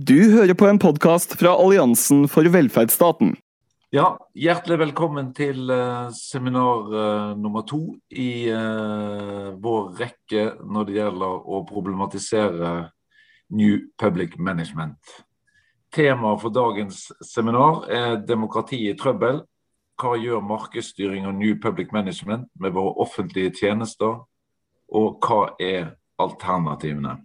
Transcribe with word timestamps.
Du 0.00 0.32
hører 0.32 0.54
på 0.54 0.64
en 0.64 0.78
podkast 0.80 1.34
fra 1.36 1.50
Alliansen 1.60 2.22
for 2.30 2.46
velferdsstaten. 2.48 3.34
Ja, 3.92 4.14
Hjertelig 4.32 4.78
velkommen 4.80 5.28
til 5.36 5.68
uh, 5.68 6.08
seminar 6.16 6.88
uh, 6.88 7.34
nummer 7.36 7.66
to 7.68 7.98
i 8.08 8.48
uh, 8.48 9.50
vår 9.60 9.92
rekke 9.98 10.46
når 10.64 10.88
det 10.88 10.96
gjelder 10.96 11.44
å 11.44 11.60
problematisere 11.68 12.72
New 13.52 13.76
Public 14.00 14.38
Management. 14.40 14.96
Temaet 15.92 16.46
for 16.46 16.56
dagens 16.56 17.10
seminar 17.20 17.84
er 17.92 18.16
demokrati 18.24 18.86
i 18.88 18.96
trøbbel. 18.96 19.42
Hva 20.00 20.16
gjør 20.16 20.46
markedsstyring 20.48 21.28
og 21.28 21.42
New 21.42 21.58
Public 21.60 21.92
Management 21.92 22.48
med 22.56 22.72
våre 22.78 22.96
offentlige 23.04 23.52
tjenester, 23.66 24.22
og 24.88 25.20
hva 25.20 25.50
er 25.60 25.98
alternativene? 26.16 27.18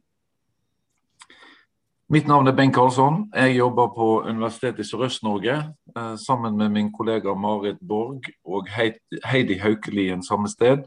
Mitt 2.07 2.27
navn 2.27 2.45
er 2.47 2.53
Bengt 2.53 2.75
Karlsson. 2.75 3.31
Jeg 3.33 3.55
jobber 3.57 3.87
på 3.95 4.07
Universitetet 4.29 4.83
i 4.83 4.85
Sørøst-Norge 4.85 5.55
eh, 5.97 6.15
sammen 6.21 6.53
med 6.57 6.69
min 6.69 6.91
kollega 6.93 7.33
Marit 7.33 7.79
Borg 7.81 8.27
og 8.45 8.69
Heidi 8.69 9.57
Haukelien 9.57 10.21
samme 10.23 10.45
sted. 10.51 10.83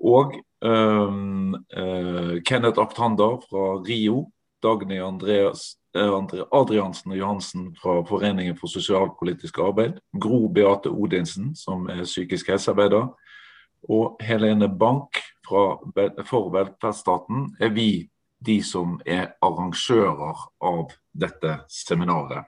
Og 0.00 0.32
um, 0.64 1.52
uh, 1.52 2.40
Kenneth 2.48 2.80
Aktander 2.80 3.42
fra 3.44 3.76
RIO. 3.84 4.30
Dagny 4.62 5.02
Andreas, 5.04 5.76
Adriansen 5.94 7.12
og 7.12 7.18
Johansen 7.18 7.68
fra 7.76 8.00
Foreningen 8.08 8.56
for 8.56 8.72
sosialpolitisk 8.72 9.58
arbeid. 9.58 10.00
Gro 10.20 10.48
Beate 10.48 10.90
Odinsen, 10.90 11.52
som 11.56 11.86
er 11.92 12.06
psykisk 12.08 12.48
helsearbeider. 12.48 13.12
Og 13.88 14.16
Helene 14.24 14.68
Bank 14.68 15.20
fra, 15.46 15.76
for 16.24 16.50
velferdsstaten 16.56 17.52
er 17.60 17.74
vi 17.76 18.08
de 18.38 18.60
som 18.62 18.98
er 19.06 19.34
arrangører 19.42 20.46
av 20.64 20.94
dette 21.12 21.58
seminaret. 21.72 22.46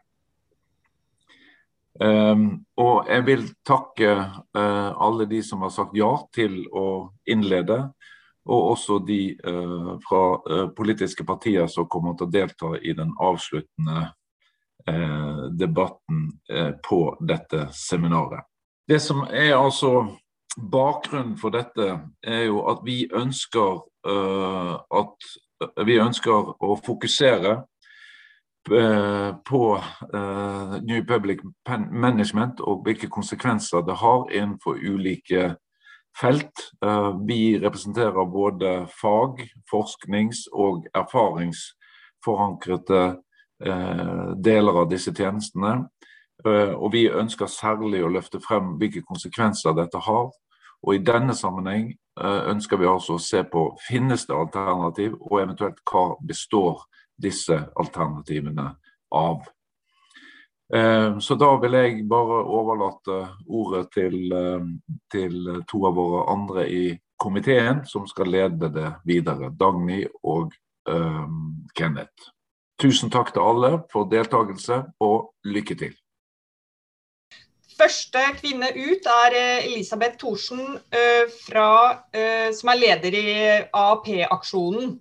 Um, 2.00 2.62
og 2.80 3.10
jeg 3.10 3.24
vil 3.26 3.42
takke 3.66 4.12
uh, 4.56 4.90
alle 4.96 5.26
de 5.28 5.42
som 5.44 5.60
har 5.66 5.72
sagt 5.74 5.96
ja 5.98 6.08
til 6.32 6.62
å 6.72 7.10
innlede, 7.28 7.82
og 8.48 8.70
også 8.72 9.00
de 9.04 9.34
uh, 9.44 9.98
fra 10.06 10.22
uh, 10.46 10.68
politiske 10.76 11.26
partier 11.28 11.68
som 11.68 11.90
kommer 11.90 12.16
til 12.16 12.30
å 12.30 12.32
delta 12.32 12.72
i 12.80 12.96
den 12.96 13.14
avsluttende 13.18 14.08
debatten 15.60 16.22
på 16.82 16.98
dette 17.28 17.66
seminaret. 17.76 18.46
Det 18.88 18.96
som 19.04 19.20
er 19.28 19.52
altså 19.52 19.90
bakgrunnen 20.56 21.34
for 21.38 21.52
dette, 21.52 21.98
er 22.24 22.46
jo 22.48 22.62
at 22.72 22.80
vi 22.86 23.04
ønsker 23.12 23.82
at 24.08 25.28
vi 25.86 26.00
ønsker 26.00 26.54
å 26.60 26.76
fokusere 26.84 27.64
eh, 28.72 29.34
på 29.46 29.76
uh, 29.76 30.80
New 30.82 31.06
Public 31.08 31.38
Management 31.90 32.60
og 32.60 32.84
hvilke 32.86 33.08
konsekvenser 33.12 33.80
det 33.86 33.96
har 34.00 34.32
innenfor 34.32 34.74
ulike 34.80 35.56
felt. 36.16 36.70
Uh, 36.84 37.10
vi 37.28 37.58
representerer 37.60 38.32
både 38.32 38.86
fag-, 39.00 39.50
forsknings- 39.70 40.48
og 40.52 40.86
erfaringsforankrede 40.94 43.16
deler 44.40 44.72
av 44.80 44.88
disse 44.88 45.12
tjenestene. 45.12 45.84
og 46.80 46.92
vi 46.92 47.12
ønsker 47.12 47.46
særlig 47.46 48.00
å 48.00 48.08
løfte 48.08 48.40
frem 48.40 48.78
hvilke 48.80 49.02
konsekvenser 49.04 49.76
dette 49.76 49.98
har. 50.00 50.32
Og 50.80 50.94
I 50.94 51.04
denne 51.04 51.34
sammenheng 51.36 51.92
Eh, 52.09 52.09
ønsker 52.20 52.76
vi 52.76 52.88
altså 52.88 53.16
å 53.16 53.22
se 53.22 53.40
på 53.48 53.62
finnes 53.86 54.26
det 54.28 54.36
alternativ, 54.36 55.14
og 55.20 55.40
eventuelt 55.40 55.80
hva 55.88 56.04
består 56.20 56.82
disse 57.20 57.56
alternativene 57.80 58.66
av. 59.16 59.46
Eh, 60.74 61.18
så 61.18 61.34
da 61.34 61.50
vil 61.58 61.74
jeg 61.74 62.04
bare 62.08 62.42
overlate 62.46 63.20
ordet 63.48 63.88
til, 63.94 64.32
eh, 64.32 64.66
til 65.10 65.62
to 65.68 65.86
av 65.86 65.96
våre 65.98 66.26
andre 66.30 66.66
i 66.70 66.84
komiteen, 67.20 67.84
som 67.86 68.06
skal 68.06 68.30
lede 68.30 68.70
det 68.72 68.92
videre. 69.04 69.50
Dagny 69.50 70.06
og 70.24 70.54
um, 70.88 71.66
Kenneth. 71.76 72.30
Tusen 72.80 73.10
takk 73.12 73.34
til 73.34 73.44
alle 73.44 73.82
for 73.92 74.08
deltakelse, 74.08 74.78
og 75.04 75.34
lykke 75.44 75.76
til. 75.76 75.92
Første 77.80 78.20
kvinne 78.36 78.68
ut 78.76 79.06
er 79.08 79.34
eh, 79.38 79.66
Elisabeth 79.70 80.18
Thorsen, 80.20 80.74
eh, 80.92 81.30
fra, 81.32 81.68
eh, 82.12 82.50
som 82.52 82.68
er 82.74 82.76
leder 82.76 83.16
i 83.16 83.30
AAP-aksjonen. 83.72 84.98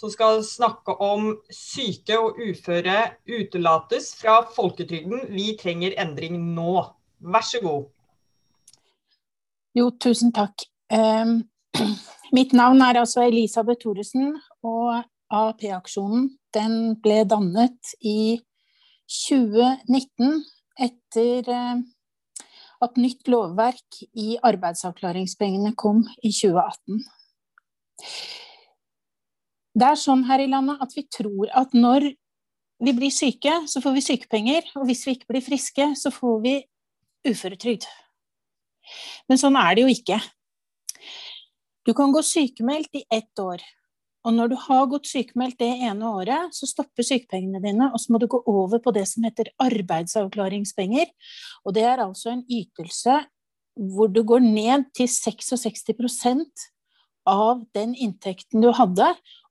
Som 0.00 0.10
skal 0.10 0.40
snakke 0.42 0.94
om 1.04 1.28
syke 1.52 2.16
og 2.16 2.40
uføre 2.40 3.18
utelates 3.28 4.14
fra 4.16 4.38
folketrygden. 4.56 5.28
Vi 5.34 5.52
trenger 5.60 5.98
endring 6.00 6.40
nå. 6.56 6.80
Vær 7.20 7.44
så 7.44 7.60
god. 7.62 7.84
Jo, 9.76 9.90
tusen 10.00 10.32
takk. 10.32 10.64
Mitt 12.36 12.56
navn 12.56 12.80
er 12.80 13.04
altså 13.04 13.28
Elisabeth 13.28 13.84
Thoresen, 13.84 14.38
og 14.64 15.04
AAP-aksjonen 15.28 16.30
den 16.56 16.96
ble 17.04 17.22
dannet 17.28 17.94
i 18.00 18.40
2019 19.20 20.40
etter 20.80 21.52
at 22.82 22.98
nytt 23.00 23.28
lovverk 23.30 24.02
i 24.18 24.36
arbeidsavklaringspengene 24.42 25.74
kom 25.78 26.02
i 26.22 26.32
2018. 26.34 27.02
Det 29.72 29.88
er 29.88 30.00
sånn 30.00 30.26
her 30.28 30.42
i 30.42 30.50
landet 30.50 30.82
at 30.84 30.92
vi 30.96 31.06
tror 31.08 31.52
at 31.56 31.72
når 31.76 32.10
vi 32.82 32.94
blir 32.96 33.14
syke, 33.14 33.52
så 33.70 33.80
får 33.82 33.94
vi 33.96 34.04
sykepenger, 34.04 34.66
og 34.76 34.88
hvis 34.88 35.04
vi 35.06 35.14
ikke 35.16 35.30
blir 35.30 35.44
friske, 35.44 35.86
så 35.98 36.10
får 36.10 36.40
vi 36.42 36.54
uføretrygd. 37.30 37.86
Men 39.30 39.38
sånn 39.38 39.56
er 39.56 39.76
det 39.76 39.84
jo 39.84 39.92
ikke. 39.92 40.18
Du 41.86 41.94
kan 41.98 42.12
gå 42.14 42.22
sykemeldt 42.26 42.98
i 42.98 43.04
ett 43.10 43.42
år, 43.42 43.62
og 44.22 44.34
når 44.36 44.52
du 44.52 44.56
har 44.68 44.88
gått 44.90 45.08
sykemeldt 45.10 45.58
det 45.58 45.70
ene 45.82 46.06
året, 46.06 46.54
så 46.54 46.68
stopper 46.70 47.06
sykepengene 47.06 47.62
dine, 47.62 47.88
og 47.90 47.98
så 47.98 48.14
må 48.14 48.20
du 48.22 48.28
gå 48.30 48.38
over 48.46 48.78
på 48.82 48.92
det 48.94 49.04
som 49.10 49.26
heter 49.26 49.50
arbeidsavklaringspenger. 49.62 51.10
Og 51.66 51.74
det 51.74 51.86
er 51.88 52.04
altså 52.04 52.30
en 52.34 52.44
ytelse 52.46 53.18
hvor 53.96 54.12
du 54.12 54.20
går 54.28 54.44
ned 54.44 54.86
til 54.94 55.08
66% 55.10 56.68
av 57.30 57.64
den 57.74 57.96
inntekten 57.96 58.62
du 58.62 58.70
hadde, 58.76 59.08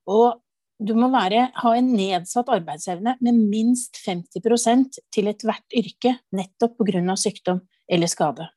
og 0.08 0.40
du 0.82 0.94
må 0.98 1.10
være, 1.12 1.50
ha 1.54 1.74
en 1.78 1.92
nedsatt 1.94 2.48
arbeidsevne 2.50 3.16
med 3.22 3.38
minst 3.52 4.00
50% 4.02 4.98
til 5.14 5.30
ethvert 5.30 5.76
yrke, 5.78 6.16
nettopp 6.34 6.80
pga. 6.80 7.16
sykdom 7.16 7.62
eller 7.86 8.10
skade. 8.10 8.48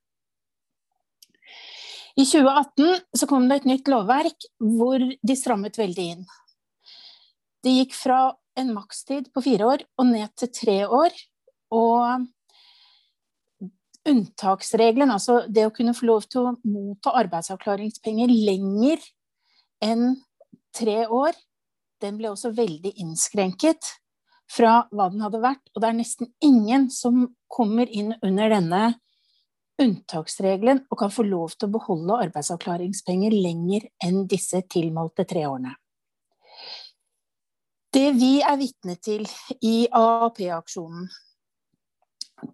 I 2.15 2.23
2018 2.23 2.99
så 3.17 3.27
kom 3.27 3.49
det 3.49 3.59
et 3.59 3.69
nytt 3.73 3.89
lovverk 3.91 4.47
hvor 4.59 5.03
de 5.03 5.35
strammet 5.35 5.75
veldig 5.79 6.05
inn. 6.13 6.23
Det 7.63 7.73
gikk 7.73 7.95
fra 7.97 8.19
en 8.55 8.71
makstid 8.75 9.31
på 9.35 9.43
fire 9.43 9.67
år 9.67 9.83
og 9.99 10.07
ned 10.13 10.31
til 10.39 10.51
tre 10.55 10.77
år. 10.87 11.15
Og 11.75 12.27
unntaksregelen, 14.05 15.11
altså 15.11 15.41
det 15.49 15.65
å 15.67 15.73
kunne 15.75 15.95
få 15.97 16.07
lov 16.07 16.27
til 16.29 16.45
å 16.45 16.55
motta 16.63 17.15
arbeidsavklaringspenger 17.23 18.31
lenger 18.31 19.03
enn 19.83 20.13
tre 20.75 21.03
år, 21.09 21.35
den 22.03 22.19
ble 22.19 22.29
også 22.31 22.53
veldig 22.55 22.93
innskrenket 23.01 23.95
fra 24.51 24.85
hva 24.93 25.09
den 25.11 25.23
hadde 25.25 25.41
vært. 25.43 25.63
Og 25.73 25.81
det 25.81 25.89
er 25.89 25.97
nesten 25.97 26.31
ingen 26.43 26.87
som 26.93 27.25
kommer 27.51 27.89
inn 27.89 28.13
under 28.21 28.53
denne 28.53 28.83
unntaksregelen 29.81 30.85
og 30.89 30.99
kan 30.99 31.11
få 31.11 31.25
lov 31.27 31.55
til 31.55 31.67
å 31.67 31.75
beholde 31.75 32.19
arbeidsavklaringspenger 32.27 33.35
lenger 33.35 33.87
enn 34.03 34.23
disse 34.31 34.61
tilmålte 34.71 35.25
tre 35.27 35.45
årene. 35.49 35.75
Det 37.95 38.09
vi 38.17 38.41
er 38.43 38.57
vitne 38.59 38.97
til 38.99 39.23
i 39.63 39.87
AAP-aksjonen, 39.87 41.07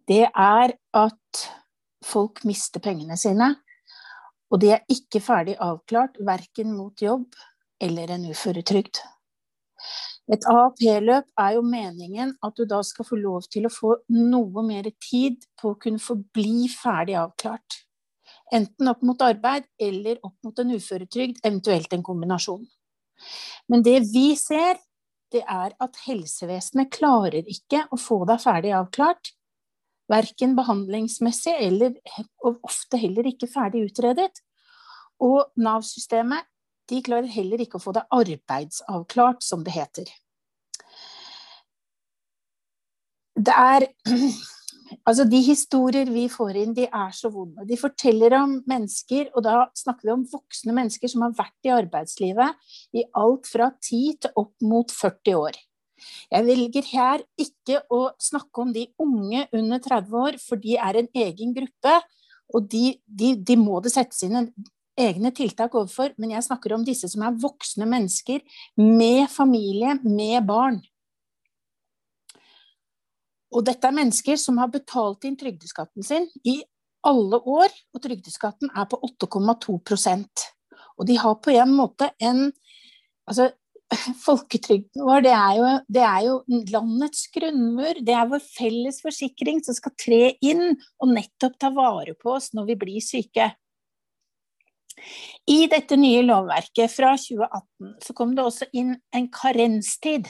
det 0.08 0.28
er 0.30 0.76
at 0.94 1.46
folk 2.06 2.44
mister 2.46 2.84
pengene 2.84 3.18
sine, 3.18 3.56
og 4.52 4.62
de 4.62 4.74
er 4.76 4.86
ikke 4.92 5.22
ferdig 5.24 5.56
avklart 5.64 6.20
verken 6.28 6.76
mot 6.76 7.02
jobb 7.02 7.26
eller 7.82 8.14
en 8.14 8.28
uføretrygd. 8.30 9.02
Et 10.32 10.46
AAP-løp 10.48 11.28
er 11.44 11.56
jo 11.58 11.62
meningen 11.68 12.36
at 12.46 12.56
du 12.56 12.64
da 12.70 12.80
skal 12.88 13.08
få 13.08 13.18
lov 13.20 13.48
til 13.52 13.68
å 13.68 13.74
få 13.74 13.98
noe 14.16 14.64
mer 14.64 14.88
tid 15.04 15.42
på 15.60 15.74
å 15.74 15.80
kunne 15.80 16.00
få 16.00 16.16
bli 16.34 16.70
ferdig 16.72 17.18
avklart. 17.20 17.82
Enten 18.52 18.92
opp 18.92 19.04
mot 19.08 19.22
arbeid 19.24 19.68
eller 19.80 20.22
opp 20.24 20.38
mot 20.44 20.58
en 20.60 20.72
uføretrygd, 20.76 21.42
eventuelt 21.44 21.92
en 21.96 22.04
kombinasjon. 22.04 22.64
Men 23.72 23.84
det 23.84 23.98
vi 24.12 24.32
ser, 24.40 24.80
det 25.32 25.44
er 25.48 25.76
at 25.84 26.00
helsevesenet 26.06 26.92
klarer 26.92 27.48
ikke 27.48 27.86
å 27.92 28.00
få 28.00 28.22
deg 28.28 28.42
ferdig 28.44 28.74
avklart. 28.76 29.34
Verken 30.12 30.56
behandlingsmessig 30.58 31.54
eller 31.56 31.96
ofte 32.44 33.00
heller 33.00 33.28
ikke 33.32 33.52
ferdig 33.52 33.86
utredet. 33.92 34.32
Og 35.24 35.52
Nav-systemet 35.60 36.48
de 36.92 37.00
klarer 37.06 37.32
heller 37.32 37.64
ikke 37.64 37.80
å 37.80 37.84
få 37.84 37.94
deg 37.96 38.10
arbeidsavklart, 38.12 39.46
som 39.46 39.64
det 39.64 39.76
heter. 39.78 40.10
Det 43.48 43.56
er 43.58 43.88
Altså, 45.08 45.24
de 45.24 45.40
historier 45.40 46.10
vi 46.12 46.26
får 46.30 46.58
inn, 46.60 46.74
de 46.76 46.84
er 46.84 47.14
så 47.16 47.30
vonde. 47.32 47.64
De 47.64 47.78
forteller 47.80 48.36
om 48.36 48.58
mennesker, 48.68 49.30
og 49.32 49.46
da 49.46 49.64
snakker 49.78 50.10
vi 50.10 50.14
om 50.14 50.26
voksne 50.28 50.76
mennesker 50.76 51.12
som 51.12 51.24
har 51.24 51.36
vært 51.38 51.70
i 51.70 51.72
arbeidslivet 51.72 52.74
i 53.00 53.06
alt 53.18 53.48
fra 53.48 53.70
10 53.72 54.02
til 54.26 54.36
opp 54.42 54.68
mot 54.68 54.92
40 54.92 55.40
år. 55.40 55.62
Jeg 56.34 56.48
velger 56.48 56.92
her 56.92 57.24
ikke 57.40 57.80
å 57.94 58.02
snakke 58.22 58.66
om 58.66 58.76
de 58.76 58.88
unge 59.02 59.46
under 59.56 59.82
30 59.88 60.20
år, 60.26 60.38
for 60.44 60.62
de 60.62 60.76
er 60.76 61.00
en 61.00 61.10
egen 61.24 61.56
gruppe, 61.56 61.98
og 62.52 62.68
de, 62.68 62.86
de, 63.08 63.34
de 63.40 63.58
må 63.60 63.80
det 63.80 63.94
settes 63.96 64.26
inn 64.28 64.52
egne 65.00 65.32
tiltak 65.36 65.76
overfor, 65.78 66.12
men 66.20 66.34
jeg 66.36 66.46
snakker 66.46 66.76
om 66.76 66.86
disse 66.86 67.08
som 67.12 67.24
er 67.26 67.38
voksne 67.40 67.88
mennesker 67.90 68.42
med 68.82 69.30
familie, 69.32 69.96
med 70.04 70.44
barn. 70.50 70.82
Og 73.52 73.66
dette 73.68 73.88
er 73.88 73.96
mennesker 73.96 74.40
som 74.40 74.60
har 74.62 74.72
betalt 74.72 75.26
inn 75.28 75.38
trygdeskatten 75.40 76.06
sin 76.08 76.28
i 76.48 76.62
alle 77.08 77.40
år, 77.40 77.74
og 77.96 78.04
trygdeskatten 78.04 78.70
er 78.78 78.86
på 78.90 79.00
8,2% 79.08 80.44
Og 81.00 81.08
de 81.10 81.16
har 81.18 81.40
på 81.42 81.56
en 81.56 81.74
måte 81.76 82.12
en 82.22 82.52
Altså, 83.30 83.52
folketrygden 84.26 85.04
vår, 85.06 85.22
det 85.24 85.32
er, 85.36 85.56
jo, 85.60 85.68
det 85.94 86.04
er 86.04 86.24
jo 86.26 86.36
landets 86.72 87.28
grunnmur. 87.36 88.00
Det 88.02 88.16
er 88.18 88.30
vår 88.32 88.42
felles 88.44 88.98
forsikring 89.04 89.62
som 89.64 89.78
skal 89.78 89.94
tre 90.00 90.22
inn 90.42 90.74
og 90.74 91.12
nettopp 91.14 91.58
ta 91.62 91.70
vare 91.76 92.16
på 92.20 92.34
oss 92.34 92.50
når 92.58 92.72
vi 92.72 92.78
blir 92.82 93.04
syke. 93.04 93.52
I 95.50 95.66
dette 95.72 95.98
nye 96.00 96.22
lovverket 96.26 96.92
fra 96.94 97.14
2018 97.20 97.96
så 98.06 98.16
kom 98.18 98.36
det 98.38 98.46
også 98.46 98.68
inn 98.78 98.96
en 99.16 99.30
karenstid. 99.34 100.30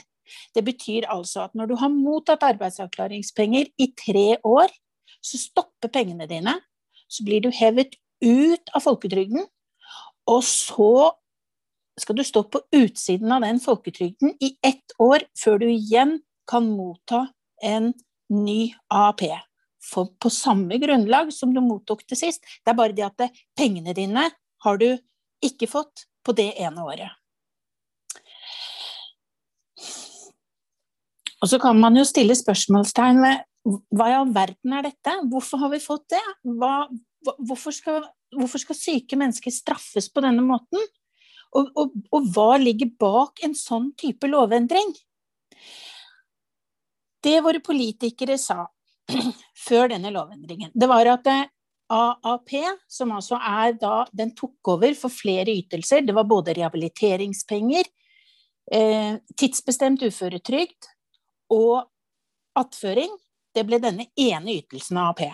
Det 0.54 0.64
betyr 0.66 1.08
altså 1.10 1.46
at 1.46 1.56
når 1.58 1.72
du 1.72 1.76
har 1.80 1.92
mottatt 1.92 2.44
arbeidsavklaringspenger 2.46 3.72
i 3.78 3.88
tre 3.98 4.36
år, 4.46 4.72
så 5.22 5.38
stopper 5.38 5.92
pengene 5.92 6.28
dine. 6.30 6.56
Så 7.10 7.24
blir 7.26 7.42
du 7.44 7.50
hevet 7.54 7.96
ut 8.22 8.72
av 8.74 8.84
folketrygden, 8.84 9.44
og 10.30 10.44
så 10.46 11.12
skal 12.00 12.16
du 12.16 12.24
stå 12.24 12.44
på 12.48 12.62
utsiden 12.72 13.32
av 13.34 13.44
den 13.44 13.60
folketrygden 13.60 14.36
i 14.40 14.54
ett 14.64 14.94
år 15.02 15.26
før 15.38 15.60
du 15.60 15.68
igjen 15.68 16.20
kan 16.48 16.70
motta 16.72 17.26
en 17.62 17.92
ny 18.32 18.72
AAP. 18.88 19.26
For 19.82 20.12
på 20.22 20.30
samme 20.32 20.78
grunnlag 20.80 21.32
som 21.34 21.52
du 21.54 21.60
mottok 21.60 22.04
det 22.08 22.18
sist. 22.20 22.44
Det 22.62 22.72
er 22.72 22.78
bare 22.78 22.96
det 22.96 23.08
at 23.08 23.42
pengene 23.58 23.94
dine 23.98 24.28
har 24.64 24.78
du 24.78 24.94
ikke 25.42 25.68
fått 25.70 26.06
på 26.22 26.34
det 26.38 26.52
ene 26.62 26.86
året. 26.86 27.10
Og 31.42 31.50
så 31.50 31.58
kan 31.58 31.78
man 31.78 31.96
jo 31.98 32.04
stille 32.06 32.36
spørsmålstegn 32.38 33.20
ved 33.22 33.40
hva 33.94 34.08
i 34.10 34.16
all 34.16 34.30
verden 34.34 34.74
er 34.74 34.86
dette? 34.86 35.14
Hvorfor 35.30 35.62
har 35.62 35.72
vi 35.72 35.82
fått 35.82 36.08
det? 36.14 36.22
Hva, 36.58 36.86
hvorfor, 37.38 37.74
skal, 37.74 38.04
hvorfor, 38.34 38.62
skal, 38.62 38.78
syke 38.78 39.18
mennesker 39.18 39.54
straffes 39.54 40.08
på 40.10 40.22
denne 40.24 40.42
måten? 40.46 40.82
Og, 41.52 41.68
og, 41.76 41.96
og, 42.14 42.28
hva 42.32 42.56
ligger 42.62 42.90
bak 42.98 43.42
en 43.44 43.54
sånn 43.58 43.90
type 43.98 44.30
lovendring? 44.30 44.94
Det 47.22 47.36
våre 47.44 47.60
politikere 47.62 48.38
sa 48.40 48.64
før 49.66 49.92
denne 49.92 50.14
lovendringen, 50.14 50.72
det 50.74 50.88
var 50.90 51.10
at 51.10 51.28
AAP, 51.92 52.54
som 52.88 53.12
altså 53.12 53.36
er 53.36 53.74
da 53.76 54.06
Den 54.16 54.30
tok 54.32 54.70
over 54.72 54.94
for 54.96 55.12
flere 55.12 55.52
ytelser. 55.52 56.06
Det 56.06 56.14
var 56.16 56.24
både 56.24 56.54
rehabiliteringspenger, 56.56 57.90
eh, 58.72 59.18
tidsbestemt 59.36 60.06
uføretrygd 60.06 60.88
og 61.52 61.88
attføring. 62.58 63.12
Det 63.52 63.64
ble 63.68 63.78
denne 63.82 64.08
ene 64.16 64.56
ytelsen 64.58 65.00
av 65.00 65.12
AP. 65.12 65.26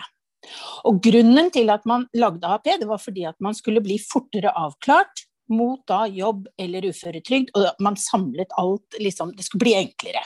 Og 0.87 0.99
grunnen 1.03 1.49
til 1.51 1.71
at 1.71 1.85
man 1.87 2.05
lagde 2.15 2.47
AP, 2.47 2.69
det 2.81 2.87
var 2.87 3.01
fordi 3.01 3.25
at 3.27 3.39
man 3.43 3.55
skulle 3.55 3.83
bli 3.83 3.99
fortere 3.99 4.51
avklart 4.55 5.25
mot 5.49 5.81
da 5.89 6.03
jobb 6.07 6.47
eller 6.61 6.85
uføretrygd, 6.91 7.53
og 7.57 7.81
man 7.81 7.97
samlet 7.97 8.51
alt 8.61 8.99
liksom 9.01 9.33
Det 9.35 9.47
skulle 9.47 9.65
bli 9.65 9.73
enklere. 9.79 10.21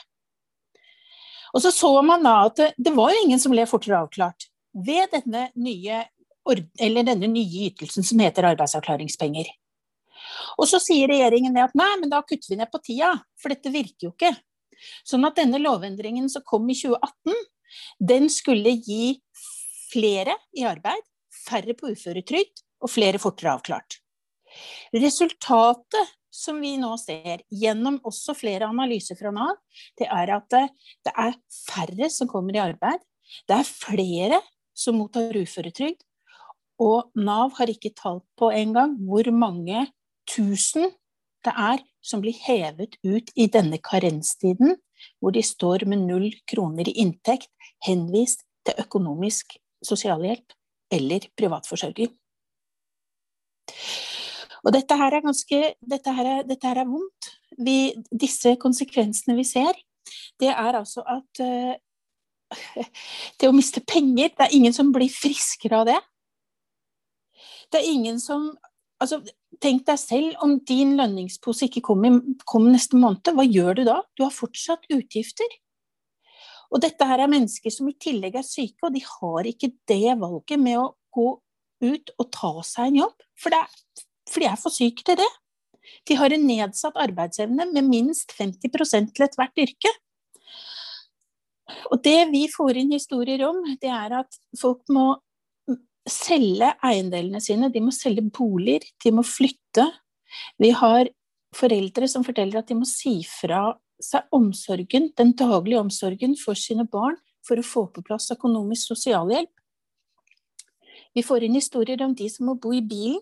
Og 1.53 1.61
så 1.61 1.71
så 1.71 2.01
man 2.01 2.25
da 2.25 2.39
at 2.47 2.57
det, 2.57 2.71
det 2.77 2.95
var 2.95 3.13
ingen 3.23 3.39
som 3.39 3.53
ble 3.53 3.65
fortere 3.69 4.01
avklart 4.01 4.49
ved 4.73 5.13
denne 5.13 5.49
nye 5.55 6.03
denne 6.43 7.27
nye 7.31 7.67
ytelsen 7.69 8.03
som 8.03 8.19
heter 8.19 8.49
arbeidsavklaringspenger. 8.49 9.47
Og 10.59 10.67
så 10.67 10.79
sier 10.83 11.07
regjeringen 11.07 11.55
at 11.61 11.75
nei, 11.77 11.91
men 12.01 12.11
da 12.11 12.19
kutter 12.25 12.51
vi 12.51 12.57
ned 12.59 12.71
på 12.71 12.81
tida, 12.83 13.13
for 13.39 13.53
dette 13.53 13.71
virker 13.71 14.09
jo 14.09 14.11
ikke. 14.11 14.33
Sånn 15.07 15.25
at 15.27 15.37
denne 15.39 15.61
lovendringen 15.61 16.29
som 16.31 16.45
kom 16.47 16.69
i 16.69 16.77
2018, 16.77 17.37
den 18.13 18.29
skulle 18.31 18.75
gi 18.77 19.17
flere 19.91 20.35
i 20.57 20.65
arbeid, 20.67 21.01
færre 21.43 21.75
på 21.77 21.91
uføretrygd 21.93 22.63
og 22.83 22.91
flere 22.91 23.21
fortere 23.21 23.55
avklart. 23.57 23.99
Resultatet 24.93 26.13
som 26.33 26.59
vi 26.61 26.75
nå 26.81 26.95
ser, 26.97 27.43
gjennom 27.53 27.99
også 28.07 28.33
flere 28.37 28.69
analyser 28.69 29.17
fra 29.19 29.31
Nav, 29.33 29.59
det 29.99 30.07
er 30.09 30.33
at 30.33 30.47
det, 30.53 31.13
er 31.13 31.37
færre 31.67 32.09
som 32.09 32.29
kommer 32.29 32.57
i 32.57 32.63
arbeid. 32.63 33.03
Det 33.47 33.59
er 33.59 33.69
flere 33.69 34.39
som 34.73 34.97
mottar 34.97 35.35
uføretrygd, 35.37 36.01
og 36.81 37.13
Nav 37.21 37.53
har 37.59 37.69
ikke 37.69 37.93
talt 37.95 38.25
på 38.39 38.49
engang 38.53 38.95
hvor 39.05 39.29
mange 39.35 39.85
tusen 40.29 40.89
det 41.43 41.53
er 41.59 41.83
som 42.03 42.21
blir 42.23 42.35
hevet 42.45 42.97
ut 43.03 43.31
i 43.35 43.47
denne 43.51 43.79
karenstiden, 43.83 44.75
hvor 45.19 45.35
de 45.35 45.43
står 45.43 45.85
med 45.89 46.05
null 46.07 46.29
kroner 46.49 46.87
i 46.89 46.97
inntekt, 47.03 47.51
henvist 47.83 48.45
til 48.63 48.79
økonomisk 48.79 49.57
sosialhjelp 49.83 50.55
eller 50.93 51.27
privatforsørger. 51.37 52.11
Og 54.63 54.71
dette 54.71 54.95
her 54.95 55.15
er 55.15 55.23
ganske 55.23 55.61
Dette 55.93 56.13
her 56.15 56.29
er, 56.37 56.43
dette 56.47 56.67
her 56.67 56.79
er 56.83 56.87
vondt. 56.87 57.31
Vi, 57.59 57.93
disse 58.09 58.55
konsekvensene 58.61 59.35
vi 59.37 59.43
ser, 59.45 59.75
det 60.41 60.49
er 60.49 60.79
altså 60.79 61.03
at 61.05 61.41
uh, 61.43 61.75
det 63.39 63.49
å 63.49 63.55
miste 63.55 63.83
penger 63.85 64.31
Det 64.33 64.47
er 64.47 64.55
ingen 64.55 64.73
som 64.75 64.91
blir 64.95 65.11
friskere 65.11 65.83
av 65.83 65.89
det. 65.91 65.99
Det 67.71 67.81
er 67.81 67.91
ingen 67.91 68.19
som 68.21 68.51
altså, 69.03 69.21
Tenk 69.63 69.85
deg 69.87 69.99
selv 70.01 70.41
om 70.43 70.57
din 70.67 70.95
lønningspose 70.97 71.69
ikke 71.69 71.83
kom, 71.85 72.03
kom, 72.49 72.65
neste 72.73 72.97
måned. 72.99 73.29
Hva 73.37 73.45
gjør 73.45 73.77
du 73.77 73.83
da? 73.87 73.99
Du 74.17 74.25
har 74.25 74.33
fortsatt 74.33 74.89
utgifter. 74.91 75.53
Og 76.73 76.81
dette 76.83 77.07
her 77.07 77.21
er 77.23 77.31
mennesker 77.31 77.71
som 77.71 77.87
i 77.87 77.93
tillegg 78.01 78.35
er 78.39 78.43
syke, 78.43 78.81
og 78.83 78.95
de 78.95 79.03
har 79.05 79.47
ikke 79.47 79.69
det 79.87 80.17
valget 80.19 80.59
med 80.59 80.81
å 80.81 80.89
gå 81.15 81.29
ut 81.85 82.13
og 82.17 82.29
ta 82.33 82.51
seg 82.65 82.89
en 82.89 82.99
jobb. 83.03 83.25
For, 83.39 83.55
er, 83.55 84.03
for 84.27 84.43
de 84.43 84.49
er 84.49 84.59
for 84.59 84.73
syke 84.73 85.05
til 85.05 85.21
det. 85.21 85.31
De 86.09 86.17
har 86.19 86.33
en 86.33 86.47
nedsatt 86.47 86.97
arbeidsevne 86.99 87.69
med 87.71 87.87
minst 87.87 88.33
50 88.35 89.13
til 89.13 89.27
ethvert 89.27 89.63
yrke. 89.63 89.91
Og 91.91 92.01
det 92.03 92.19
vi 92.31 92.47
får 92.51 92.81
inn 92.81 92.91
historier 92.95 93.45
om, 93.47 93.61
det 93.79 93.91
er 93.91 94.17
at 94.23 94.41
folk 94.59 94.83
må 94.91 95.13
selge 96.09 96.73
eiendelene 96.83 97.41
sine, 97.43 97.69
de 97.71 97.81
må 97.83 97.93
selge 97.95 98.25
boliger, 98.33 98.85
de 99.03 99.11
må 99.15 99.23
flytte. 99.27 99.85
Vi 100.59 100.73
har 100.75 101.09
foreldre 101.55 102.09
som 102.09 102.25
forteller 102.25 102.59
at 102.59 102.71
de 102.71 102.77
må 102.79 102.87
si 102.89 103.19
fra 103.27 103.69
seg 104.03 104.27
omsorgen, 104.35 105.11
den 105.17 105.33
daglige 105.39 105.79
omsorgen 105.79 106.35
for 106.39 106.59
sine 106.59 106.85
barn 106.89 107.15
for 107.45 107.59
å 107.59 107.65
få 107.65 107.85
på 107.93 108.03
plass 108.05 108.31
økonomisk 108.33 108.93
sosialhjelp. 108.93 109.51
Vi 111.13 111.23
får 111.23 111.45
inn 111.45 111.59
historier 111.59 112.01
om 112.03 112.15
de 112.17 112.27
som 112.31 112.47
må 112.49 112.57
bo 112.59 112.73
i 112.73 112.81
bilen. 112.81 113.21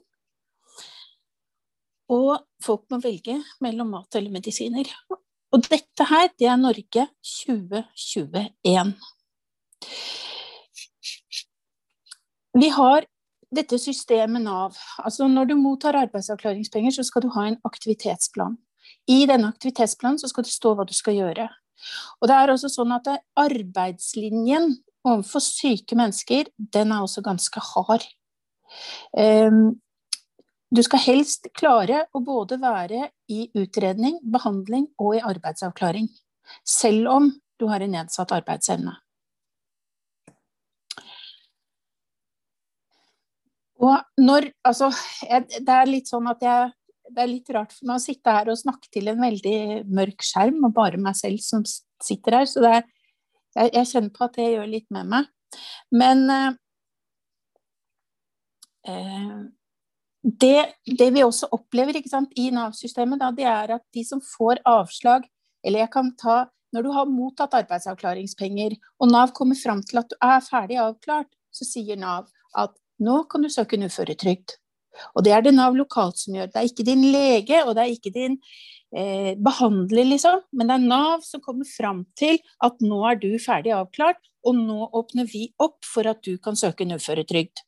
Og 2.12 2.34
folk 2.64 2.88
må 2.92 3.00
velge 3.04 3.38
mellom 3.64 3.94
mat 3.96 4.18
eller 4.20 4.34
medisiner. 4.34 4.88
Og 5.52 5.64
dette 5.68 6.08
her, 6.08 6.30
det 6.40 6.48
er 6.48 6.60
Norge 6.60 7.08
2021. 7.28 8.94
Vi 12.58 12.70
har 12.75 13.08
dette 13.55 13.79
systemet 13.79 14.43
Nav. 14.43 14.77
Altså 15.03 15.27
når 15.27 15.51
du 15.51 15.55
mottar 15.60 15.98
arbeidsavklaringspenger, 16.00 16.96
så 16.96 17.03
skal 17.08 17.25
du 17.25 17.31
ha 17.36 17.48
en 17.48 17.60
aktivitetsplan. 17.67 18.58
I 19.12 19.25
denne 19.29 19.51
aktivitetsplanen 19.51 20.20
så 20.22 20.29
skal 20.31 20.48
det 20.48 20.53
stå 20.53 20.74
hva 20.75 20.86
du 20.88 20.93
skal 20.96 21.17
gjøre. 21.17 21.50
Og 22.22 22.29
det 22.29 22.38
er 22.38 22.53
også 22.53 22.70
sånn 22.72 22.93
at 22.96 23.10
arbeidslinjen 23.39 24.75
overfor 25.08 25.41
syke 25.43 25.98
mennesker, 25.98 26.51
den 26.58 26.91
er 26.93 27.03
også 27.03 27.24
ganske 27.25 27.63
hard. 27.72 28.05
Um, 29.17 29.81
du 30.72 30.79
skal 30.86 31.01
helst 31.03 31.50
klare 31.58 32.05
å 32.15 32.22
både 32.24 32.62
være 32.62 33.10
i 33.31 33.48
utredning, 33.58 34.22
behandling 34.24 34.88
og 35.01 35.17
i 35.17 35.24
arbeidsavklaring. 35.34 36.08
Selv 36.63 37.10
om 37.12 37.31
du 37.60 37.67
har 37.67 37.84
en 37.84 37.98
nedsatt 37.98 38.31
arbeidsevne. 38.36 38.93
Og 43.82 44.22
når 44.22 44.52
Altså, 44.68 44.92
jeg, 45.26 45.48
det 45.66 45.76
er 45.76 45.90
litt 45.90 46.10
sånn 46.12 46.30
at 46.32 46.44
jeg 46.46 46.72
Det 47.12 47.24
er 47.24 47.28
litt 47.32 47.50
rart 47.52 47.74
for 47.76 47.90
meg 47.90 48.00
å 48.00 48.04
sitte 48.04 48.34
her 48.34 48.50
og 48.54 48.60
snakke 48.60 48.88
til 48.94 49.10
en 49.12 49.20
veldig 49.20 49.84
mørk 49.92 50.24
skjerm, 50.24 50.62
og 50.64 50.76
bare 50.78 51.00
meg 51.02 51.18
selv 51.20 51.42
som 51.44 51.66
sitter 51.68 52.38
her. 52.40 52.46
Så 52.48 52.64
det 52.64 52.76
er 52.78 52.84
Jeg, 53.52 53.72
jeg, 53.74 53.88
kjenner 53.90 54.14
på 54.16 54.24
at 54.24 54.38
det 54.38 54.46
gjør 54.48 54.70
litt 54.72 54.86
med 54.96 55.10
meg. 55.12 55.26
Men 55.92 56.30
eh, 56.32 56.54
eh 58.88 59.42
det, 60.22 60.78
det, 60.86 61.10
vi 61.16 61.24
også 61.26 61.48
opplever 61.52 61.98
sant, 62.06 62.30
i 62.38 62.52
Nav-systemet, 62.54 63.24
det 63.34 63.48
er 63.50 63.74
at 63.74 63.82
de 63.94 64.04
som 64.06 64.22
får 64.22 64.62
avslag 64.70 65.26
Eller 65.66 65.82
jeg 65.82 65.92
kan 65.94 66.12
ta 66.16 66.46
Når 66.72 66.84
du 66.86 66.92
har 66.94 67.10
mottatt 67.10 67.56
arbeidsavklaringspenger, 67.58 68.78
og 69.02 69.12
Nav 69.12 69.34
kommer 69.34 69.58
fram 69.58 69.82
til 69.84 69.98
at 70.00 70.08
du 70.08 70.16
er 70.22 70.40
ferdig 70.46 70.78
avklart, 70.80 71.28
så 71.52 71.66
sier 71.68 71.98
Nav 72.00 72.30
at 72.56 72.78
nå 73.01 73.24
kan 73.29 73.43
du 73.43 73.50
søke 73.51 73.77
en 73.77 73.88
uføretrygd. 73.89 74.58
Og 75.15 75.24
det 75.25 75.34
er 75.34 75.46
det 75.46 75.53
Nav 75.55 75.75
lokalt 75.77 76.20
som 76.20 76.36
gjør. 76.36 76.51
Det 76.51 76.60
er 76.60 76.70
ikke 76.70 76.86
din 76.88 77.05
lege, 77.13 77.63
og 77.65 77.75
det 77.75 77.84
er 77.84 77.93
ikke 77.93 78.13
din 78.13 78.38
eh, 78.96 79.34
behandler, 79.39 80.05
liksom. 80.12 80.43
Men 80.51 80.70
det 80.70 80.77
er 80.77 80.88
Nav 80.91 81.25
som 81.25 81.43
kommer 81.43 81.67
fram 81.67 82.03
til 82.20 82.39
at 82.63 82.84
nå 82.84 83.01
er 83.10 83.20
du 83.22 83.31
ferdig 83.41 83.74
avklart, 83.77 84.22
og 84.46 84.58
nå 84.58 84.89
åpner 84.98 85.27
vi 85.29 85.48
opp 85.62 85.79
for 85.88 86.10
at 86.10 86.22
du 86.25 86.36
kan 86.43 86.58
søke 86.60 86.86
en 86.86 86.98
uføretrygd. 86.98 87.63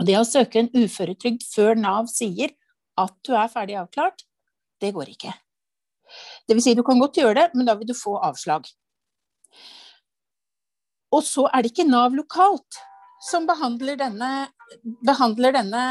Og 0.00 0.08
det 0.08 0.18
å 0.18 0.26
søke 0.26 0.62
en 0.62 0.72
uføretrygd 0.74 1.46
før 1.50 1.78
Nav 1.78 2.08
sier 2.10 2.54
at 3.00 3.14
du 3.26 3.34
er 3.34 3.50
ferdig 3.50 3.78
avklart, 3.80 4.24
det 4.82 4.92
går 4.94 5.12
ikke. 5.14 5.34
Det 6.46 6.56
vil 6.56 6.62
si, 6.62 6.74
du 6.76 6.84
kan 6.86 7.00
godt 7.00 7.18
gjøre 7.18 7.36
det, 7.38 7.46
men 7.54 7.66
da 7.66 7.76
vil 7.78 7.88
du 7.88 7.94
få 7.96 8.16
avslag. 8.22 8.66
Og 11.14 11.22
så 11.22 11.46
er 11.50 11.62
det 11.62 11.72
ikke 11.72 11.86
Nav 11.86 12.14
lokalt 12.14 12.82
som 13.24 13.46
behandler 13.48 13.98
denne, 14.00 14.30
behandler 15.06 15.54
denne 15.56 15.84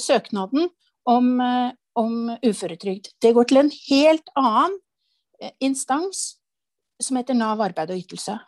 søknaden 0.00 0.68
om, 1.08 1.40
eh, 1.40 1.70
om 1.96 2.36
uføretrygd. 2.42 3.14
Det 3.20 3.32
går 3.34 3.48
til 3.48 3.62
en 3.62 3.70
helt 3.88 4.28
annen 4.36 4.76
eh, 5.40 5.52
instans 5.60 6.36
som 7.00 7.16
heter 7.16 7.36
Nav 7.36 7.60
arbeid 7.60 7.92
og 7.92 8.02
ytelse. 8.02 8.38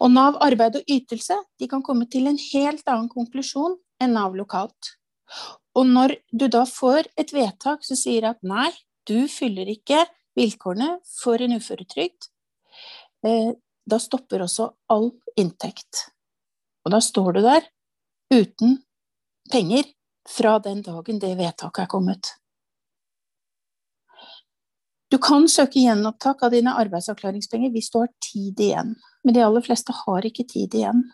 Og 0.00 0.12
Nav 0.12 0.38
arbeid 0.44 0.80
og 0.80 0.88
ytelse 0.88 1.36
de 1.60 1.68
kan 1.68 1.82
komme 1.84 2.08
til 2.10 2.28
en 2.28 2.38
helt 2.52 2.86
annen 2.88 3.08
konklusjon 3.12 3.76
enn 4.00 4.14
Nav 4.16 4.36
lokalt. 4.36 4.94
Og 5.76 5.86
når 5.86 6.16
du 6.32 6.48
da 6.48 6.64
får 6.68 7.08
et 7.20 7.32
vedtak 7.32 7.84
som 7.86 7.98
sier 7.98 8.30
at 8.30 8.40
nei, 8.42 8.70
du 9.08 9.28
fyller 9.30 9.68
ikke 9.70 10.04
vilkårene 10.38 10.98
for 11.08 11.40
en 11.42 11.56
uføretrygd, 11.56 12.28
eh, 13.24 13.52
da 13.88 13.98
stopper 13.98 14.44
også 14.44 14.70
all 14.92 15.12
inntekt. 15.40 16.08
Og 16.88 16.94
da 16.94 17.02
står 17.04 17.34
du 17.36 17.42
der 17.44 17.66
uten 18.32 18.78
penger 19.52 19.84
fra 20.28 20.54
den 20.64 20.80
dagen 20.86 21.18
det 21.20 21.34
vedtaket 21.36 21.82
er 21.82 21.90
kommet. 21.92 22.30
Du 25.12 25.18
kan 25.20 25.44
søke 25.52 25.82
gjenopptak 25.82 26.46
av 26.46 26.54
dine 26.56 26.72
arbeidsavklaringspenger 26.80 27.74
hvis 27.74 27.90
du 27.92 27.98
har 28.00 28.08
tid 28.24 28.60
igjen, 28.64 28.94
men 29.20 29.36
de 29.36 29.44
aller 29.44 29.64
fleste 29.64 29.92
har 30.00 30.24
ikke 30.24 30.46
tid 30.48 30.78
igjen. 30.80 31.04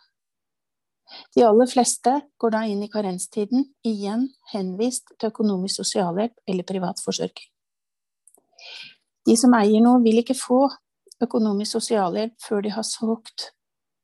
De 1.34 1.42
aller 1.46 1.66
fleste 1.70 2.12
går 2.38 2.54
da 2.54 2.62
inn 2.70 2.86
i 2.86 2.90
karenstiden, 2.90 3.66
igjen 3.82 4.28
henvist 4.52 5.10
til 5.18 5.34
økonomisk 5.34 5.82
sosialhjelp 5.82 6.38
eller 6.46 6.70
privat 6.70 7.02
forsørging. 7.02 7.50
De 9.26 9.34
som 9.38 9.58
eier 9.58 9.82
noe, 9.82 9.98
vil 10.06 10.22
ikke 10.22 10.38
få 10.38 10.68
økonomisk 11.22 11.80
sosialhjelp 11.80 12.38
før 12.46 12.62
de 12.62 12.74
har 12.78 12.86
solgt 12.86 13.50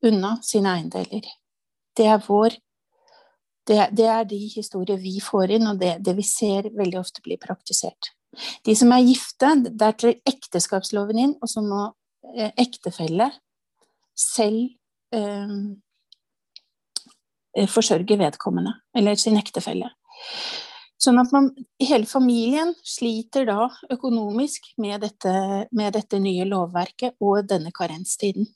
unna 0.02 0.40
sine 0.42 0.74
eiendeler 0.74 1.30
det 2.00 2.08
er 2.08 2.22
vår 2.24 2.56
det, 3.68 3.90
det, 3.94 4.06
er 4.08 4.24
de 4.26 4.38
historier 4.50 4.98
vi 4.98 5.20
får 5.22 5.52
inn, 5.56 5.68
og 5.70 5.78
det, 5.78 5.98
det, 6.04 6.16
vi 6.18 6.24
ser 6.26 6.70
veldig 6.74 6.98
ofte 6.98 7.22
blir 7.22 7.38
praktisert. 7.38 8.10
De 8.66 8.74
som 8.78 8.90
er 8.94 9.04
gifte, 9.04 9.52
der 9.68 9.94
trer 9.98 10.16
ekteskapsloven 10.26 11.20
inn, 11.20 11.36
og 11.42 11.50
så 11.52 11.62
må 11.62 11.84
eh, 12.34 12.50
ektefelle 12.58 13.28
selv 14.18 14.72
eh, 15.14 15.54
forsørge 17.70 18.18
vedkommende, 18.18 18.74
eller 18.96 19.20
sin 19.20 19.38
ektefelle. 19.38 19.92
Sånn 21.00 21.20
at 21.22 21.30
man, 21.32 21.48
hele 21.80 22.08
familien 22.08 22.74
sliter 22.84 23.46
da 23.48 23.68
økonomisk 23.92 24.72
med 24.82 25.00
dette, 25.06 25.32
med 25.72 25.94
dette 25.96 26.20
nye 26.20 26.44
lovverket 26.48 27.16
og 27.24 27.46
denne 27.48 27.72
karenstiden. 27.76 28.50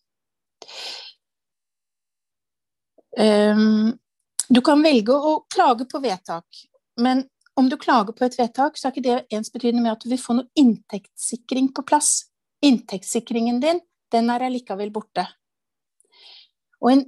Um, 3.18 3.94
du 4.50 4.60
kan 4.64 4.82
velge 4.82 5.14
å 5.14 5.36
klage 5.52 5.86
på 5.90 6.00
vedtak, 6.02 6.64
men 7.00 7.24
om 7.54 7.68
du 7.70 7.76
klager 7.78 8.14
på 8.16 8.26
et 8.26 8.36
vedtak, 8.38 8.78
så 8.78 8.88
er 8.88 8.94
ikke 8.94 9.06
det 9.06 9.36
ensbetydende 9.36 9.84
med 9.84 9.94
at 9.94 10.02
du 10.02 10.10
vil 10.10 10.20
få 10.20 10.34
noe 10.38 10.50
inntektssikring 10.58 11.70
på 11.74 11.84
plass. 11.86 12.26
Inntektssikringen 12.64 13.60
din, 13.62 13.80
den 14.10 14.30
er 14.32 14.42
allikevel 14.46 14.90
borte. 14.94 15.26
Og 16.82 16.90
en 16.90 17.04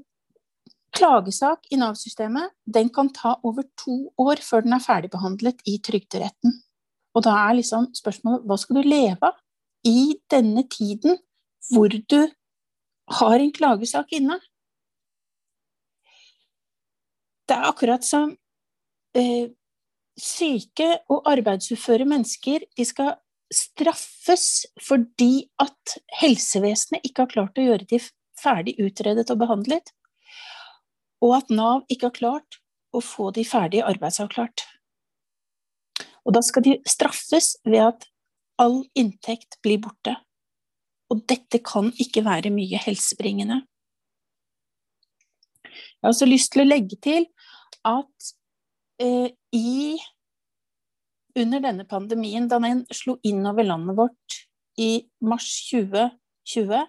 klagesak 0.97 1.67
i 1.75 1.79
Nav-systemet, 1.81 2.55
den 2.65 2.89
kan 2.95 3.11
ta 3.13 3.35
over 3.45 3.67
to 3.79 4.13
år 4.23 4.41
før 4.45 4.65
den 4.65 4.77
er 4.77 4.85
ferdigbehandlet 4.85 5.67
i 5.69 5.77
Trygderetten. 5.85 6.55
Og 7.17 7.25
da 7.27 7.35
er 7.49 7.59
liksom 7.59 7.91
spørsmålet 7.97 8.47
hva 8.47 8.59
skal 8.61 8.79
du 8.79 8.89
leve 8.89 9.29
av 9.29 9.43
i 9.87 10.17
denne 10.31 10.65
tiden 10.71 11.19
hvor 11.73 11.91
du 11.91 12.21
har 13.21 13.39
en 13.39 13.53
klagesak 13.55 14.15
inne? 14.19 14.39
Det 17.47 17.55
er 17.55 17.69
akkurat 17.69 18.05
som 18.05 18.33
eh, 19.17 19.53
syke 20.19 20.89
og 21.13 21.29
arbeidsuføre 21.31 22.07
mennesker 22.09 22.65
de 22.77 22.87
skal 22.87 23.15
straffes 23.53 24.67
fordi 24.83 25.47
at 25.63 25.99
helsevesenet 26.21 27.05
ikke 27.07 27.25
har 27.25 27.33
klart 27.33 27.61
å 27.61 27.67
gjøre 27.69 27.87
de 27.91 28.01
ferdig 28.37 28.75
utredet 28.83 29.31
og 29.33 29.39
behandlet, 29.41 29.93
og 31.25 31.37
at 31.39 31.53
Nav 31.55 31.85
ikke 31.93 32.11
har 32.11 32.17
klart 32.17 32.59
å 32.97 33.01
få 33.05 33.31
de 33.37 33.45
ferdig 33.47 33.85
arbeidsavklart. 33.87 34.67
Og 36.27 36.35
da 36.35 36.43
skal 36.43 36.65
de 36.67 36.77
straffes 36.89 37.55
ved 37.65 37.85
at 37.85 38.09
all 38.61 38.83
inntekt 38.99 39.61
blir 39.63 39.79
borte. 39.85 40.17
Og 41.13 41.23
dette 41.31 41.61
kan 41.63 41.93
ikke 42.03 42.25
være 42.27 42.51
mye 42.51 42.81
helsebringende. 42.83 43.61
Jeg 45.67 46.03
har 46.03 46.13
også 46.13 46.29
lyst 46.29 46.53
til 46.53 46.65
å 46.65 46.69
legge 46.69 46.99
til 47.03 47.29
at 47.87 48.35
eh, 49.03 49.31
i 49.55 49.97
under 51.37 51.61
denne 51.61 51.85
pandemien, 51.89 52.49
da 52.49 52.59
den 52.63 52.85
slo 52.95 53.19
inn 53.27 53.45
over 53.47 53.67
landet 53.67 53.99
vårt 53.99 54.39
i 54.81 55.07
mars 55.21 55.49
2020, 55.71 56.87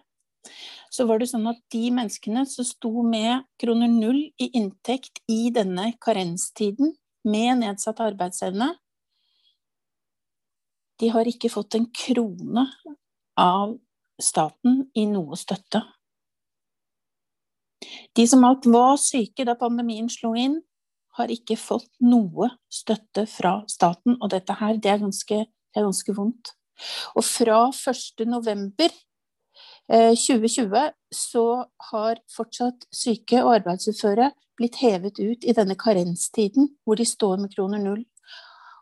så 0.92 1.06
var 1.08 1.20
det 1.20 1.28
sånn 1.30 1.50
at 1.52 1.60
de 1.74 1.90
menneskene 1.94 2.46
som 2.48 2.66
sto 2.66 3.04
med 3.04 3.44
kroner 3.60 3.92
null 3.92 4.22
i 4.40 4.50
inntekt 4.56 5.20
i 5.28 5.50
denne 5.54 5.92
karenstiden, 6.04 6.96
med 7.28 7.58
nedsatt 7.60 8.00
arbeidsevne, 8.00 8.70
de 10.98 11.10
har 11.12 11.28
ikke 11.28 11.52
fått 11.52 11.76
en 11.76 11.90
krone 11.92 12.64
av 13.38 13.76
staten 14.22 14.86
i 14.96 15.04
noe 15.10 15.36
støtte. 15.36 15.84
De 18.16 18.26
som 18.30 18.46
alt 18.48 18.66
var 18.72 18.96
syke 19.02 19.46
da 19.46 19.58
pandemien 19.60 20.08
slo 20.10 20.32
inn, 20.40 20.58
har 21.18 21.34
ikke 21.34 21.58
fått 21.60 21.90
noe 22.04 22.52
støtte 22.72 23.26
fra 23.30 23.60
staten, 23.70 24.18
og 24.22 24.32
dette 24.34 24.56
her, 24.60 24.78
det 24.78 24.94
er 24.94 25.04
ganske, 25.04 25.44
det 25.48 25.82
er 25.82 25.88
ganske 25.88 26.16
vondt. 26.18 26.54
Og 27.18 27.26
fra 27.26 27.68
1. 27.74 28.26
november 28.30 28.94
2020 29.90 30.76
eh, 30.78 30.92
så 31.14 31.46
har 31.92 32.20
fortsatt 32.30 32.86
syke 32.94 33.40
og 33.44 33.56
arbeidsuføre 33.62 34.32
blitt 34.58 34.78
hevet 34.82 35.20
ut 35.22 35.46
i 35.46 35.56
denne 35.56 35.78
karenstiden 35.80 36.70
hvor 36.84 37.00
de 37.00 37.06
står 37.08 37.40
med 37.42 37.54
kroner 37.56 37.82
null. 37.82 38.04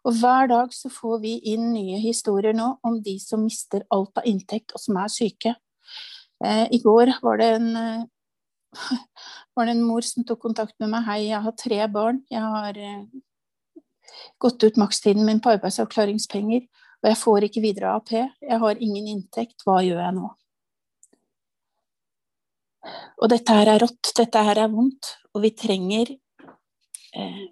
Og 0.06 0.18
hver 0.22 0.50
dag 0.52 0.74
så 0.74 0.90
får 0.94 1.22
vi 1.24 1.38
inn 1.54 1.72
nye 1.74 2.00
historier 2.02 2.54
nå 2.58 2.76
om 2.86 3.00
de 3.06 3.16
som 3.22 3.44
mister 3.46 3.86
alt 3.94 4.18
av 4.22 4.28
inntekt 4.30 4.76
og 4.76 4.82
som 4.82 5.00
er 5.02 5.14
syke. 5.14 5.56
Eh, 6.44 6.66
I 6.72 6.82
går 6.84 7.16
var 7.24 7.42
det 7.42 7.50
en 7.56 7.72
eh, 7.80 8.04
var 9.56 9.68
det 9.68 9.76
en 9.76 9.84
mor 9.86 10.06
som 10.06 10.26
tok 10.28 10.42
kontakt 10.48 10.76
med 10.80 10.92
meg. 10.94 11.06
'Hei, 11.06 11.20
jeg 11.30 11.42
har 11.46 11.56
tre 11.60 11.80
barn. 11.92 12.24
Jeg 12.32 12.42
har 12.42 12.78
eh, 12.78 13.04
gått 14.42 14.64
ut 14.64 14.80
makstiden 14.82 15.26
min 15.26 15.42
på 15.44 15.54
arbeidsavklaringspenger, 15.56 16.66
og 17.04 17.10
jeg 17.10 17.22
får 17.22 17.48
ikke 17.48 17.64
videre 17.64 17.94
AAP. 17.96 18.12
Jeg 18.42 18.60
har 18.64 18.82
ingen 18.82 19.08
inntekt. 19.16 19.64
Hva 19.66 19.82
gjør 19.86 20.02
jeg 20.04 20.18
nå?' 20.20 20.34
Og 23.22 23.30
dette 23.32 23.54
her 23.58 23.74
er 23.74 23.82
rått. 23.82 24.14
Dette 24.18 24.42
her 24.46 24.60
er 24.62 24.72
vondt. 24.72 25.16
Og 25.34 25.42
vi 25.46 25.52
trenger 25.58 26.16
eh, 27.16 27.46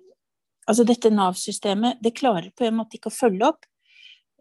Altså, 0.64 0.86
dette 0.88 1.10
Nav-systemet, 1.12 1.98
det 2.00 2.14
klarer 2.16 2.46
på 2.56 2.64
en 2.64 2.78
måte 2.78 2.96
ikke 2.96 3.10
å 3.12 3.16
følge 3.16 3.50
opp. 3.50 3.66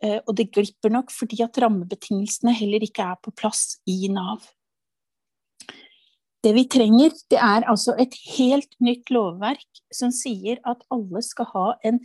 Eh, 0.02 0.20
og 0.20 0.36
det 0.38 0.52
glipper 0.54 0.92
nok 0.94 1.10
fordi 1.10 1.40
at 1.42 1.58
rammebetingelsene 1.62 2.54
heller 2.54 2.84
ikke 2.86 3.06
er 3.10 3.18
på 3.22 3.32
plass 3.34 3.80
i 3.90 4.06
Nav. 4.12 4.44
Det 6.42 6.50
vi 6.56 6.64
trenger, 6.66 7.12
det 7.30 7.38
er 7.38 7.62
altså 7.70 7.94
et 8.02 8.16
helt 8.34 8.72
nytt 8.82 9.10
lovverk 9.14 9.82
som 9.94 10.10
sier 10.14 10.58
at 10.66 10.80
alle 10.90 11.22
skal 11.22 11.46
ha 11.52 11.66
en 11.86 12.00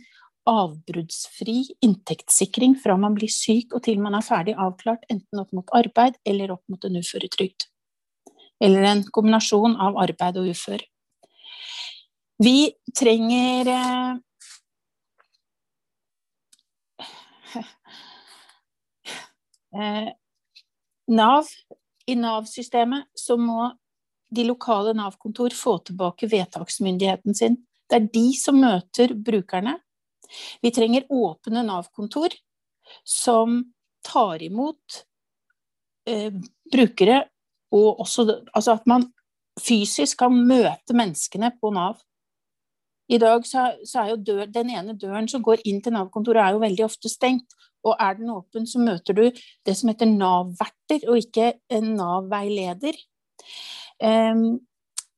avbruddsfri 0.48 1.56
inntektssikring 1.84 2.76
fra 2.80 2.96
man 2.96 3.16
blir 3.18 3.32
syk 3.32 3.74
og 3.74 3.82
til 3.84 3.98
man 4.00 4.14
er 4.16 4.24
ferdig 4.24 4.54
avklart, 4.54 5.02
enten 5.10 5.42
opp 5.42 5.50
mot 5.56 5.74
arbeid 5.76 6.16
eller 6.24 6.54
opp 6.54 6.62
mot 6.70 6.84
en 6.86 7.00
uføretrygd. 7.02 7.66
eller 8.60 8.82
en 8.82 9.04
kombinasjon 9.14 9.76
av 9.78 9.94
arbeid 10.02 10.36
og 10.40 10.48
ufør. 10.50 10.80
Vi 12.42 12.74
trenger 12.90 13.68
eh, 19.74 20.10
Nav. 21.06 21.46
I 22.08 22.14
Nav-systemet 22.16 23.04
så 23.14 23.36
må 23.36 23.68
de 24.34 24.44
lokale 24.44 24.94
Nav-kontor 24.96 25.54
få 25.56 25.78
tilbake 25.88 26.28
vedtaksmyndigheten 26.30 27.34
sin. 27.34 27.56
Det 27.88 27.96
er 27.96 28.08
de 28.12 28.26
som 28.36 28.58
møter 28.60 29.14
brukerne. 29.14 29.78
Vi 30.62 30.72
trenger 30.74 31.08
åpne 31.08 31.64
Nav-kontor 31.64 32.34
som 33.04 33.62
tar 34.04 34.42
imot 34.44 35.02
eh, 36.08 36.32
brukere, 36.72 37.22
og 37.72 38.00
også 38.00 38.26
altså 38.52 38.76
at 38.78 38.86
man 38.88 39.08
fysisk 39.60 40.22
kan 40.22 40.36
møte 40.48 40.96
menneskene 40.96 41.52
på 41.60 41.72
Nav. 41.74 41.98
I 43.08 43.18
dag 43.20 43.44
så, 43.48 43.70
så 43.88 44.02
er 44.02 44.12
jo 44.12 44.20
dør, 44.20 44.44
den 44.52 44.70
ene 44.76 44.96
døren 45.00 45.28
som 45.28 45.42
går 45.44 45.64
inn 45.68 45.80
til 45.84 45.96
Nav-kontoret, 45.96 46.42
er 46.44 46.56
jo 46.56 46.64
veldig 46.64 46.84
ofte 46.84 47.08
stengt. 47.12 47.56
Og 47.86 47.94
er 48.02 48.16
den 48.18 48.30
åpen, 48.34 48.66
så 48.66 48.80
møter 48.82 49.14
du 49.14 49.24
det 49.64 49.74
som 49.78 49.88
heter 49.88 50.10
Nav-verter, 50.10 51.06
og 51.08 51.20
ikke 51.22 51.52
en 51.72 51.94
Nav-veileder. 51.96 52.98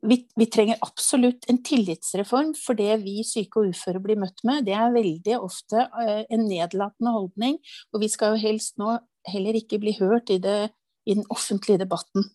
Vi, 0.02 0.16
vi, 0.36 0.46
trenger 0.46 0.78
absolutt 0.80 1.44
en 1.52 1.58
tillitsreform, 1.64 2.54
for 2.56 2.78
det 2.78 2.94
vi 3.02 3.20
syke 3.26 3.60
og 3.60 3.74
uføre 3.74 4.00
blir 4.00 4.16
møtt 4.20 4.40
med, 4.48 4.64
det 4.64 4.72
er 4.72 4.94
veldig 4.94 5.36
ofte 5.36 5.84
uh, 5.92 6.22
en 6.24 6.46
nedlatende 6.48 7.12
holdning. 7.12 7.58
Og 7.92 8.00
vi 8.00 8.08
skal 8.08 8.32
jo 8.34 8.40
helst 8.46 8.78
nå 8.80 8.94
heller 9.28 9.58
ikke 9.60 9.80
bli 9.82 9.92
hørt 9.98 10.32
i, 10.32 10.38
det, 10.40 10.70
i 11.04 11.18
den 11.18 11.26
offentlige 11.28 11.82
debatten. 11.82 12.30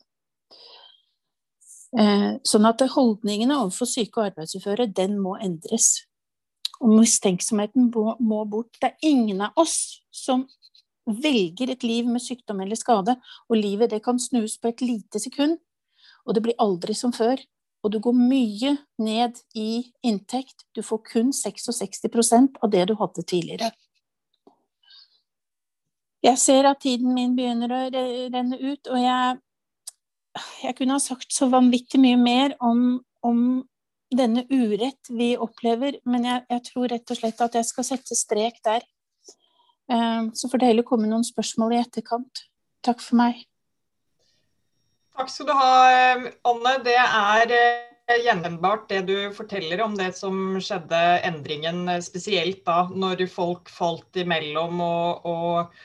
Uh, 1.95 2.37
sånn 2.45 2.69
at 2.69 2.85
holdningene 2.93 3.57
overfor 3.63 3.89
syke 3.89 4.21
og 4.21 4.29
arbeidsuføre, 4.29 4.91
den 4.93 5.17
må 5.23 5.33
endres. 5.41 6.03
Og 6.83 6.91
mistenksomheten 6.99 7.89
må 7.89 8.45
bort. 8.51 8.77
Det 8.77 8.91
er 8.91 9.09
ingen 9.09 9.41
av 9.41 9.57
oss 9.57 10.03
som 10.13 10.45
velger 11.05 11.71
et 11.73 11.85
liv 11.85 12.05
med 12.09 12.21
sykdom 12.21 12.61
eller 12.61 12.77
skade, 12.77 13.17
og 13.49 13.57
livet 13.57 13.89
det 13.93 14.03
kan 14.05 14.21
snus 14.21 14.59
på 14.61 14.69
et 14.69 14.85
lite 14.85 15.21
sekund, 15.21 15.57
og 16.25 16.35
det 16.35 16.43
blir 16.45 16.57
aldri 16.61 16.95
som 16.97 17.13
før. 17.15 17.39
Og 17.85 17.91
du 17.93 17.99
går 18.01 18.15
mye 18.17 18.71
ned 18.97 19.41
i 19.53 19.85
inntekt, 20.05 20.65
du 20.73 20.81
får 20.81 21.03
kun 21.11 21.29
66% 21.35 22.57
av 22.65 22.71
det 22.73 22.87
du 22.89 22.95
hadde 22.97 23.21
tidligere. 23.21 23.69
Jeg 26.25 26.41
ser 26.41 26.65
at 26.65 26.81
tiden 26.81 27.13
min 27.13 27.35
begynner 27.37 27.69
å 27.69 27.81
renne 27.93 28.57
ut, 28.57 28.89
og 28.89 28.97
jeg, 28.97 29.37
jeg 30.63 30.77
kunne 30.79 30.97
ha 30.97 31.03
sagt 31.03 31.35
så 31.35 31.45
vanvittig 31.51 32.01
mye 32.01 32.17
mer 32.17 32.55
om, 32.65 32.97
om 33.21 33.39
denne 34.09 34.47
urett 34.49 35.11
vi 35.13 35.35
opplever, 35.37 35.99
men 36.09 36.25
jeg, 36.25 36.45
jeg, 36.49 36.63
tror 36.71 36.89
rett 36.89 37.13
og 37.13 37.19
slett 37.19 37.45
at 37.45 37.59
jeg 37.59 37.69
skal 37.69 37.87
sette 37.91 38.17
strek 38.17 38.57
der. 38.65 38.85
Uh, 39.91 40.33
så 40.33 40.49
får 40.49 40.63
det 40.63 40.71
heller 40.71 40.87
komme 40.87 41.09
noen 41.09 41.25
spørsmål 41.27 41.75
i 41.75 41.83
etterkant. 41.83 42.47
Takk 42.85 43.05
for 43.05 43.21
meg. 43.21 43.45
Takk 45.15 45.31
skal 45.31 45.47
du 45.47 45.53
ha, 45.55 45.75
eh, 45.91 46.25
Anne. 46.43 46.73
Det 46.83 46.95
er 46.99 47.51
gjennombart 47.55 48.21
gjenkjennbart 48.25 48.89
det 48.91 49.01
du 49.07 49.15
forteller 49.33 49.81
om 49.81 49.95
det 49.97 50.11
som 50.17 50.57
skjedde, 50.61 50.99
endringen 51.25 51.87
spesielt 52.03 52.65
da 52.67 52.83
når 52.91 53.23
folk 53.31 53.71
falt 53.71 54.19
imellom 54.21 54.83
og, 54.83 55.25
og, 55.25 55.79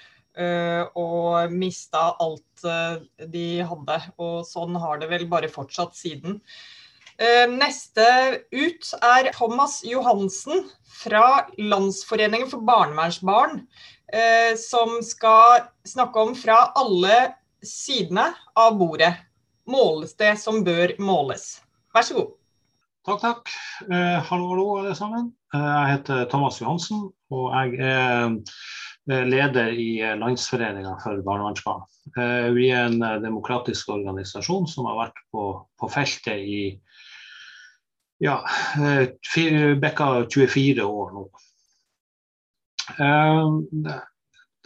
og 1.01 1.55
mista 1.55 2.11
alt 2.21 2.67
de 3.33 3.47
hadde. 3.71 4.03
Og 4.19 4.43
sånn 4.51 4.77
har 4.83 5.01
det 5.01 5.09
vel 5.15 5.25
bare 5.31 5.49
fortsatt 5.49 5.97
siden. 5.97 6.41
Eh, 7.21 7.47
neste 7.53 8.05
ut 8.49 8.93
er 9.05 9.29
Thomas 9.37 9.83
Johansen 9.85 10.63
fra 10.89 11.45
Landsforeningen 11.59 12.49
for 12.49 12.65
barnevernsbarn, 12.65 13.67
eh, 14.09 14.57
som 14.57 15.03
skal 15.05 15.67
snakke 15.85 16.23
om 16.25 16.33
fra 16.35 16.71
alle 16.81 17.35
sidene 17.67 18.31
av 18.59 18.79
bordet. 18.79 19.15
Måles 19.71 20.17
det 20.19 20.35
som 20.41 20.63
bør 20.67 20.97
måles? 21.03 21.61
Vær 21.95 22.07
så 22.07 22.17
god. 22.17 22.37
Takk, 23.07 23.21
takk. 23.23 23.53
Eh, 23.87 24.19
hallo, 24.29 24.51
hallo, 24.53 24.67
alle 24.81 24.95
sammen. 24.99 25.31
Eh, 25.55 25.61
jeg 25.61 25.93
heter 25.95 26.27
Thomas 26.33 26.61
Johansen, 26.61 27.09
og 27.33 27.47
jeg 27.55 27.81
er 27.81 29.25
leder 29.27 29.73
i 29.73 29.89
Landsforeninga 30.21 30.93
for 31.03 31.23
barnevernsbarn. 31.27 31.87
Vi 32.55 32.69
er 32.71 32.85
en 32.87 33.01
demokratisk 33.25 33.89
organisasjon 33.91 34.69
som 34.71 34.87
har 34.87 34.99
vært 35.01 35.23
på, 35.33 35.47
på 35.81 35.89
feltet 35.91 36.45
i 36.45 36.61
ja, 38.23 38.37
bikka 39.81 40.11
24 40.29 40.85
år 40.85 41.17
nå. 41.17 41.25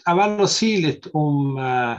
Eh, 0.05 0.11
jeg 0.11 0.19
velger 0.19 0.45
å 0.45 0.51
si 0.51 0.71
litt 0.83 1.09
om, 1.17 1.57
eh, 1.59 1.99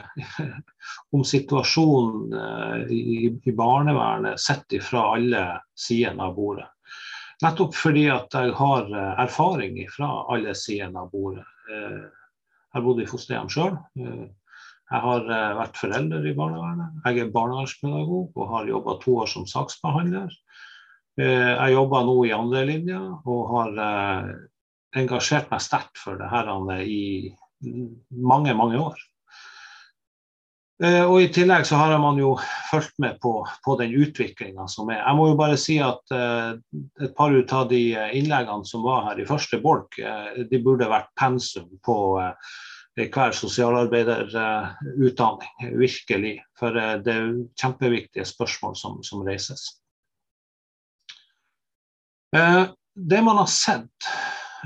om 1.15 1.23
situasjonen 1.25 2.37
eh, 2.37 2.93
i, 2.93 3.01
i 3.33 3.51
barnevernet 3.55 4.39
sett 4.39 4.77
fra 4.83 5.11
alle 5.15 5.45
sidene 5.73 6.29
av 6.29 6.35
bordet. 6.35 6.69
Nettopp 7.43 7.75
fordi 7.75 8.07
at 8.13 8.31
jeg 8.31 8.53
har 8.55 8.87
erfaring 9.19 9.81
fra 9.91 10.07
alle 10.31 10.53
sidene 10.55 11.01
av 11.01 11.09
bordet. 11.11 11.43
Jeg 11.67 12.77
har 12.77 12.83
bodd 12.85 13.01
i 13.03 13.07
fosterhjem 13.09 13.49
sjøl. 13.51 13.75
Jeg 13.99 15.01
har 15.03 15.25
vært 15.57 15.75
forelder 15.75 16.23
i 16.23 16.31
barnevernet. 16.37 17.01
Jeg 17.03 17.25
er 17.25 17.33
barnevernspedagog 17.35 18.39
og 18.39 18.53
har 18.53 18.71
jobba 18.71 18.95
to 19.03 19.17
år 19.19 19.27
som 19.27 19.49
saksbehandler. 19.51 20.31
Eh, 21.15 21.51
jeg 21.55 21.75
jobber 21.75 22.03
nå 22.03 22.15
i 22.27 22.33
andrelinja 22.35 22.99
og 23.23 23.51
har 23.53 23.77
eh, 23.85 24.31
engasjert 24.99 25.47
meg 25.51 25.63
sterkt 25.63 25.99
for 26.01 26.19
det 26.19 26.27
her 26.31 26.49
i 26.83 27.31
mange, 28.09 28.55
mange 28.57 28.79
år. 28.81 28.97
Eh, 30.83 31.03
og 31.05 31.21
I 31.23 31.29
tillegg 31.31 31.67
så 31.67 31.79
har 31.79 31.95
man 32.03 32.19
jo 32.19 32.33
fulgt 32.71 32.97
med 32.99 33.19
på, 33.23 33.37
på 33.65 33.77
den 33.79 33.95
utviklinga 33.95 34.67
som 34.71 34.91
er. 34.91 35.01
Jeg 35.01 35.17
må 35.17 35.29
jo 35.31 35.39
bare 35.39 35.57
si 35.61 35.79
at 35.83 36.11
et 36.11 37.15
par 37.17 37.31
ut 37.31 37.55
av 37.55 37.69
de 37.71 37.83
innleggene 38.17 38.67
som 38.67 38.83
var 38.83 39.05
her 39.09 39.21
i 39.21 39.29
første 39.29 39.61
bolk, 39.63 39.99
de 40.51 40.63
burde 40.63 40.91
vært 40.91 41.13
pensum 41.19 41.69
på 41.85 41.97
hver 42.95 43.31
sosialarbeiderutdanning. 43.35 45.75
Virkelig. 45.79 46.43
For 46.59 46.71
det 46.75 47.13
er 47.13 47.47
kjempeviktige 47.59 48.25
spørsmål 48.27 48.75
som, 48.79 49.03
som 49.03 49.23
reises. 49.27 49.61
Eh, 52.35 52.65
det 52.95 53.21
man 53.21 53.37
har 53.37 53.45
sett 53.51 54.07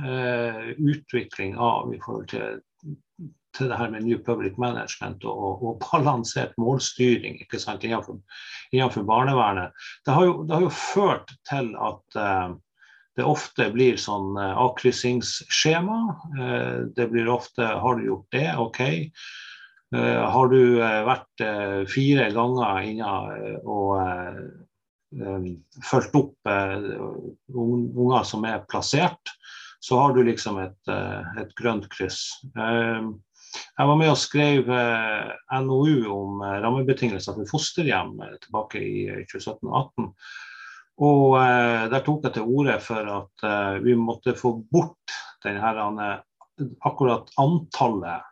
eh, 0.05 0.69
utvikling 0.77 1.57
av 1.57 1.93
i 1.93 1.99
forhold 2.01 2.27
til, 2.31 2.61
til 3.57 3.71
det 3.71 3.79
her 3.79 3.91
med 3.91 4.05
New 4.05 4.19
Public 4.23 4.57
Management 4.61 5.25
og, 5.27 5.63
og 5.65 5.83
balansert 5.83 6.55
målstyring 6.61 7.39
ikke 7.43 7.59
sant, 7.61 7.83
innenfor, 7.83 8.19
innenfor 8.71 9.05
barnevernet, 9.07 9.75
det 10.05 10.15
har, 10.15 10.27
jo, 10.29 10.43
det 10.47 10.57
har, 10.57 10.65
jo, 10.67 10.73
ført 10.73 11.33
til 11.49 11.71
at 11.89 12.19
eh, 12.19 12.49
det 13.17 13.27
ofte 13.27 13.65
blir 13.73 13.97
sånn 13.99 14.37
uh, 14.37 14.53
avkryssingsskjema. 14.63 15.97
Eh, 16.39 16.75
det 16.95 17.09
blir 17.11 17.27
ofte 17.27 17.65
'har 17.67 17.97
du 17.97 18.05
gjort 18.05 18.27
det', 18.31 18.55
OK. 18.55 18.79
har 19.91 20.47
du 20.51 20.77
vært 20.77 21.41
fire 21.89 22.27
ganger 22.29 22.81
inne 22.85 23.13
og 23.65 23.95
Eh, 25.17 25.45
fulgt 25.89 26.15
opp 26.15 26.49
eh, 26.49 26.75
unger 27.49 28.23
som 28.29 28.45
er 28.45 28.61
plassert, 28.69 29.31
så 29.81 29.97
har 30.03 30.13
du 30.13 30.21
liksom 30.23 30.59
et, 30.61 30.77
eh, 30.91 31.39
et 31.41 31.55
grønt 31.57 31.87
kryss. 31.89 32.27
Jeg 33.51 33.89
var 33.89 33.97
med 33.99 34.11
og 34.11 34.19
skrev 34.19 34.69
NOU 35.65 36.03
om 36.13 36.43
rammebetingelser 36.63 37.37
for 37.37 37.49
fosterhjem 37.49 38.17
tilbake 38.43 38.81
i 38.83 39.01
2017 39.31 39.65
2018. 39.65 40.09
Og 40.99 41.37
der 41.93 42.01
tok 42.03 42.25
jeg 42.27 42.35
til 42.35 42.49
orde 42.59 42.75
for 42.83 43.07
at 43.13 43.45
vi 43.85 43.93
måtte 43.95 44.35
få 44.35 44.57
bort 44.67 45.13
denne, 45.45 46.09
akkurat 46.83 47.31
antallet 47.39 48.27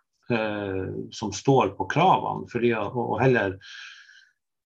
som 1.15 1.31
står 1.31 1.71
på 1.77 1.87
kravene, 1.87 2.43
fordi, 2.51 2.73
og 2.75 3.15
heller 3.21 3.55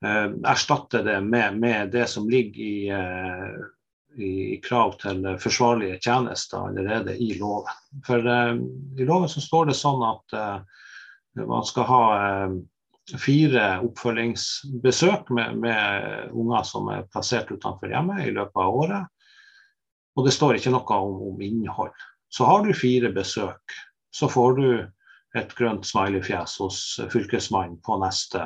Eh, 0.04 0.30
erstatte 0.46 1.02
det 1.02 1.20
med, 1.20 1.56
med, 1.58 1.90
det 1.90 2.06
som 2.06 2.28
ligger 2.30 2.62
i, 2.62 2.88
eh, 2.88 3.54
i, 4.16 4.56
krav 4.64 4.96
til 5.02 5.26
forsvarlige 5.42 5.98
tjenester 6.02 6.70
allerede 6.70 7.16
i 7.18 7.34
loven. 7.38 7.74
For 8.06 8.32
eh, 8.32 8.56
I 8.98 9.06
loven 9.08 9.30
så 9.30 9.44
står 9.44 9.70
det 9.70 9.78
sånn 9.78 10.04
at 10.06 10.38
man 11.38 11.62
skal 11.62 11.84
ha 11.86 12.02
fire 13.16 13.78
oppfølgingsbesøk 13.86 15.30
med, 15.30 15.56
med, 15.62 16.30
unger 16.34 16.64
som 16.66 16.88
er 16.92 17.06
plassert 17.12 17.50
utenfor 17.52 17.92
hjemmet 17.92 18.26
i 18.26 18.34
løpet 18.34 18.58
av 18.58 18.78
året. 18.82 19.06
Og 20.18 20.26
det 20.26 20.34
står 20.34 20.58
ikke 20.58 20.72
noe 20.74 21.00
om, 21.06 21.20
om 21.30 21.42
innhold. 21.44 21.94
Så 22.28 22.44
har 22.48 22.64
du 22.64 22.74
fire 22.76 23.12
besøk, 23.14 23.76
så 24.10 24.28
får 24.28 24.56
du 24.58 24.68
et 25.38 25.52
grønt 25.56 25.86
smileyfjes 25.86 26.56
hos 26.62 26.80
Fylkesmannen 27.12 27.78
på 27.84 27.98
neste 28.02 28.42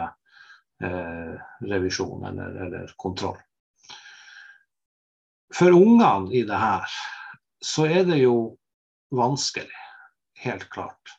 eh, 0.82 1.34
revisjon 1.70 2.26
eller, 2.28 2.58
eller, 2.66 2.92
kontroll. 3.00 3.38
For 5.52 5.74
ungene 5.76 6.32
i 6.32 6.42
det 6.48 6.58
her 6.58 6.88
så 7.62 7.86
er 7.86 8.04
det 8.08 8.22
jo 8.22 8.56
vanskelig, 9.14 9.76
helt 10.42 10.70
klart. 10.72 11.18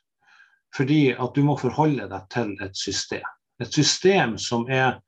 Fordi 0.76 1.14
at 1.14 1.36
du 1.36 1.44
må 1.46 1.58
forholde 1.62 2.10
deg 2.10 2.22
til 2.34 2.62
et 2.66 2.78
system. 2.78 3.26
Et 3.62 3.74
system 3.74 4.38
som 4.42 4.70
er 4.70 5.00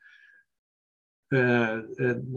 Uh, 1.33 1.81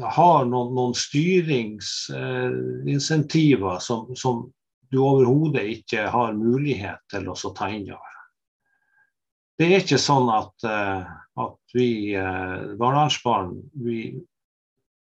har 0.00 0.46
noen, 0.48 0.70
noen 0.72 0.94
styringsinsentiver 0.96 3.76
uh, 3.76 3.82
som, 3.84 4.16
som, 4.16 4.48
du 4.88 5.04
overhodet 5.04 5.68
ikke 5.68 6.08
har 6.08 6.32
mulighet 6.32 6.96
til 7.12 7.28
å 7.28 7.36
ta 7.52 7.68
inn 7.68 7.92
over. 7.92 8.16
Det 9.60 9.68
er 9.68 9.76
ikke 9.82 10.00
sånn 10.00 10.32
at, 10.32 10.56
uh, 10.64 11.04
at 11.44 11.60
vi 11.76 12.16
barnevernsbarn 12.16 13.60
vi, 13.84 14.16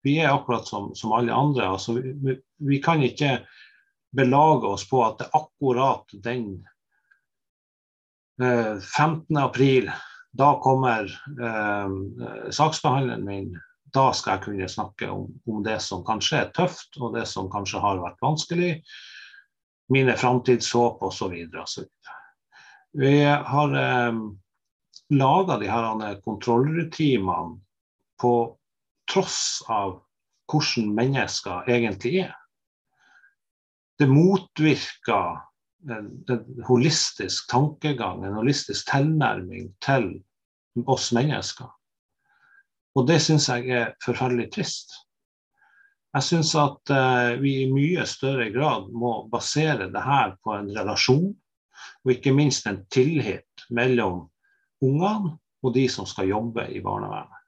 vi, 0.08 0.17
er 0.24 0.32
akkurat 0.32 0.67
som, 0.67 0.89
som 0.96 1.13
alle 1.17 1.36
andre. 1.36 1.67
Altså, 1.76 2.00
vi, 2.00 2.38
vi, 2.63 2.82
kan 2.84 3.04
ikke 3.04 3.41
belage 4.15 4.72
oss 4.72 4.88
på 4.89 5.04
at 5.06 5.20
det 5.20 5.28
er 5.28 5.39
akkurat 5.43 6.20
den 6.24 6.50
15. 8.39 9.38
april 9.41 9.89
da 10.38 10.52
kommer 10.62 11.08
eh, 11.41 12.52
saksbehandleren 12.54 13.26
min 13.26 13.56
da 13.93 14.12
skal 14.13 14.36
jeg 14.36 14.43
kunne 14.43 14.70
snakke 14.70 15.10
om, 15.10 15.28
om, 15.48 15.62
det 15.63 15.80
som 15.82 16.04
kanskje 16.06 16.41
er 16.41 16.50
tøft, 16.56 16.98
og 17.00 17.15
det 17.15 17.24
som 17.30 17.48
kanskje 17.52 17.80
har 17.82 18.02
vært 18.04 18.20
vanskelig. 18.22 18.72
Mine 19.93 20.17
framtidshåp 20.20 21.02
osv. 21.08 21.34
Vi 23.00 23.13
har 23.24 23.78
eh, 23.80 24.20
laga 25.15 25.58
de 25.62 25.72
her 25.72 26.20
kontrollrutinene 26.26 27.58
på 28.22 28.34
tross 29.10 29.63
av 29.70 30.00
hvordan 30.52 30.93
mennesker 30.96 31.67
egentlig 31.72 32.22
er. 32.28 32.36
Det 33.98 34.08
motvirker 34.10 35.41
en, 35.89 36.12
en 36.30 36.63
holistisk 36.67 37.50
tankegang, 37.52 38.24
en 38.26 38.38
holistisk 38.38 38.88
tilnærming 38.91 39.72
til 39.84 40.12
oss 40.86 41.10
mennesker. 41.15 41.70
Og 42.98 43.08
det 43.10 43.20
syns 43.22 43.50
jeg 43.50 43.70
er 43.74 43.91
forferdelig 44.06 44.50
trist. 44.56 44.93
Jeg 46.15 46.26
syns 46.26 46.54
at 46.58 46.93
uh, 46.93 47.36
vi 47.41 47.52
i 47.63 47.70
mye 47.70 48.06
større 48.10 48.48
grad 48.54 48.88
må 48.89 49.28
basere 49.30 49.89
det 49.93 50.02
her 50.02 50.34
på 50.41 50.56
en 50.56 50.72
relasjon, 50.74 51.28
og 52.06 52.13
ikke 52.13 52.34
minst 52.34 52.65
en 52.70 52.80
tillit 52.93 53.67
mellom 53.70 54.26
ungene 54.82 55.36
og 55.65 55.74
de 55.76 55.86
som 55.91 56.08
skal 56.10 56.32
jobbe 56.32 56.67
i 56.74 56.82
barnevernet. 56.82 57.47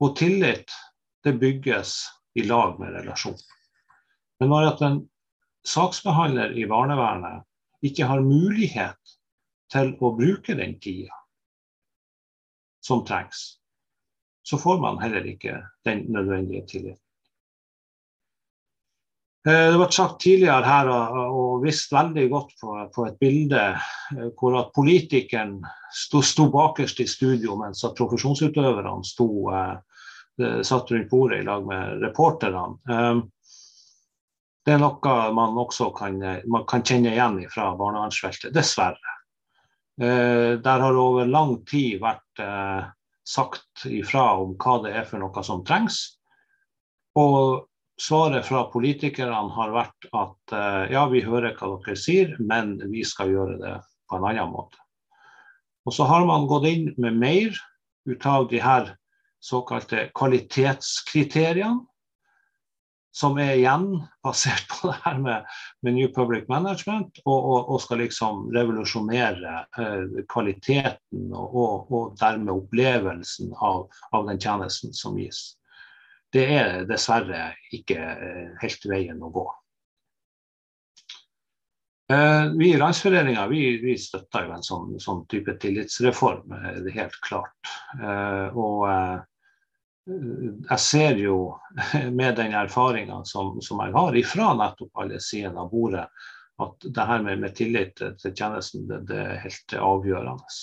Og 0.00 0.16
tillit, 0.16 0.72
det 1.24 1.38
bygges 1.40 1.98
i 2.36 2.44
lag 2.44 2.76
med 2.80 2.92
relasjon. 2.98 3.38
Men 4.40 4.52
når 4.52 4.68
at 4.70 4.82
en 4.84 4.98
saksbehandler 5.66 6.52
i 6.58 6.66
barnevernet 6.68 7.46
ikke 7.86 8.08
har 8.10 8.24
mulighet 8.24 9.16
til 9.72 9.94
å 10.00 10.12
bruke 10.18 10.56
den 10.58 10.76
tida 10.82 11.16
som 12.84 13.02
trengs, 13.08 13.56
så 14.46 14.58
får 14.60 14.78
man 14.84 15.00
heller 15.02 15.26
ikke 15.26 15.56
den 15.88 16.04
nødvendige 16.12 16.66
tilliten. 16.70 17.05
Eh, 19.46 19.70
det 19.70 19.78
ble 19.78 19.86
sagt 19.94 20.18
tidligere 20.24 20.66
her 20.66 20.88
og 20.90 21.62
visst 21.62 21.92
veldig 21.94 22.24
godt 22.32 22.54
på, 22.58 22.72
på 22.94 23.04
et 23.06 23.18
bilde 23.20 23.60
eh, 23.76 24.30
hvor 24.34 24.56
at 24.58 24.72
politikeren 24.74 25.60
sto, 25.94 26.18
sto, 26.18 26.48
bakerst 26.50 27.02
i 27.04 27.06
studio, 27.06 27.54
mens 27.60 27.84
at 27.86 27.94
profesjonsutøverne 27.98 29.06
sto, 29.06 29.28
eh, 29.54 29.76
satt 30.66 30.90
rundt 30.90 31.12
bordet 31.12 31.38
i 31.40 31.46
lag 31.46 31.62
med 31.64 32.02
reporterne. 32.02 32.64
Det 34.66 34.74
er 34.74 34.82
noe 34.82 35.14
man 35.32 35.56
også 35.62 35.86
kan, 35.96 36.18
man 36.50 36.66
kan 36.68 36.82
kjenne 36.84 37.14
igjen 37.14 37.38
fra 37.48 37.70
barnevernsfeltet, 37.78 38.52
dessverre. 38.52 39.14
Der 39.96 40.82
har 40.82 40.92
det 40.92 41.00
over 41.00 41.30
lang 41.30 41.54
tid 41.70 42.02
vært 42.02 42.42
sagt 43.24 43.86
ifra 43.88 44.26
om 44.42 44.52
hva 44.60 44.76
det 44.84 44.92
er 44.98 45.08
for 45.08 45.24
noe 45.24 45.46
som 45.46 45.64
trengs. 45.64 46.02
Og 47.16 47.64
svaret 48.00 48.46
fra 48.46 48.66
politikerne 48.72 49.54
har 49.56 49.72
vært 49.74 50.08
at 50.12 50.54
eh, 50.56 50.92
ja, 50.94 51.06
vi 51.12 51.24
hører 51.24 51.56
hva 51.56 51.76
dere 51.80 51.96
sier, 52.00 52.34
men 52.38 52.76
vi 52.92 53.04
skal 53.06 53.32
gjøre 53.32 53.56
det 53.62 53.74
på 54.06 54.18
en 54.18 54.28
annen 54.30 54.52
måte. 54.52 54.78
Og 55.86 55.94
så 55.94 56.06
har 56.08 56.26
man 56.26 56.48
gått 56.50 56.66
inn 56.68 56.88
med 56.98 57.18
mer 57.18 57.58
ut 58.06 58.26
av 58.26 58.48
de 58.50 58.60
her 58.62 58.94
såkalte 59.42 60.08
kvalitetskriteriene 60.16 61.84
som 63.16 63.38
er 63.40 63.54
igjen 63.56 63.86
basert 64.24 64.66
på 64.68 64.90
det 64.90 64.96
her 65.06 65.20
med, 65.22 65.44
med 65.86 65.96
New 65.96 66.08
Public 66.12 66.50
Management, 66.52 67.22
og, 67.24 67.38
og, 67.38 67.70
og 67.72 67.80
skal 67.80 68.02
liksom 68.02 68.50
revolusjonere 68.52 69.62
eh, 69.80 70.18
kvaliteten 70.28 71.30
og, 71.32 71.88
og, 71.88 72.10
dermed 72.20 72.52
opplevelsen 72.52 73.54
av, 73.56 73.86
av, 74.10 74.26
den 74.28 74.42
tjenesten 74.42 74.92
som 74.96 75.16
gis. 75.16 75.54
Det 76.36 76.44
er 76.52 76.82
dessverre 76.84 77.54
ikke 77.72 77.96
eh, 77.96 78.48
helt 78.60 78.82
veien 78.90 79.22
å 79.24 79.30
gå. 79.32 79.44
Eh, 82.12 82.50
vi 82.58 82.74
i 82.74 82.78
Landsforeninga 82.80 83.46
vi, 83.48 83.62
vi, 83.80 83.94
støtter 83.98 84.44
jo 84.44 84.52
en 84.58 84.66
sånn, 84.66 84.90
sånn 85.00 85.22
type 85.32 85.54
tillitsreform, 85.62 86.52
eh, 86.58 86.74
det 86.84 86.92
er 86.92 86.98
helt 87.00 87.16
klart. 87.24 87.72
Og 88.52 88.84
jeg 90.06 90.78
ser 90.82 91.18
jo 91.18 91.38
med 92.20 92.36
den 92.36 92.52
erfaringa 92.54 93.22
som, 93.24 93.56
som, 93.64 93.80
jeg 93.80 93.96
har 93.96 94.18
ifra 94.20 94.52
nettopp 94.60 95.02
alle 95.02 95.20
sidene 95.24 95.64
av 95.64 95.72
bordet, 95.72 96.04
at 96.62 96.76
det 96.84 97.06
her 97.08 97.24
med, 97.24 97.40
med 97.46 97.56
tillit 97.56 97.96
til 97.96 98.32
tjenesten 98.36 98.84
det, 98.90 99.00
det, 99.08 99.22
er 99.24 99.40
helt 99.42 99.76
avgjørende. 99.80 100.60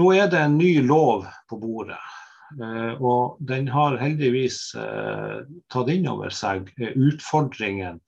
Nå 0.00 0.08
er 0.12 0.26
det 0.32 0.40
en 0.42 0.58
ny 0.58 0.72
lov 0.84 1.28
på 1.48 1.60
bordet. 1.60 2.00
Eh, 2.56 2.94
og 3.02 3.36
den 3.44 3.68
har 3.68 3.98
heldigvis 4.00 4.60
eh, 4.78 5.44
tatt 5.72 5.92
inn 5.92 6.08
over 6.08 6.32
seg 6.32 6.70
utfordringen 6.94 8.00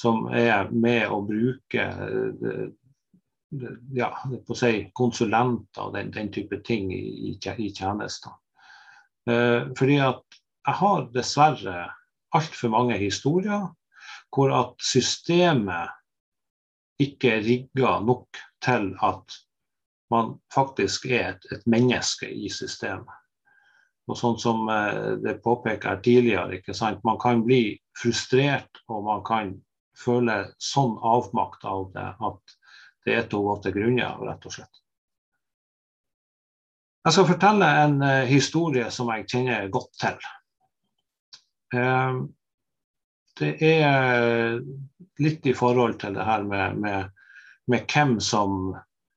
som 0.00 0.26
er 0.32 0.70
med 0.72 1.10
å 1.12 1.20
bruke 1.26 1.84
eh, 1.84 2.68
ja, 3.96 4.10
si, 4.54 4.72
konsulenter 4.96 5.86
og 5.86 5.94
den, 5.96 6.10
den, 6.14 6.30
type 6.32 6.60
ting 6.66 6.90
i, 6.94 7.34
i 7.34 7.70
tjenester. 7.74 8.34
Eh, 9.28 9.70
fordi 9.78 10.00
at 10.04 10.40
jeg 10.66 10.76
har 10.80 11.06
dessverre 11.14 11.78
altfor 12.36 12.72
mange 12.72 12.98
historier 13.00 13.70
hvor 14.30 14.52
at 14.54 14.74
systemet 14.84 15.96
ikke 17.00 17.32
er 17.38 17.46
rigga 17.46 17.96
nok 18.04 18.38
til 18.62 18.92
at 19.02 19.40
man 20.12 20.36
faktisk 20.52 21.06
er 21.06 21.34
et, 21.34 21.46
et, 21.54 21.64
menneske 21.66 22.28
i 22.28 22.50
systemet. 22.52 23.19
Og 24.08 24.18
sånn 24.18 24.38
som 24.42 24.68
eh, 24.72 25.16
det 25.22 25.40
påpeker 25.44 26.00
tidligere, 26.04 26.60
ikke 26.60 26.74
sant? 26.76 27.02
man 27.04 27.18
kan 27.20 27.44
bli 27.46 27.76
frustrert 28.00 28.82
og 28.88 29.04
man 29.06 29.24
kan 29.26 29.54
føle 30.00 30.42
sånn 30.62 30.96
avmakt 31.04 31.64
av 31.68 31.90
det 31.94 32.08
at 32.16 32.56
det 33.06 33.16
er 33.16 33.28
til 33.28 33.40
å 33.40 33.50
gå 33.50 33.56
til 33.64 33.76
grunne 33.76 34.06
av, 34.06 34.22
rett 34.24 34.46
og 34.46 34.54
slett. 34.54 34.82
Jeg 37.00 37.16
skal 37.16 37.28
fortelle 37.30 37.68
en 37.84 37.96
uh, 38.04 38.28
historie 38.28 38.90
som 38.92 39.08
jeg 39.14 39.24
kjenner 39.30 39.70
godt 39.72 39.94
til. 40.02 40.18
Uh, 41.72 42.26
det 43.40 43.54
er 43.64 44.58
litt 45.20 45.46
i 45.48 45.54
forhold 45.56 45.96
til 46.02 46.16
det 46.18 46.26
her 46.26 46.44
med, 46.44 46.76
med, 46.82 47.08
med 47.72 47.86
hvem 47.88 48.18
som, 48.20 48.74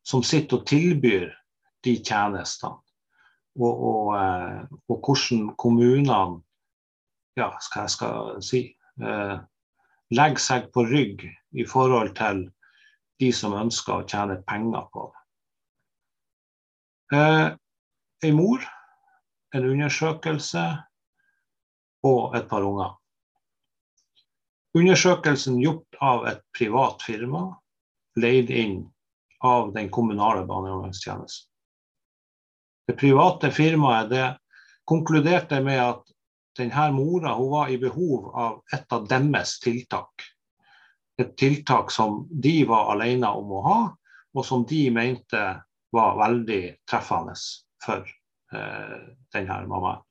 som, 0.07 0.23
sitter 0.23 0.61
og 0.61 0.67
tilbyr 0.69 1.27
de 1.83 1.97
tjenestene. 1.99 2.79
Og, 3.53 3.73
og, 3.73 4.07
uh, 4.17 4.63
og 4.89 5.05
hvordan 5.05 5.51
kommunene 5.61 6.41
ja, 7.37 7.51
skal 7.61 7.85
jeg 7.85 7.93
skal 7.93 8.41
si, 8.45 8.61
legger 10.13 10.41
seg 10.41 10.69
på 10.73 10.83
rygg 10.85 11.23
i 11.57 11.65
forhold 11.65 12.13
til 12.17 12.43
de 13.21 13.29
som 13.33 13.55
ønsker 13.57 13.95
å 13.95 14.07
tjene 14.09 14.41
penger 14.47 14.87
på 14.93 15.05
det. 15.09 15.23
Eh, 17.13 17.47
en 18.27 18.35
mor, 18.37 18.65
en 19.53 19.69
undersøkelse 19.69 20.63
og 22.09 22.37
et 22.37 22.47
par 22.49 22.65
unger. 22.65 22.95
Undersøkelsen 24.73 25.59
gjort 25.61 25.99
av 26.01 26.25
et 26.31 26.41
privat 26.57 27.03
firma, 27.05 27.45
leid 28.17 28.49
inn 28.49 28.79
av 29.45 29.73
den 29.75 29.91
kommunale 29.93 30.45
barnevernstjenesten. 30.49 31.52
Det 32.87 32.97
private 32.99 33.51
firmaet 33.51 34.09
det 34.11 34.25
konkluderte 34.85 35.61
med 35.63 35.79
at 35.79 36.09
denne 36.57 36.89
mora 36.93 37.33
var 37.39 37.71
i 37.71 37.79
behov 37.81 38.29
av 38.35 38.61
et 38.75 38.93
av 38.93 39.07
deres 39.09 39.57
tiltak 39.63 40.33
et 41.17 41.35
tiltak 41.37 41.91
som 41.91 42.23
de 42.29 42.63
var 42.67 42.91
alene 42.95 43.29
om 43.29 43.51
å 43.53 43.61
ha, 43.67 43.79
og 44.33 44.45
som 44.45 44.65
de 44.69 44.87
mente 44.93 45.43
var 45.93 46.17
veldig 46.17 46.61
treffende 46.89 47.35
for 47.83 48.01
eh, 48.01 48.99
denne 49.35 49.59
mammaen. 49.69 50.01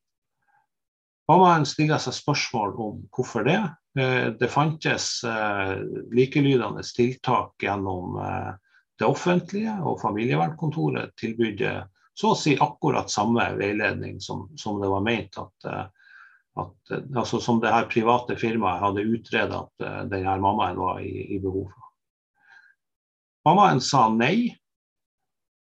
Mammaen 1.30 1.64
stiller 1.66 2.02
seg 2.02 2.14
spørsmål 2.16 2.74
om 2.82 3.00
hvorfor 3.14 3.46
det. 3.46 3.58
Eh, 3.98 4.28
det 4.38 4.50
fantes 4.52 5.24
eh, 5.26 5.74
likelydende 6.14 6.84
tiltak 6.86 7.56
gjennom 7.62 8.18
eh, 8.22 8.52
det 9.00 9.08
offentlige, 9.08 9.74
og 9.82 9.98
familievernkontoret 10.02 11.16
tilbydde 11.18 11.74
så 12.14 12.32
å 12.32 12.38
si 12.38 12.54
akkurat 12.60 13.10
samme 13.10 13.46
veiledning 13.56 14.20
som, 14.20 14.46
som 14.56 14.80
det 14.82 14.90
var 14.92 15.04
ment 15.04 15.38
at, 15.40 15.68
at 16.60 16.92
altså 17.16 17.40
Som 17.40 17.62
det 17.62 17.72
her 17.72 17.86
private 17.88 18.36
firmaet 18.36 18.82
hadde 18.82 19.06
utreda 19.08 19.62
at 19.64 19.86
denne 20.12 20.36
mammaen 20.40 20.76
var 20.76 21.00
i, 21.00 21.36
i 21.36 21.38
behov 21.40 21.70
for. 21.70 21.88
Mammaen 23.48 23.80
sa 23.80 24.06
nei 24.12 24.52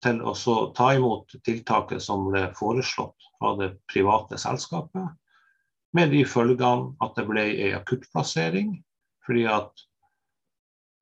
til 0.03 0.21
å 0.23 0.33
ta 0.77 0.91
imot 0.95 1.35
tiltaket 1.45 2.01
som 2.01 2.29
ble 2.29 2.47
foreslått 2.57 3.27
av 3.43 3.57
det 3.59 3.71
private 3.91 4.39
selskapet, 4.39 5.09
med 5.93 6.11
de 6.13 6.23
følgene 6.27 6.93
at 7.03 7.15
det 7.17 7.25
ble 7.27 7.45
en 7.67 7.77
akuttplassering 7.79 8.75
fordi 9.27 9.43
at 9.51 9.83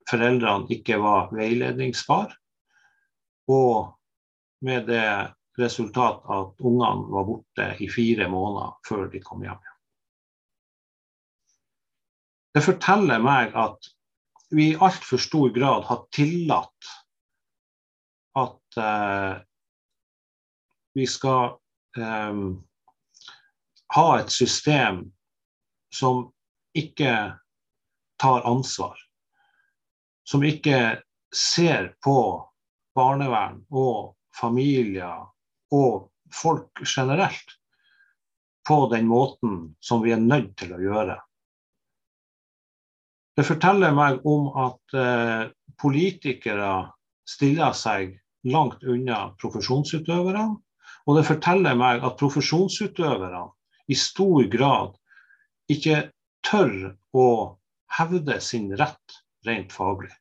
foreldrene 0.10 0.70
ikke 0.74 0.98
var 1.02 1.30
veiledningsbar, 1.36 2.34
og 3.52 3.95
med 4.66 4.88
det 4.90 5.08
resultat 5.60 6.26
at 6.26 6.60
ungene 6.66 7.08
var 7.14 7.28
borte 7.28 7.70
i 7.80 7.88
fire 7.92 8.28
måneder 8.32 8.76
før 8.88 9.08
de 9.12 9.22
kom 9.24 9.44
hjem. 9.46 9.62
Det 12.56 12.64
forteller 12.64 13.24
meg 13.24 13.56
at 13.60 13.90
vi 14.56 14.72
i 14.72 14.78
altfor 14.80 15.20
stor 15.20 15.50
grad 15.56 15.88
har 15.90 16.06
tillatt 16.16 16.92
at 18.40 18.80
eh, 18.80 19.34
vi 20.96 21.08
skal 21.08 21.58
eh, 22.00 22.40
ha 23.96 24.08
et 24.20 24.32
system 24.32 25.04
som 25.96 26.30
ikke 26.76 27.16
tar 28.20 28.48
ansvar. 28.48 28.96
Som 30.28 30.44
ikke 30.44 31.02
ser 31.36 31.94
på 32.04 32.18
barnevern 32.96 33.62
og 33.72 34.16
familier 34.36 35.26
og 35.76 36.10
folk 36.34 36.84
generelt 36.86 37.56
på 38.68 38.78
den 38.92 39.08
måten 39.08 39.76
som 39.80 40.04
vi 40.04 40.14
er 40.16 40.22
nødt 40.22 40.56
til 40.60 40.74
å 40.76 40.82
gjøre. 40.82 41.18
Det 43.36 43.44
forteller 43.46 43.94
meg 43.96 44.24
om 44.26 44.48
at 44.58 44.96
eh, 44.96 45.50
politikere 45.82 46.72
stiller 47.28 47.76
seg 47.76 48.16
langt 48.48 48.84
unna 48.88 49.36
profesjonsutøverne. 49.42 50.46
Og 51.06 51.18
det 51.20 51.26
forteller 51.28 51.76
meg 51.78 52.04
at 52.06 52.18
profesjonsutøverne 52.18 53.44
i 53.92 53.98
stor 54.00 54.48
grad 54.50 54.96
ikke 55.70 56.08
tør 56.46 56.96
å 57.14 57.28
hevde 57.98 58.40
sin 58.42 58.72
rett 58.80 59.20
rent 59.46 59.74
faglig. 59.74 60.14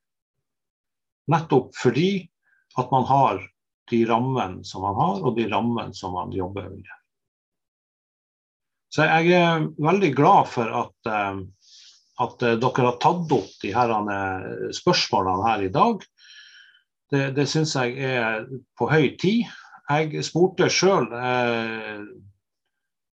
Nettopp 1.33 1.73
fordi 1.79 2.27
at 2.81 2.91
man 2.93 3.07
har 3.09 3.41
de 3.91 4.05
rammene 4.09 4.65
som 4.65 4.85
man 4.87 4.97
har, 4.99 5.23
og 5.23 5.37
de 5.37 5.49
rammene 5.51 5.95
som 5.97 6.15
man 6.17 6.33
jobber 6.35 6.69
under. 6.71 7.01
Så 8.95 9.09
jeg 9.09 9.35
er 9.35 9.65
veldig 9.83 10.13
glad 10.15 10.51
for 10.53 10.71
at, 10.85 11.11
eh, 11.11 11.41
at 12.25 12.45
dere 12.45 12.87
har 12.87 13.01
tatt 13.03 13.33
opp 13.35 13.57
de 13.63 13.73
her 13.75 13.95
eh, 13.99 14.69
spørsmålene 14.77 15.49
her 15.49 15.65
i 15.67 15.73
dag. 15.75 16.05
Det, 17.11 17.25
det 17.37 17.49
syns 17.51 17.75
jeg 17.77 17.99
er 17.99 18.47
på 18.79 18.89
høy 18.91 19.15
tid. 19.21 19.51
Jeg 19.91 20.23
spurte 20.25 20.71
sjøl 20.73 21.11
eh, 21.19 22.07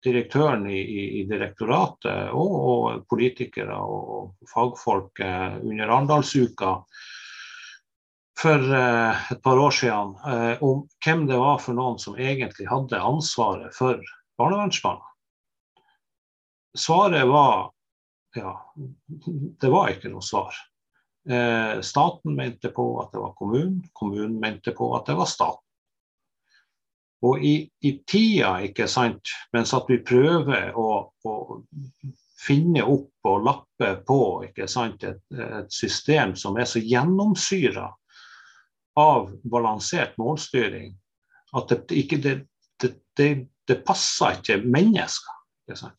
direktøren 0.06 0.66
i, 0.70 0.80
i, 1.20 1.24
direktoratet 1.28 2.32
og, 2.34 2.54
og, 2.56 3.04
politikere 3.10 3.76
og 3.76 4.48
fagfolk 4.52 5.22
eh, 5.24 5.58
under 5.62 5.90
Arendalsuka 5.90 6.78
for 8.38 8.74
eh, 8.74 9.32
et 9.32 9.42
par 9.42 9.58
år 9.58 9.70
siden 9.70 10.14
eh, 10.28 10.62
om 10.62 10.84
hvem 11.04 11.26
det 11.28 11.38
var 11.40 11.58
for 11.62 11.76
noen 11.76 11.98
som 12.00 12.18
egentlig 12.20 12.68
hadde 12.68 13.00
ansvaret 13.00 13.74
for 13.74 14.02
barnevernsbarna. 14.38 15.12
Svaret 16.76 17.24
var 17.28 17.70
ja, 18.36 18.52
det 19.60 19.68
var 19.72 19.94
ikke 19.94 20.12
noe 20.12 20.24
svar. 20.24 20.56
Eh, 21.28 21.80
staten 21.80 22.36
mente 22.36 22.68
på 22.68 22.90
at 23.00 23.14
det 23.14 23.22
var 23.22 23.32
kommunen, 23.38 23.80
kommunen 23.96 24.36
mente 24.42 24.74
på 24.76 24.92
at 24.98 25.08
det 25.08 25.16
var 25.16 25.30
staten. 25.30 25.62
Og 27.24 27.40
i, 27.40 27.54
i 27.80 27.92
tida, 28.04 28.58
ikke 28.68 28.84
sant, 28.92 29.32
mens 29.56 29.72
at 29.74 29.88
vi 29.88 29.96
prøver 30.04 30.76
å, 30.76 30.90
å 31.24 31.34
finne 32.36 32.84
opp 32.84 33.26
og 33.26 33.46
lappe 33.46 33.94
på 34.06 34.18
sant, 34.68 35.02
et, 35.08 35.22
et 35.32 35.72
system 35.72 36.36
som 36.36 36.60
er 36.60 36.68
så 36.68 36.82
gjennomsyra 36.84 37.88
av 38.96 39.30
balansert 39.44 40.16
målstyring 40.20 40.94
at 41.56 41.72
det, 41.72 41.80
ikke, 42.02 42.18
det, 42.22 42.36
det, 43.16 43.30
det 43.68 43.78
passer 43.86 44.38
ikke 44.38 44.60
mennesker. 44.64 45.40
Ikke? 45.68 45.90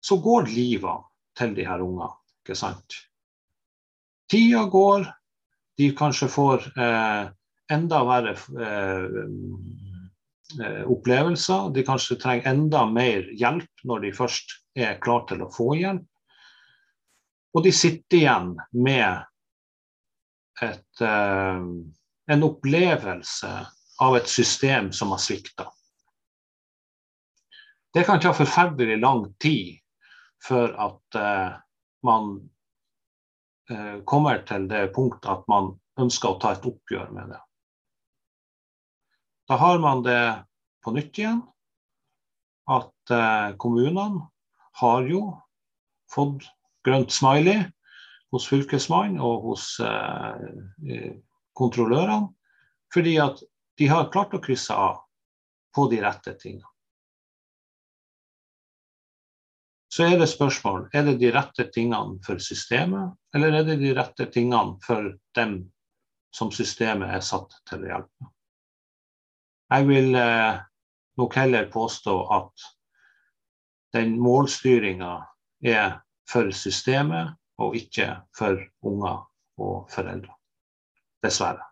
Så 0.00 0.20
går 0.22 0.48
livet 0.50 1.06
til 1.38 1.54
de 1.56 1.66
her 1.66 1.82
ungene. 1.84 2.12
Ikke 2.44 2.56
sant? 2.58 2.96
Tida 4.30 4.64
går, 4.70 5.08
de 5.80 5.90
kanskje 5.96 6.28
får 6.30 6.68
eh, 6.78 7.30
enda 7.72 8.02
verre 8.06 8.36
eh, 8.36 9.20
Eh, 10.58 10.82
opplevelser. 10.90 11.70
De 11.74 11.82
kanskje 11.86 12.16
trenger 12.18 12.50
enda 12.50 12.82
mer 12.90 13.26
hjelp 13.38 13.84
når 13.86 14.06
de 14.06 14.12
først 14.16 14.56
er 14.74 14.96
klar 15.02 15.22
til 15.30 15.44
å 15.44 15.50
få 15.52 15.74
hjelp. 15.78 16.06
Og 17.54 17.66
de 17.66 17.72
sitter 17.74 18.18
igjen 18.18 18.50
med 18.74 19.22
et, 20.62 21.02
uh, 21.02 21.60
en 22.30 22.46
opplevelse 22.46 23.50
av 24.00 24.16
et 24.16 24.28
system 24.28 24.92
som 24.92 25.12
har 25.14 25.20
svikta. 25.22 25.68
Det 27.94 28.04
kan 28.06 28.20
ta 28.22 28.32
forferdelig 28.36 29.00
lang 29.00 29.26
tid 29.42 29.80
før 30.46 30.74
at 30.88 31.18
uh, 31.18 31.58
man 32.06 32.32
uh, 33.70 33.96
kommer 34.04 34.44
til 34.48 34.68
det 34.70 34.90
punkt 34.94 35.26
at 35.26 35.46
man 35.50 35.74
ønsker 36.00 36.32
å 36.32 36.40
ta 36.40 36.54
et 36.54 36.68
oppgjør 36.68 37.10
med 37.16 37.34
det. 37.34 37.40
Da 39.50 39.58
har 39.58 39.80
man 39.82 40.04
det 40.06 40.22
på 40.84 40.92
nytt 40.94 41.18
igjen. 41.18 41.40
At 42.70 43.10
eh, 43.10 43.56
kommunene 43.58 44.28
har 44.78 45.06
jo 45.10 45.24
fått 46.12 46.46
grønt 46.86 47.10
smiley 47.10 47.64
hos 48.30 48.46
fylkesmannen 48.50 49.20
og 49.22 49.46
hos 49.48 49.72
eh, 49.84 51.14
kontrollørene. 51.58 52.30
Fordi 52.94 53.16
at 53.22 53.42
de 53.78 53.88
har 53.90 54.10
klart 54.12 54.34
å 54.34 54.42
krysse 54.42 54.74
av 54.74 55.02
på 55.74 55.86
de 55.90 56.00
rette 56.02 56.34
tingene. 56.38 56.66
Så 59.90 60.06
er 60.06 60.20
det 60.20 60.28
spørsmål 60.30 60.84
er 60.94 61.06
det 61.08 61.16
de 61.18 61.30
rette 61.34 61.66
tingene 61.74 62.20
for 62.22 62.38
systemet, 62.42 63.10
eller 63.34 63.56
er 63.58 63.64
det 63.66 63.80
de 63.80 63.94
rette 63.96 64.28
tingene 64.30 64.78
for 64.84 65.08
dem 65.34 65.56
som 66.34 66.52
systemet 66.54 67.10
er 67.16 67.24
satt 67.26 67.56
til 67.66 67.82
å 67.82 67.90
hjelpe. 67.90 68.28
Jeg 69.70 69.86
vil 69.88 70.14
eh, 70.18 70.60
nok 71.18 71.34
heller 71.38 71.66
påstå 71.70 72.14
at 72.36 72.68
den 73.94 74.14
målstyringa 74.22 75.16
er 75.66 75.98
for 76.30 76.52
systemet 76.54 77.34
og 77.60 77.76
ikke 77.76 78.08
for 78.36 78.60
unger 78.86 79.24
og 79.60 79.90
foreldre. 79.92 80.32
Dessverre. 81.24 81.66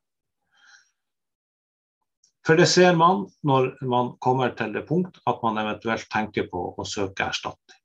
For 2.45 2.57
det 2.57 2.69
ser 2.71 2.95
man 2.97 3.27
når 3.45 3.75
man 3.89 4.15
kommer 4.25 4.55
til 4.57 4.73
det 4.77 4.87
punkt 4.89 5.21
at 5.29 5.43
man 5.45 5.61
eventuelt 5.61 6.09
tenker 6.13 6.49
på 6.53 6.63
å 6.77 6.87
søke 6.89 7.29
erstatning. 7.29 7.81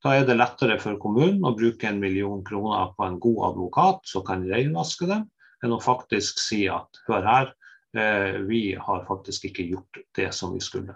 Da 0.00 0.14
er 0.16 0.24
det 0.24 0.38
lettere 0.38 0.78
for 0.80 0.96
kommunen 0.98 1.44
å 1.44 1.54
bruke 1.54 1.86
en 1.90 2.00
million 2.00 2.40
kroner 2.46 2.94
på 2.96 3.04
en 3.04 3.18
god 3.20 3.40
advokat 3.50 4.06
som 4.08 4.24
kan 4.26 4.46
renvaske 4.48 5.06
dem, 5.10 5.26
enn 5.60 5.74
å 5.76 5.82
faktisk 5.82 6.40
si 6.40 6.62
at 6.72 7.02
hør 7.06 7.26
her, 7.26 7.50
Eh, 7.96 8.32
vi 8.32 8.74
har 8.80 9.04
faktisk 9.04 9.44
ikke 9.44 9.62
gjort 9.62 9.98
det 10.14 10.30
som 10.34 10.54
vi 10.54 10.60
skulle. 10.62 10.94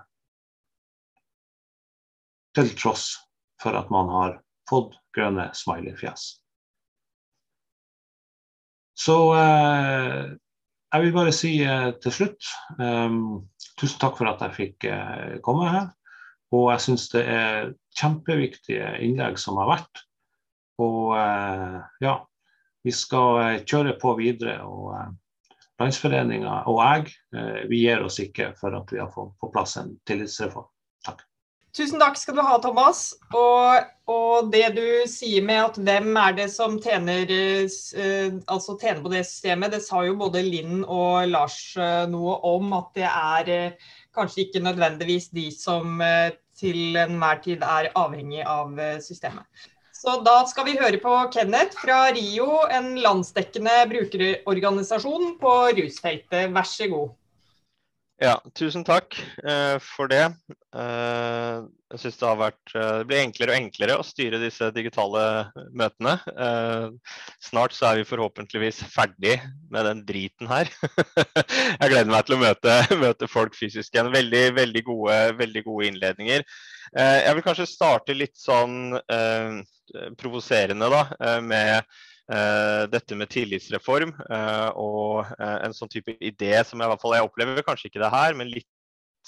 Til 2.55 2.71
tross 2.79 3.09
for 3.63 3.75
at 3.75 3.91
man 3.91 4.11
har 4.15 4.37
fått 4.71 4.97
grønne 5.17 5.51
smileyfjes. 5.57 6.27
Så 8.95 9.17
eh, 9.37 10.35
jeg 10.95 11.03
vil 11.03 11.15
bare 11.17 11.35
si 11.35 11.57
eh, 11.67 11.91
til 12.03 12.15
slutt 12.15 12.49
um, 12.79 13.43
tusen 13.81 13.99
takk 13.99 14.19
for 14.21 14.31
at 14.31 14.43
jeg 14.47 14.55
fikk 14.59 14.87
eh, 14.87 15.39
komme 15.43 15.67
her. 15.67 15.89
Og 16.55 16.69
jeg 16.71 16.85
syns 16.85 17.09
det 17.11 17.25
er 17.27 17.73
kjempeviktige 17.99 18.93
innlegg 19.03 19.41
som 19.43 19.59
har 19.59 19.73
vært. 19.73 20.05
Og 20.79 21.17
eh, 21.19 21.81
ja, 22.05 22.15
vi 22.87 22.95
skal 22.95 23.65
kjøre 23.67 23.97
på 23.99 24.15
videre. 24.21 24.61
og 24.63 25.19
Landsforeninga 25.83 26.61
og 26.71 26.77
jeg, 26.79 27.17
vi 27.67 27.81
gir 27.81 28.05
oss 28.07 28.21
ikke 28.23 28.53
for 28.55 28.77
at 28.79 28.93
vi 28.95 29.01
har 29.03 29.09
fått 29.11 29.33
på 29.43 29.49
plass 29.51 29.75
en 29.81 29.97
tillitsreform. 30.07 30.69
Tusen 31.75 31.99
takk 31.99 32.15
skal 32.15 32.37
du 32.39 32.43
ha, 32.47 32.55
Thomas. 32.63 33.09
Og, 33.35 33.89
og, 34.07 34.51
det 34.53 34.77
du 34.77 34.87
sier 35.11 35.43
med 35.43 35.59
at 35.59 35.79
hvem 35.83 36.13
er 36.23 36.37
det 36.37 36.47
som 36.53 36.77
tjener, 36.83 37.27
uh, 37.27 38.37
altså 38.47 38.77
tjener 38.79 39.03
på 39.03 39.11
det 39.11 39.25
systemet, 39.27 39.75
det 39.75 39.83
sa 39.83 40.05
jo 40.07 40.15
både 40.21 40.45
Linn 40.47 40.85
og 40.85 41.27
Lars 41.33 41.59
uh, 41.75 42.05
noe 42.11 42.39
om. 42.47 42.71
At 42.79 42.95
det 42.95 43.09
er 43.11 43.51
uh, 43.51 43.93
kanskje 44.15 44.45
ikke 44.45 44.63
nødvendigvis 44.63 45.33
de 45.35 45.49
som 45.51 45.99
til 46.55 46.95
enhver 46.95 47.41
tid 47.43 47.65
er 47.67 47.91
avhengig 47.99 48.45
av 48.47 48.79
systemet. 49.03 49.43
Så 49.91 50.21
da 50.23 50.37
skal 50.47 50.69
vi 50.69 50.77
høre 50.79 51.01
på 51.03 51.17
Kenneth 51.35 51.81
fra 51.81 52.13
RIO, 52.15 52.61
en 52.71 52.93
landsdekkende 53.03 53.75
brukerorganisasjon 53.91 55.35
på 55.43 55.57
rusfeltet. 55.81 56.55
Vær 56.55 56.71
så 56.71 56.87
god. 56.93 57.11
Ja, 58.23 58.37
tusen 58.55 58.85
takk 58.87 59.17
uh, 59.43 59.81
for 59.83 60.07
det. 60.07 60.23
Uh, 60.71 61.67
jeg 61.91 62.03
syns 62.05 62.19
det 62.21 62.29
har 62.29 62.39
vært 62.39 62.75
uh, 62.75 63.01
Det 63.01 63.09
blir 63.11 63.23
enklere 63.25 63.55
og 63.55 63.59
enklere 63.59 63.97
å 63.99 64.07
styre 64.07 64.39
disse 64.43 64.69
digitale 64.75 65.25
møtene. 65.75 66.15
Snart 67.43 67.75
så 67.75 67.91
er 67.91 68.01
vi 68.01 68.07
forhåpentligvis 68.07 68.85
ferdig 68.93 69.35
med 69.75 69.89
den 69.91 70.05
driten 70.07 70.51
her. 70.51 70.71
jeg 71.81 71.91
gleder 71.91 72.13
meg 72.13 72.29
til 72.29 72.39
å 72.39 72.43
møte, 72.45 72.79
møte 73.05 73.31
folk 73.31 73.59
fysisk 73.59 73.91
igjen. 73.95 74.15
Veldig, 74.15 74.45
veldig 74.63 74.87
gode, 74.87 75.19
veldig 75.43 75.67
gode 75.67 75.91
innledninger. 75.91 76.47
Jeg 76.95 77.35
vil 77.35 77.43
kanskje 77.43 77.67
starte 77.67 78.15
litt 78.15 78.37
sånn 78.39 78.95
provoserende, 80.21 80.87
da, 80.93 81.39
med 81.43 81.83
dette 82.25 83.17
med 83.21 83.29
tillitsreform 83.29 84.15
uh, 84.31 84.71
og 84.81 85.27
uh, 85.37 85.59
en 85.61 85.75
sånn 85.77 85.91
type 85.93 86.15
idé 86.25 86.55
som 86.65 86.81
jeg, 86.81 86.89
i 86.89 86.93
hvert 86.95 87.03
fall 87.03 87.17
jeg 87.19 87.27
opplever, 87.27 87.61
kanskje 87.67 87.91
ikke 87.91 88.01
det 88.01 88.13
her, 88.15 88.37
men 88.39 88.49
litt 88.49 88.71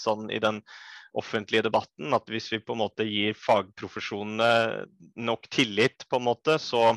sånn 0.00 0.30
i 0.32 0.40
den 0.40 0.62
offentlige 1.16 1.66
debatten, 1.66 2.12
at 2.16 2.24
hvis 2.32 2.48
vi 2.52 2.62
på 2.64 2.72
en 2.72 2.82
måte 2.86 3.04
gir 3.04 3.36
fagprofesjonene 3.36 4.48
nok 5.28 5.44
tillit, 5.52 6.08
på 6.08 6.20
en 6.20 6.26
måte, 6.26 6.56
så, 6.60 6.90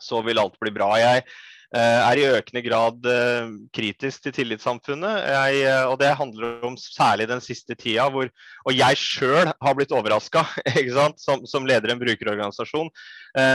så 0.00 0.20
vil 0.24 0.40
alt 0.40 0.60
bli 0.60 0.72
bra. 0.76 0.92
Jeg 1.00 1.24
Eh, 1.24 1.53
er 1.80 2.20
i 2.20 2.26
økende 2.28 2.62
grad 2.62 3.06
eh, 3.10 3.48
kritisk 3.74 4.26
til 4.26 4.34
tillitssamfunnet. 4.36 5.24
Jeg, 5.32 5.62
eh, 5.66 5.86
og 5.90 5.98
det 6.02 6.12
handler 6.18 6.62
om 6.68 6.76
særlig 6.78 7.26
den 7.30 7.42
siste 7.44 7.74
tida, 7.74 8.06
hvor 8.12 8.30
og 8.64 8.76
jeg 8.76 9.00
sjøl 9.00 9.50
har 9.50 9.76
blitt 9.76 9.94
overraska 9.94 10.44
som, 11.24 11.42
som 11.48 11.66
leder 11.68 11.92
en 11.92 12.00
brukerorganisasjon. 12.00 12.92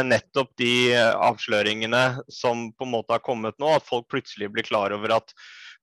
Nettopp 0.06 0.52
de 0.60 0.92
avsløringene 1.00 2.04
som 2.28 2.68
på 2.76 2.86
en 2.86 2.92
måte 2.92 3.16
har 3.16 3.24
kommet 3.24 3.56
nå, 3.62 3.72
at 3.78 3.88
folk 3.88 4.10
plutselig 4.12 4.52
blir 4.52 4.68
klar 4.68 4.92
over 4.92 5.16
at 5.22 5.32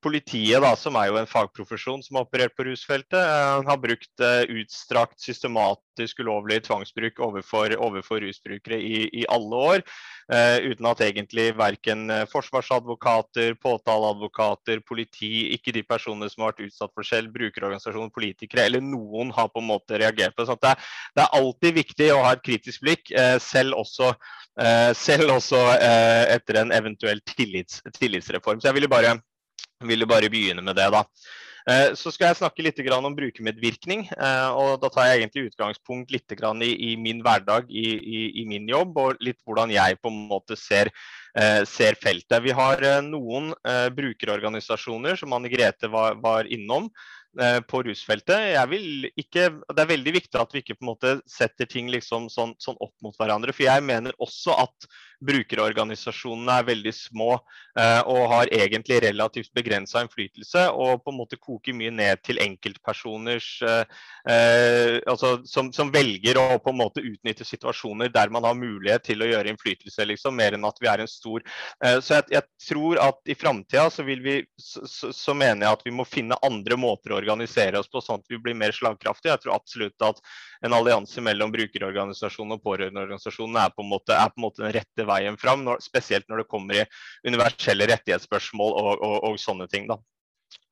Politiet, 0.05 0.61
da, 0.61 0.75
som 0.77 0.97
er 1.01 1.09
jo 1.09 1.17
en 1.17 1.29
fagprofesjon 1.29 2.03
som 2.05 2.19
har 2.19 2.27
operert 2.27 2.53
på 2.57 2.67
rusfeltet, 2.69 3.17
uh, 3.17 3.65
har 3.65 3.79
brukt 3.81 4.23
uh, 4.23 4.45
utstrakt, 4.61 5.17
systematisk 5.25 6.21
ulovlig 6.21 6.59
tvangsbruk 6.67 7.17
overfor, 7.25 7.73
overfor 7.81 8.21
rusbrukere 8.21 8.77
i, 8.77 9.07
i, 9.09 9.25
alle 9.33 9.63
år. 9.71 9.85
Uh, 10.29 10.69
uten 10.69 10.89
at 10.91 11.01
egentlig 11.07 11.47
verken 11.57 12.13
forsvarsadvokater, 12.29 13.57
påtaleadvokater, 13.63 14.83
politi, 14.85 15.55
ikke 15.57 15.73
de 15.79 15.85
personene 15.89 16.29
som 16.29 16.45
har 16.45 16.53
vært 16.53 16.67
utsatt 16.69 16.93
for 16.93 17.09
selv, 17.09 17.33
brukerorganisasjoner, 17.39 18.13
politikere 18.13 18.67
eller 18.69 18.85
noen 18.85 19.33
har 19.35 19.49
på 19.55 19.63
en 19.65 19.71
måte 19.71 20.03
reagert 20.03 20.37
på 20.37 20.45
det. 20.51 20.75
det 21.17 21.25
er 21.25 21.39
alltid 21.41 21.79
viktig 21.81 22.11
å 22.13 22.21
ha 22.27 22.35
et 22.37 22.45
kritisk 22.45 22.85
blikk, 22.85 23.09
selv 23.43 23.79
også, 23.81 24.13
selv 24.99 25.33
også 25.39 25.63
etter 25.81 26.61
en 26.61 26.75
eventuell 26.75 27.23
tillits, 27.33 27.81
tillitsreform. 27.97 28.61
Så 28.61 28.71
jeg 28.71 28.79
ville 28.81 28.93
bare 28.93 29.17
jeg 29.85 30.01
jo 30.01 30.09
bare 30.09 30.31
begynne 30.33 30.65
med 30.65 30.77
det, 30.79 30.89
da. 30.93 31.05
Eh, 31.67 31.97
så 31.99 32.13
skal 32.15 32.31
jeg 32.31 32.39
snakke 32.39 32.63
litt 32.63 32.79
om 32.95 33.17
brukermedvirkning. 33.17 34.07
Eh, 34.15 34.49
og 34.55 34.81
Da 34.81 34.89
tar 34.89 35.09
jeg 35.09 35.21
egentlig 35.21 35.51
utgangspunkt 35.51 36.13
litt 36.15 36.31
i, 36.31 36.97
min 36.97 37.23
hverdag 37.23 37.67
i, 37.69 38.45
min 38.47 38.69
jobb, 38.69 38.97
og 38.97 39.17
litt 39.21 39.41
hvordan 39.45 39.71
jeg 39.71 39.99
på 40.01 40.09
en 40.09 40.29
måte 40.31 40.57
ser, 40.57 40.91
eh, 41.37 41.65
feltet. 41.97 42.43
Vi 42.43 42.53
har 42.53 43.03
noen 43.03 43.53
brukerorganisasjoner, 43.93 45.17
som 45.17 45.33
Anne 45.33 45.49
Grete 45.49 45.89
var, 45.89 46.45
innom, 46.47 46.91
på 47.69 47.83
rusfeltet. 47.85 48.57
Ikke, 49.19 49.51
det 49.69 49.83
er 49.83 49.91
veldig 49.91 50.13
viktig 50.15 50.41
at 50.41 50.55
vi 50.55 50.63
ikke 50.63 50.79
på 50.79 50.87
en 50.87 50.93
måte 50.95 51.21
setter 51.29 51.67
ting 51.67 51.91
liksom 51.93 52.31
sånn, 52.31 52.55
sånn, 52.59 52.79
opp 52.81 52.95
mot 53.03 53.17
hverandre. 53.19 53.53
For 53.53 53.67
jeg 53.67 53.85
mener 53.85 54.17
også 54.17 54.57
at 54.57 54.89
brukerorganisasjonene 55.27 56.59
er 56.61 56.69
veldig 56.69 56.93
små 56.95 57.31
eh, 57.79 58.01
og 58.07 58.23
har 58.33 58.51
egentlig 58.55 59.01
relativt 59.05 59.53
begrensa 59.57 60.03
innflytelse. 60.05 60.67
Og 60.73 61.03
på 61.05 61.13
en 61.13 61.19
måte 61.19 61.39
koker 61.41 61.77
mye 61.77 61.93
ned 61.95 62.23
til 62.27 62.41
enkeltpersoners 62.43 63.49
eh, 63.67 63.99
eh, 64.33 64.97
altså, 65.07 65.37
som, 65.49 65.73
som, 65.75 65.93
velger 65.95 66.39
å 66.41 66.47
på 66.63 66.73
en 66.73 66.81
måte 66.81 67.05
utnytte 67.05 67.47
situasjoner 67.47 68.11
der 68.13 68.33
man 68.35 68.47
har 68.49 68.59
mulighet 68.59 69.07
til 69.07 69.23
å 69.23 69.31
gjøre 69.31 69.53
innflytelse, 69.53 70.09
liksom, 70.13 70.37
mer 70.37 70.57
enn 70.57 70.67
at 70.69 70.81
vi 70.83 70.91
er 70.91 71.05
en 71.05 71.11
stor. 71.11 71.45
Eh, 71.85 71.99
så 72.01 72.19
jeg, 72.19 72.29
jeg, 72.37 72.49
tror 72.67 73.01
at 73.03 73.21
i 73.31 73.37
framtida 73.39 73.87
så 73.93 74.05
vil 74.07 74.23
vi 74.25 74.37
så, 74.59 75.13
så, 75.15 75.35
mener 75.37 75.67
jeg 75.67 75.79
at 75.79 75.87
vi 75.87 75.95
må 75.95 76.07
finne 76.09 76.39
andre 76.47 76.79
måter 76.81 77.13
å 77.13 77.21
organisere 77.21 77.81
oss 77.81 77.91
på 77.91 78.03
sånn 78.03 78.23
at 78.23 78.33
vi 78.33 78.41
blir 78.43 78.57
mer 78.59 78.75
slagkraftige. 78.75 79.35
Jeg 79.35 79.45
tror 79.45 79.59
absolutt 79.59 80.07
at 80.07 80.23
en 80.67 80.75
allianse 80.77 81.23
mellom 81.23 81.53
brukerorganisasjonen 81.55 82.57
og 82.57 82.65
pårørendeorganisasjonen 82.65 83.61
er, 83.61 83.75
på 83.75 83.85
en 83.85 83.91
måte, 83.93 84.17
er 84.17 84.33
på 84.33 84.41
en 84.41 84.47
måte 84.47 84.65
den 84.65 84.75
rette 84.77 85.07
veien 85.07 85.16
fram, 85.41 85.65
når, 85.67 85.81
spesielt 85.85 86.29
når 86.29 86.43
det 86.43 86.51
kommer 86.51 86.83
i 86.83 86.89
universelle 87.27 87.89
rettighetsspørsmål 87.93 88.77
og, 88.83 88.93
og, 88.97 89.17
og 89.31 89.41
sånne 89.43 89.69
ting. 89.73 89.89
da. 89.91 90.01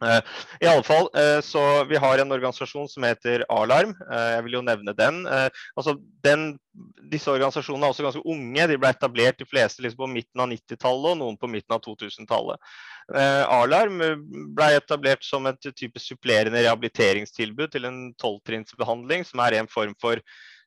Uh, 0.02 0.20
I 0.60 0.66
alle 0.68 0.82
fall, 0.84 1.06
uh, 1.16 1.40
så 1.42 1.84
Vi 1.88 1.96
har 1.96 2.18
en 2.18 2.32
organisasjon 2.34 2.88
som 2.90 3.06
heter 3.06 3.44
Alarm. 3.52 3.94
Uh, 4.10 4.30
jeg 4.36 4.44
vil 4.46 4.56
jo 4.58 4.64
nevne 4.66 4.94
den. 4.96 5.24
altså 5.76 5.96
den. 6.24 6.54
Disse 7.10 7.30
organisasjonene 7.30 7.86
er 7.86 7.94
også 7.94 8.06
ganske 8.06 8.24
unge. 8.26 8.66
De 8.68 8.78
ble 8.80 8.90
etablert 8.90 9.38
de 9.38 9.46
fleste 9.46 9.82
liksom 9.82 10.04
på 10.04 10.10
midten 10.10 10.42
av 10.42 10.50
90-tallet 10.50 11.12
og 11.14 11.20
noen 11.20 11.38
på 11.38 11.50
midten 11.50 11.76
av 11.76 11.82
2000-tallet. 11.84 12.74
Alarm 13.14 14.00
ble 14.56 14.70
etablert 14.74 15.22
som 15.22 15.46
et 15.46 15.60
type 15.76 16.00
supplerende 16.00 16.64
rehabiliteringstilbud 16.64 17.70
til 17.70 17.86
en 17.86 18.00
tolvtrinnsbehandling, 18.18 19.26
som 19.28 19.44
er 19.44 19.60
en 19.60 19.70
form 19.70 19.92
for 20.00 20.18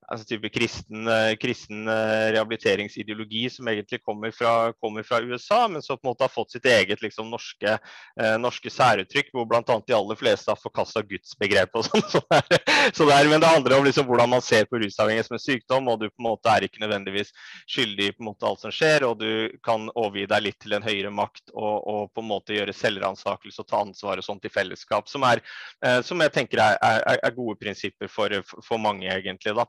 altså 0.07 0.25
type 0.27 0.49
kristen, 0.49 1.07
eh, 1.07 1.35
kristen, 1.35 1.87
eh, 1.87 2.31
rehabiliteringsideologi 2.31 3.49
som 3.49 3.67
egentlig 3.67 3.99
kommer 4.03 4.31
fra, 4.31 4.73
kommer 4.79 5.03
fra, 5.03 5.21
USA, 5.21 5.67
men 5.67 5.81
som 5.81 5.97
på 5.97 6.07
en 6.07 6.11
måte 6.11 6.23
har 6.23 6.31
fått 6.31 6.51
sitt 6.51 6.65
eget 6.65 7.01
liksom, 7.01 7.29
norske, 7.29 7.73
eh, 8.21 8.37
norske 8.39 8.71
særuttrykk, 8.71 9.33
hvor 9.33 9.47
bl.a. 9.49 9.63
de 9.87 9.95
aller 9.95 10.19
fleste 10.19 10.51
har 10.51 10.61
forkasta 10.61 11.03
gudsbegrepet 11.03 11.89
sånn. 11.89 12.05
Så 12.95 13.07
men 13.07 13.41
det 13.41 13.49
handler 13.49 13.77
om 13.77 13.85
liksom, 13.85 14.07
hvordan 14.07 14.31
man 14.31 14.41
ser 14.41 14.65
på 14.69 14.79
rusavhengighet 14.79 15.27
som 15.27 15.35
en 15.35 15.43
sykdom, 15.43 15.91
og 15.91 15.99
du 15.99 16.07
på 16.07 16.21
en 16.21 16.29
måte 16.29 16.53
er 16.53 16.67
ikke 16.67 16.83
nødvendigvis 16.85 17.33
skyldig 17.67 18.13
på 18.15 18.23
en 18.23 18.29
måte 18.29 18.47
alt 18.47 18.63
som 18.63 18.71
skjer, 18.71 19.03
og 19.09 19.19
du 19.19 19.59
kan 19.65 19.89
overgi 19.93 20.27
deg 20.31 20.45
litt 20.45 20.59
til 20.63 20.77
en 20.77 20.87
høyere 20.87 21.11
makt 21.11 21.51
og, 21.51 21.75
og 21.83 22.01
på 22.15 22.23
en 22.23 22.31
måte 22.31 22.55
gjøre 22.55 22.75
selvransakelse 22.75 23.63
og 23.63 23.67
ta 23.67 23.83
ansvar 23.83 24.21
og 24.21 24.27
sånt 24.27 24.47
i 24.47 24.53
fellesskap, 24.53 25.11
som, 25.11 25.27
er, 25.27 25.43
eh, 25.83 25.99
som 26.05 26.23
jeg 26.23 26.35
tenker 26.35 26.63
er, 26.63 26.79
er, 26.79 27.19
er 27.19 27.35
gode 27.35 27.59
prinsipper 27.59 28.07
for, 28.11 28.39
for 28.63 28.79
mange, 28.79 29.09
egentlig. 29.11 29.57
da. 29.57 29.67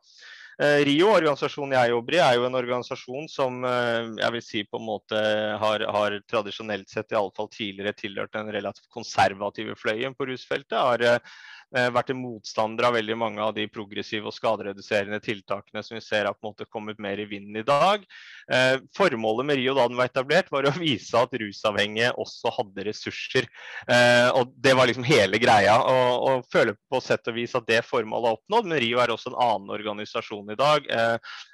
Eh, 0.59 0.81
RIO, 0.83 1.13
organisasjonen 1.15 1.77
jeg 1.77 1.93
jobber 1.93 2.17
i, 2.17 2.19
er 2.19 2.35
jo 2.35 2.47
en 2.49 2.59
organisasjon 2.59 3.29
som 3.31 3.61
eh, 3.63 4.09
jeg 4.19 4.35
vil 4.35 4.43
si 4.43 4.63
på 4.67 4.81
en 4.81 4.89
måte 4.89 5.21
har, 5.63 5.85
har 5.95 6.17
tradisjonelt 6.27 6.91
sett, 6.91 7.15
i 7.15 7.19
alle 7.21 7.35
fall 7.37 7.51
tidligere, 7.53 7.95
tilhørt 7.95 8.35
den 8.35 8.51
relativt 8.57 8.91
konservative 8.91 9.79
fløyen 9.79 10.19
på 10.19 10.27
rusfeltet. 10.33 10.75
Har 10.75 11.07
Eh, 11.07 11.21
vært 11.69 12.11
en 12.13 12.21
motstander 12.23 12.87
av 12.89 12.95
veldig 12.97 13.17
mange 13.21 13.43
av 13.45 13.53
de 13.57 13.67
progressive 13.69 14.29
og 14.29 14.35
skadereduserende 14.35 15.21
tiltakene 15.21 15.83
som 15.85 15.99
vi 15.99 16.03
ser 16.05 16.29
har 16.29 16.37
på 16.37 16.47
en 16.47 16.55
måte 16.55 16.69
kommet 16.71 17.01
mer 17.03 17.21
i 17.21 17.27
vinden 17.29 17.57
i 17.61 17.67
dag. 17.67 18.05
Eh, 18.53 18.79
formålet 18.97 19.47
med 19.47 19.59
Rio 19.61 19.75
da 19.77 19.85
den 19.89 19.99
var 19.99 20.09
etablert, 20.09 20.51
var 20.53 20.69
å 20.69 20.73
vise 20.79 21.19
at 21.21 21.35
rusavhengige 21.41 22.15
også 22.21 22.53
hadde 22.57 22.87
ressurser. 22.89 23.49
Eh, 23.89 24.29
og 24.33 24.55
Det 24.57 24.75
var 24.77 24.89
liksom 24.89 25.07
hele 25.09 25.41
greia. 25.43 25.77
Og, 25.83 26.29
og 26.29 26.49
føler 26.53 26.79
på 26.91 27.03
sett 27.05 27.29
og 27.29 27.37
vis 27.37 27.57
at 27.59 27.69
det 27.69 27.83
formålet 27.87 28.31
er 28.31 28.39
oppnådd. 28.39 28.71
Men 28.71 28.83
Rio 28.83 29.03
er 29.03 29.13
også 29.13 29.33
en 29.33 29.41
annen 29.49 29.77
organisasjon 29.77 30.55
i 30.55 30.59
dag. 30.59 30.89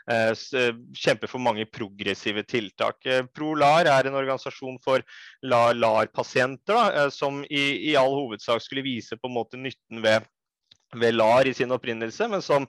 Kjemper 0.05 1.31
for 1.31 1.41
mange 1.41 1.65
progressive 1.73 2.45
tiltak. 2.49 3.01
ProLAR 3.33 3.89
er 3.89 4.09
en 4.09 4.19
organisasjon 4.21 4.77
for 4.85 5.05
LAR-pasienter, 5.47 7.09
som 7.15 7.41
i, 7.49 7.65
i 7.91 7.97
all 7.97 8.13
hovedsak 8.13 8.63
skulle 8.63 8.85
vise 8.85 9.17
på 9.17 9.31
en 9.31 9.37
måte 9.39 9.61
nytten 9.61 10.03
ved, 10.05 10.29
ved 10.95 11.17
LAR 11.17 11.49
i 11.49 11.55
sin 11.57 11.73
opprinnelse, 11.75 12.29
men 12.29 12.45
som 12.45 12.69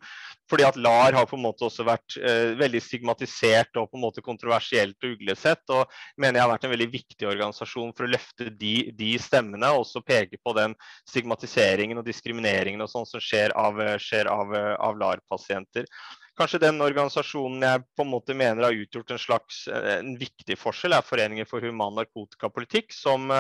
fordi 0.50 0.66
at 0.68 0.78
LAR 0.78 1.16
har 1.18 1.26
på 1.26 1.38
en 1.38 1.46
måte 1.46 1.66
også 1.66 1.86
vært 1.88 2.18
eh, 2.22 2.54
veldig 2.58 2.82
stigmatisert 2.84 3.80
og 3.82 3.90
på 3.90 3.98
en 3.98 4.04
måte 4.04 4.24
kontroversielt 4.26 4.98
og 5.02 5.16
uglesett. 5.16 5.64
og 5.74 5.90
mener 6.18 6.38
jeg 6.38 6.46
har 6.46 6.52
vært 6.52 6.68
en 6.68 6.74
veldig 6.76 6.90
viktig 6.94 7.30
organisasjon 7.30 7.94
for 7.98 8.06
å 8.06 8.12
løfte 8.14 8.52
de, 8.54 8.76
de 8.94 9.16
stemmene 9.22 9.72
og 9.74 9.86
også 9.86 10.04
peke 10.06 10.38
på 10.38 10.54
den 10.58 10.76
stigmatiseringen 11.10 12.02
og 12.02 12.06
diskrimineringen 12.06 12.86
og 12.86 12.92
sånn 12.92 13.10
som 13.10 13.24
skjer 13.24 13.56
av, 13.58 13.82
av, 13.82 14.54
av 14.78 15.02
LAR-pasienter. 15.02 15.90
Kanskje 16.38 16.60
den 16.62 16.82
organisasjonen 16.84 17.64
jeg 17.64 17.84
på 17.96 18.04
en 18.04 18.12
måte 18.12 18.36
mener 18.38 18.68
har 18.68 18.76
utgjort 18.76 19.14
en 19.16 19.22
slags 19.22 19.62
en 19.72 20.16
viktig 20.20 20.58
forskjell, 20.60 20.96
er 20.98 21.06
Foreningen 21.06 21.48
for 21.48 21.64
human 21.64 21.96
narkotikapolitikk, 21.96 22.94
som, 22.96 23.32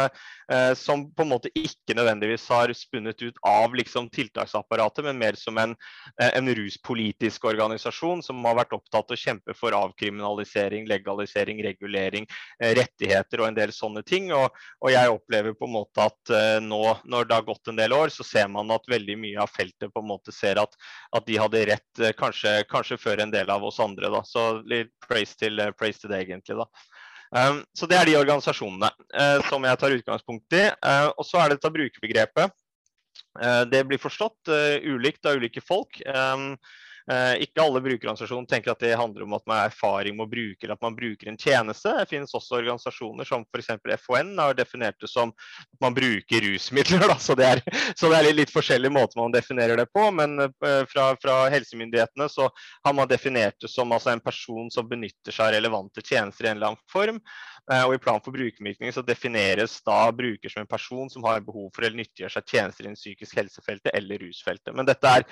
som 0.79 1.03
på 1.11 1.25
en 1.25 1.31
måte 1.31 1.51
ikke 1.57 1.95
nødvendigvis 1.97 2.47
har 2.53 2.71
spunnet 2.77 3.21
ut 3.21 3.39
av 3.47 3.75
liksom, 3.75 4.07
tiltaksapparatet, 4.13 5.05
men 5.07 5.19
mer 5.19 5.37
som 5.39 5.57
en, 5.61 5.75
en 6.21 6.51
ruspolitisk 6.59 7.47
organisasjon 7.51 8.23
som 8.25 8.43
har 8.47 8.59
vært 8.61 8.75
opptatt 8.77 9.11
av 9.11 9.17
å 9.17 9.19
kjempe 9.19 9.55
for 9.57 9.75
avkriminalisering, 9.75 10.87
legalisering, 10.89 11.61
regulering, 11.65 12.29
rettigheter 12.59 13.43
og 13.43 13.49
en 13.49 13.59
del 13.59 13.75
sånne 13.75 14.05
ting. 14.07 14.31
Og, 14.35 14.55
og 14.81 14.93
jeg 14.93 15.11
opplever 15.11 15.57
på 15.57 15.67
en 15.67 15.75
måte 15.75 16.07
at 16.07 16.35
nå, 16.63 16.81
når 17.03 17.29
det 17.29 17.39
har 17.39 17.47
gått 17.47 17.71
en 17.71 17.79
del 17.79 17.95
år, 17.95 18.13
så 18.13 18.25
ser 18.27 18.49
man 18.51 18.71
at 18.75 18.87
veldig 18.91 19.19
mye 19.21 19.43
av 19.43 19.51
feltet 19.51 19.91
på 19.91 20.03
en 20.03 20.11
måte 20.13 20.33
ser 20.35 20.61
at, 20.61 20.75
at 21.15 21.27
de 21.27 21.39
hadde 21.41 21.65
rett 21.71 22.03
kanskje, 22.19 22.57
kanskje, 22.69 22.84
kanskje, 22.85 23.01
før 23.01 23.23
en 23.23 23.31
del 23.33 23.49
av 23.49 23.63
oss 23.65 23.79
andre. 23.79 24.09
Da. 24.09 24.21
Så 24.23 24.61
litt 24.65 24.93
praise 25.07 25.35
til, 25.37 25.59
eh, 25.59 25.71
praise 25.71 25.99
til 25.99 26.09
det, 26.09 26.25
egentlig. 26.25 26.57
da. 26.57 26.65
Um, 27.31 27.65
så 27.73 27.87
Det 27.87 27.97
er 27.97 28.05
de 28.05 28.17
organisasjonene 28.17 28.91
uh, 29.17 29.41
som 29.49 29.63
jeg 29.63 29.77
tar 29.77 29.91
utgangspunkt 29.91 30.53
i. 30.53 30.69
Uh, 30.85 31.09
og 31.17 31.25
Så 31.25 31.37
er 31.37 31.49
det 31.49 31.57
dette 31.57 31.73
brukerbegrepet. 31.73 32.51
Uh, 33.41 33.65
det 33.65 33.85
blir 33.87 33.97
forstått 33.97 34.47
ulikt 34.85 35.25
av 35.25 35.35
ulike 35.35 35.61
folk. 35.61 35.99
Um, 36.05 36.55
ikke 37.05 37.61
alle 37.61 37.81
brukerorganisasjoner 37.85 38.47
tenker 38.49 38.73
at 38.73 38.81
det 38.81 38.95
handler 38.97 39.25
om 39.27 39.35
at 39.37 39.43
man 39.45 39.59
har 39.59 39.69
erfaring 39.69 40.15
med 40.17 40.25
å 40.25 40.31
bruke 40.31 40.65
eller 40.65 40.73
at 40.73 40.85
man 40.85 40.95
bruker 40.97 41.29
en 41.29 41.37
tjeneste. 41.37 41.91
Det 41.99 42.07
finnes 42.09 42.33
også 42.33 42.57
organisasjoner 42.57 43.27
som 43.29 43.45
f.eks. 43.45 43.69
FHN 44.01 44.31
har 44.41 44.57
definert 44.57 44.97
det 45.01 45.09
som 45.11 45.29
at 45.29 45.81
man 45.83 45.93
bruker 45.93 46.41
rusmidler. 46.47 47.05
Da. 47.05 47.17
Så, 47.21 47.35
det 47.37 47.45
er, 47.45 47.61
så 47.93 48.09
det 48.09 48.17
er 48.17 48.27
litt, 48.29 48.39
litt 48.39 48.53
forskjellig 48.53 48.91
måte 48.93 49.19
man 49.19 49.33
definerer 49.33 49.77
det 49.77 49.87
på. 49.93 50.07
Men 50.15 50.47
eh, 50.47 50.81
fra, 50.89 51.11
fra 51.21 51.37
helsemyndighetene 51.53 52.29
så 52.31 52.49
har 52.85 52.97
man 52.97 53.09
definert 53.09 53.59
det 53.61 53.69
som 53.71 53.93
altså, 53.93 54.13
en 54.13 54.23
person 54.23 54.71
som 54.73 54.89
benytter 54.89 55.35
seg 55.35 55.49
av 55.49 55.55
relevante 55.59 56.03
tjenester 56.05 56.47
i 56.47 56.51
en 56.51 56.57
eller 56.57 56.73
annen 56.73 56.91
form. 56.91 57.21
Eh, 57.65 57.81
og 57.81 57.95
I 57.95 58.01
plan 58.01 58.21
for 58.21 58.35
brukermykning 58.35 58.93
så 58.93 59.01
defineres 59.05 59.79
da 59.85 59.97
bruker 60.13 60.51
som 60.51 60.61
en 60.61 60.69
person 60.69 61.09
som 61.09 61.25
har 61.25 61.41
behov 61.45 61.71
for 61.73 61.85
eller 61.85 61.97
nyttiggjør 61.97 62.35
seg 62.35 62.51
tjenester 62.51 62.85
innen 62.85 62.99
psykisk 62.99 63.39
helsefeltet 63.39 63.89
eller 63.97 64.21
rusfeltet. 64.21 64.73
Men 64.77 64.85
dette 64.85 65.13
er, 65.17 65.25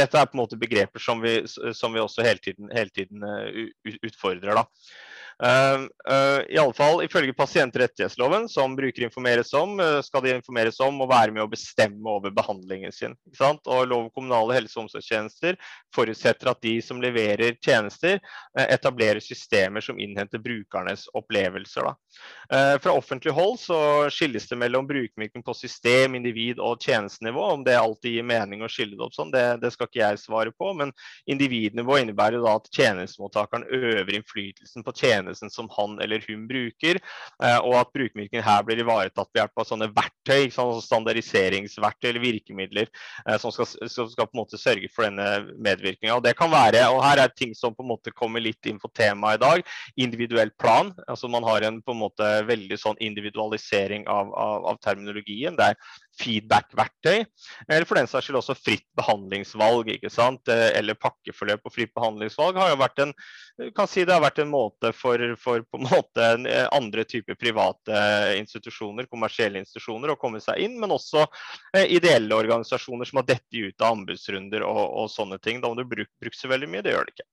dette 0.00 0.20
er 0.20 0.28
på 0.28 0.36
en 0.36 0.42
måte 0.42 0.60
begreper 0.60 1.00
som 1.00 1.22
vi, 1.24 1.38
som 1.48 1.96
vi 1.96 2.02
også 2.02 2.26
hele 2.26 2.44
tiden, 2.44 2.68
hele 2.76 2.92
tiden 2.92 3.24
uh, 3.24 3.94
utfordrer. 4.04 4.60
da. 4.60 4.66
Uh, 5.44 5.86
uh, 6.10 6.40
i 6.48 6.58
alle 6.58 6.74
fall 6.74 7.04
Ifølge 7.04 7.32
pasientrettighetsloven, 7.32 8.48
som 8.48 8.76
brukere 8.76 9.06
informeres 9.06 9.52
om, 9.54 9.76
uh, 9.80 10.00
skal 10.02 10.24
de 10.24 10.32
informeres 10.34 10.80
om 10.82 10.98
å 10.98 11.06
være 11.06 11.30
med 11.30 11.44
å 11.44 11.50
bestemme 11.50 12.10
over 12.10 12.34
behandlingen 12.34 12.92
sin. 12.92 13.14
Og 13.38 13.86
Lov 13.86 14.08
om 14.08 14.10
kommunale 14.10 14.56
helse- 14.56 14.74
og 14.80 14.88
omsorgstjenester 14.88 15.54
forutsetter 15.94 16.50
at 16.50 16.62
de 16.62 16.74
som 16.82 16.98
leverer 17.02 17.54
tjenester, 17.62 18.18
etablerer 18.58 19.22
systemer 19.22 19.84
som 19.84 19.98
innhenter 20.00 20.42
brukernes 20.42 21.06
opplevelser. 21.16 21.86
Fra 22.82 22.92
offentlig 22.92 23.32
hold 23.36 23.58
så 23.62 23.78
skilles 24.12 24.48
det 24.50 24.58
mellom 24.58 24.86
brukervirkning 24.88 25.44
på 25.46 25.54
system, 25.54 26.16
individ 26.18 26.58
og 26.58 26.82
tjenestenivå. 26.82 27.44
Om 27.54 27.64
det 27.66 27.78
alltid 27.78 28.18
gir 28.18 28.26
mening 28.26 28.64
å 28.64 28.70
skille 28.72 28.96
det 28.96 29.06
opp 29.06 29.16
sånn, 29.16 29.32
det, 29.34 29.44
det 29.62 29.72
skal 29.74 29.88
ikke 29.90 30.02
jeg 30.02 30.22
svare 30.22 30.54
på. 30.54 30.72
Men 30.78 30.92
individnivå 31.30 32.00
innebærer 32.02 32.42
da 32.44 32.56
at 32.58 32.70
tjenestemottakeren 32.74 33.68
øver 33.68 34.18
innflytelsen 34.18 34.86
på 34.86 34.96
tjenesten 34.98 35.27
tjenesten 35.28 35.50
som 35.50 35.68
han 35.76 36.00
eller 36.00 36.22
hun 36.28 36.46
bruker, 36.48 36.98
eh, 37.44 37.58
og 37.58 37.74
at 37.78 37.92
brukervirkningen 37.92 38.44
her 38.44 38.64
blir 38.64 38.80
ivaretatt 38.82 39.28
ved 39.32 39.42
hjelp 39.42 39.60
av 39.60 39.68
sånne 39.68 39.88
verktøy, 39.94 40.50
sånn 40.52 40.80
standardiseringsverktøy 40.82 42.10
eller 42.10 42.22
virkemidler 42.22 42.88
eh, 43.26 43.38
som 43.38 43.52
skal, 43.52 43.66
som 43.88 44.08
skal, 44.08 44.28
på 44.28 44.36
en 44.36 44.42
måte 44.42 44.60
sørge 44.60 44.88
for 44.94 45.06
denne 45.08 45.54
medvirkninga. 45.58 46.18
Det 46.24 46.34
kan 46.38 46.50
være, 46.52 46.86
og 46.92 47.02
her 47.04 47.24
er 47.24 47.34
ting 47.34 47.54
som 47.54 47.74
på 47.74 47.84
en 47.84 47.92
måte 47.92 48.14
kommer 48.14 48.42
litt 48.42 48.64
inn 48.66 48.80
på 48.80 48.90
temaet 48.96 49.38
i 49.38 49.44
dag, 49.44 49.74
individuell 49.96 50.52
plan. 50.58 50.92
altså 51.06 51.28
Man 51.28 51.46
har 51.46 51.66
en 51.66 51.82
på 51.82 51.94
en 51.94 52.02
måte 52.02 52.28
veldig 52.48 52.78
sånn 52.80 52.98
individualisering 53.00 54.06
av, 54.08 54.32
av, 54.34 54.68
av 54.72 54.80
terminologien. 54.84 55.56
Det 55.58 55.72
er 55.72 55.78
feedback-verktøy, 56.18 57.24
eller 57.68 57.86
for 57.88 58.00
den 58.00 58.08
saks 58.10 58.28
skyld 58.28 58.40
også 58.40 58.56
fritt 58.58 58.86
behandlingsvalg. 58.98 59.92
ikke 59.94 60.10
sant? 60.12 60.48
Eh, 60.52 60.70
eller 60.78 60.98
pakkeforløp 60.98 61.66
og 61.68 61.74
fritt 61.74 61.94
behandlingsvalg 61.96 62.58
har 62.58 62.72
jo 62.72 62.80
vært 62.82 63.04
en 63.04 63.14
kan 63.74 63.88
si 63.90 64.04
det 64.06 64.14
har 64.14 64.22
vært 64.22 64.38
en 64.42 64.50
måte 64.52 64.92
for, 64.94 65.22
for 65.40 65.64
på 65.66 65.80
en 65.80 65.88
måte 65.88 66.26
eh, 66.46 66.66
andre 66.74 67.04
typer 67.08 67.38
private 67.38 68.02
institusjoner, 68.38 69.08
kommersielle 69.10 69.62
institusjoner, 69.62 70.12
å 70.14 70.20
komme 70.20 70.42
seg 70.42 70.62
inn, 70.62 70.76
men 70.80 70.94
også 70.94 71.24
eh, 71.74 71.88
ideelle 71.98 72.38
organisasjoner 72.38 73.08
som 73.08 73.22
har 73.22 73.28
dette 73.32 73.64
ut 73.64 73.82
av 73.82 73.96
anbudsrunder 73.96 74.66
og, 74.66 74.84
og 75.02 75.10
sånne 75.12 75.40
ting. 75.42 75.62
Da 75.62 75.70
må 75.70 75.80
du 75.80 75.88
bruke 75.88 76.36
så 76.38 76.50
veldig 76.52 76.70
mye, 76.70 76.84
det 76.86 76.94
gjør 76.94 77.08
det 77.08 77.16
ikke. 77.16 77.28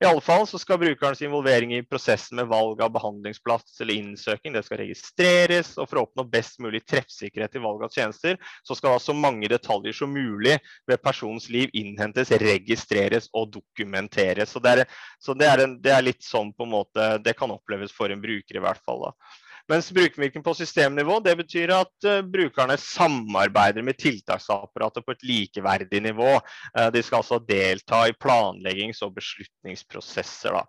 I 0.00 0.06
alle 0.06 0.20
fall 0.24 0.46
så 0.48 0.56
skal 0.58 0.78
brukerens 0.80 1.20
involvering 1.22 1.74
i 1.76 1.82
prosessen 1.84 2.38
med 2.40 2.46
valg 2.48 2.80
av 2.80 2.88
behandlingsplass 2.94 3.82
eller 3.84 3.98
innsøking 4.00 4.54
det 4.56 4.62
skal 4.64 4.80
registreres. 4.80 5.74
og 5.76 5.90
For 5.90 6.00
å 6.00 6.04
oppnå 6.06 6.24
best 6.32 6.56
mulig 6.64 6.80
treffsikkerhet 6.88 7.58
i 7.58 7.60
valg 7.60 7.84
av 7.84 7.92
tjenester, 7.92 8.38
så 8.64 8.76
skal 8.78 8.96
da 8.96 9.02
så 9.04 9.12
mange 9.12 9.50
detaljer 9.52 9.98
som 9.98 10.14
mulig 10.16 10.56
ved 10.88 11.02
personens 11.04 11.50
liv 11.52 11.68
innhentes, 11.76 12.32
registreres 12.40 13.28
og 13.36 13.52
dokumenteres. 13.58 14.56
Så 14.56 14.64
Det 14.64 14.72
er, 14.72 14.84
så 15.20 15.36
det 15.36 15.50
er, 15.50 15.66
en, 15.66 15.76
det 15.84 15.92
er 15.92 16.08
litt 16.08 16.24
sånn 16.24 16.54
på 16.56 16.64
en 16.64 16.74
måte 16.78 17.12
det 17.20 17.36
kan 17.36 17.52
oppleves 17.52 17.92
for 17.92 18.08
en 18.08 18.24
bruker 18.24 18.56
i 18.56 18.64
hvert 18.64 18.80
fall. 18.80 19.10
da. 19.10 19.49
Mens 19.70 19.90
brukervirkning 19.94 20.42
på 20.42 20.54
systemnivå 20.58 21.20
det 21.22 21.36
betyr 21.38 21.72
at 21.76 22.08
uh, 22.08 22.20
brukerne 22.26 22.74
samarbeider 22.80 23.86
med 23.86 23.98
tiltaksapparatet 24.00 25.06
på 25.06 25.14
et 25.14 25.26
likeverdig 25.28 26.02
nivå. 26.08 26.32
Uh, 26.74 26.88
de 26.94 27.04
skal 27.06 27.22
altså 27.22 27.38
delta 27.46 28.02
i 28.08 28.16
planleggings- 28.18 29.04
og 29.06 29.14
beslutningsprosesser. 29.18 30.58
Da. 30.58 30.64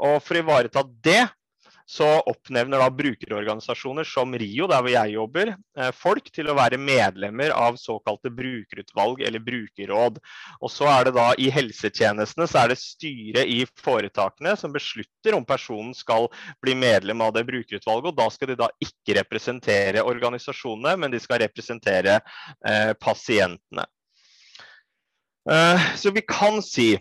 og 0.00 0.18
For 0.24 0.36
å 0.36 0.42
ivareta 0.42 0.84
det, 1.04 1.22
så 1.92 2.06
oppnevner 2.30 2.80
da 2.80 2.88
brukerorganisasjoner 2.96 4.06
som 4.08 4.32
RIO, 4.38 4.64
der 4.70 4.80
hvor 4.80 4.92
jeg 4.94 5.12
jobber, 5.12 5.50
eh, 5.76 5.90
folk 5.92 6.30
til 6.32 6.48
å 6.48 6.56
være 6.56 6.78
medlemmer 6.80 7.52
av 7.52 7.76
såkalte 7.80 8.32
brukerutvalg 8.32 9.20
eller 9.26 9.42
brukerråd. 9.44 10.16
Og 10.62 10.72
så 10.72 10.88
er 10.88 11.08
det 11.08 11.14
da 11.18 11.26
I 11.36 11.50
helsetjenestene 11.52 12.48
så 12.48 12.62
er 12.62 12.72
det 12.72 12.78
styret 12.80 13.52
i 13.52 13.60
foretakene 13.84 14.54
som 14.56 14.72
beslutter 14.72 15.36
om 15.36 15.44
personen 15.44 15.92
skal 15.96 16.30
bli 16.64 16.78
medlem 16.80 17.20
av 17.20 17.34
det 17.36 17.44
brukerutvalget. 17.50 18.08
og 18.08 18.16
Da 18.22 18.28
skal 18.32 18.54
de 18.54 18.60
da 18.62 18.70
ikke 18.80 19.18
representere 19.20 20.06
organisasjonene, 20.06 20.96
men 20.96 21.12
de 21.12 21.20
skal 21.20 21.44
representere 21.44 22.22
eh, 22.64 22.94
pasientene. 22.96 23.84
Eh, 25.50 25.94
så 25.96 26.10
vi 26.14 26.24
kan 26.24 26.62
si 26.62 26.94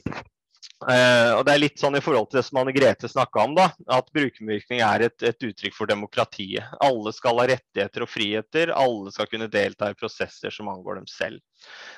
Uh, 0.81 1.37
og 1.37 1.43
det 1.45 1.53
er 1.53 1.61
litt 1.61 1.77
sånn 1.77 1.93
i 1.99 2.01
forhold 2.01 2.31
til 2.31 2.39
det 2.39 2.45
som 2.47 2.57
Anne 2.57 2.73
Grete 2.73 3.09
snakka 3.11 3.43
om, 3.43 3.51
da, 3.53 3.67
at 3.93 4.07
brukermedvirkning 4.15 4.81
er 4.81 5.05
et, 5.05 5.17
et, 5.21 5.45
uttrykk 5.45 5.75
for 5.77 5.91
demokratiet. 5.91 6.71
Alle 6.81 7.13
skal 7.13 7.37
ha 7.37 7.45
rettigheter 7.51 8.05
og 8.05 8.09
friheter, 8.09 8.73
alle 8.73 9.13
skal 9.13 9.29
kunne 9.29 9.51
delta 9.51 9.91
i 9.91 9.97
prosesser 9.99 10.53
som 10.53 10.71
angår 10.73 10.97
dem 11.03 11.09
selv. 11.11 11.43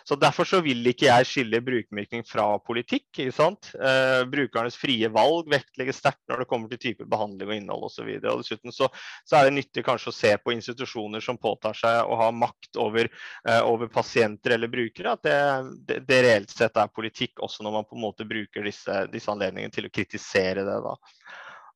Så 0.04 0.18
Derfor 0.20 0.48
så 0.48 0.60
vil 0.64 0.84
ikke 0.88 1.08
jeg 1.08 1.28
skille 1.28 1.62
brukermedvirkning 1.64 2.26
fra 2.28 2.46
politikk. 2.64 3.20
Uh, 3.20 4.24
brukernes 4.30 4.78
frie 4.80 5.10
valg 5.14 5.50
vektlegges 5.52 6.02
sterkt 6.02 6.24
når 6.32 6.44
det 6.44 6.50
kommer 6.50 6.72
til 6.72 6.82
type 6.82 7.08
behandling 7.10 7.50
og 7.50 7.56
innhold 7.56 7.88
osv. 7.90 8.10
Dessuten 8.24 8.76
så, 8.76 8.90
så 9.28 9.40
er 9.40 9.48
det 9.48 9.56
nyttig 9.58 9.86
kanskje 9.86 10.12
å 10.12 10.18
se 10.18 10.34
på 10.44 10.56
institusjoner 10.56 11.24
som 11.24 11.40
påtar 11.40 11.78
seg 11.78 12.04
å 12.04 12.20
ha 12.20 12.30
makt 12.36 12.80
over, 12.82 13.10
eh, 13.48 13.62
over 13.64 13.92
pasienter 13.92 14.58
eller 14.58 14.72
brukere, 14.72 15.16
at 15.16 15.24
det, 15.26 15.40
det, 15.88 16.00
det 16.08 16.22
reelt 16.26 16.54
sett 16.54 16.78
er 16.80 16.94
politikk 16.94 17.44
også 17.44 17.66
når 17.66 17.78
man 17.78 17.88
på 17.90 17.98
en 17.98 18.06
måte 18.06 18.28
bruker 18.28 18.66
disse, 18.66 19.04
disse 19.14 19.32
anledningene 19.32 19.74
til 19.74 19.88
å 19.88 19.94
kritisere 19.94 20.66
det. 20.68 20.80
Da. 20.84 20.96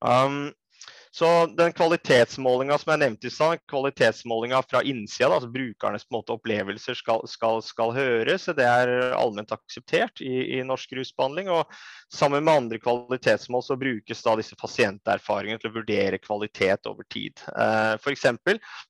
Um, 0.07 0.47
så 1.17 1.45
den 1.57 1.73
kvalitetsmålinga 1.73 2.75
som 2.77 2.91
jeg 2.91 3.01
nevnte 3.01 3.25
i 3.25 3.31
stad, 3.33 3.63
kvalitetsmålinga 3.71 4.59
fra 4.69 4.83
innsida, 4.85 5.31
altså 5.33 5.49
brukernes 5.49 6.03
måte, 6.13 6.35
opplevelser 6.37 6.93
skal, 6.93 7.23
skal, 7.25 7.57
skal, 7.65 7.93
høres, 7.95 8.45
det 8.53 8.67
er 8.67 9.15
allment 9.17 9.49
akseptert 9.55 10.21
i, 10.21 10.59
i, 10.59 10.61
norsk 10.61 10.93
rusbehandling. 10.93 11.49
og 11.49 11.73
Sammen 12.13 12.45
med 12.45 12.53
andre 12.53 12.77
kvalitetsmål 12.83 13.65
så 13.65 13.79
brukes 13.81 14.21
da 14.27 14.35
disse 14.37 14.59
pasienterfaringene 14.61 15.63
til 15.63 15.71
å 15.71 15.77
vurdere 15.79 16.19
kvalitet 16.21 16.85
over 16.85 17.07
tid. 17.09 17.41
Eh, 17.49 17.95
F.eks. 17.97 18.27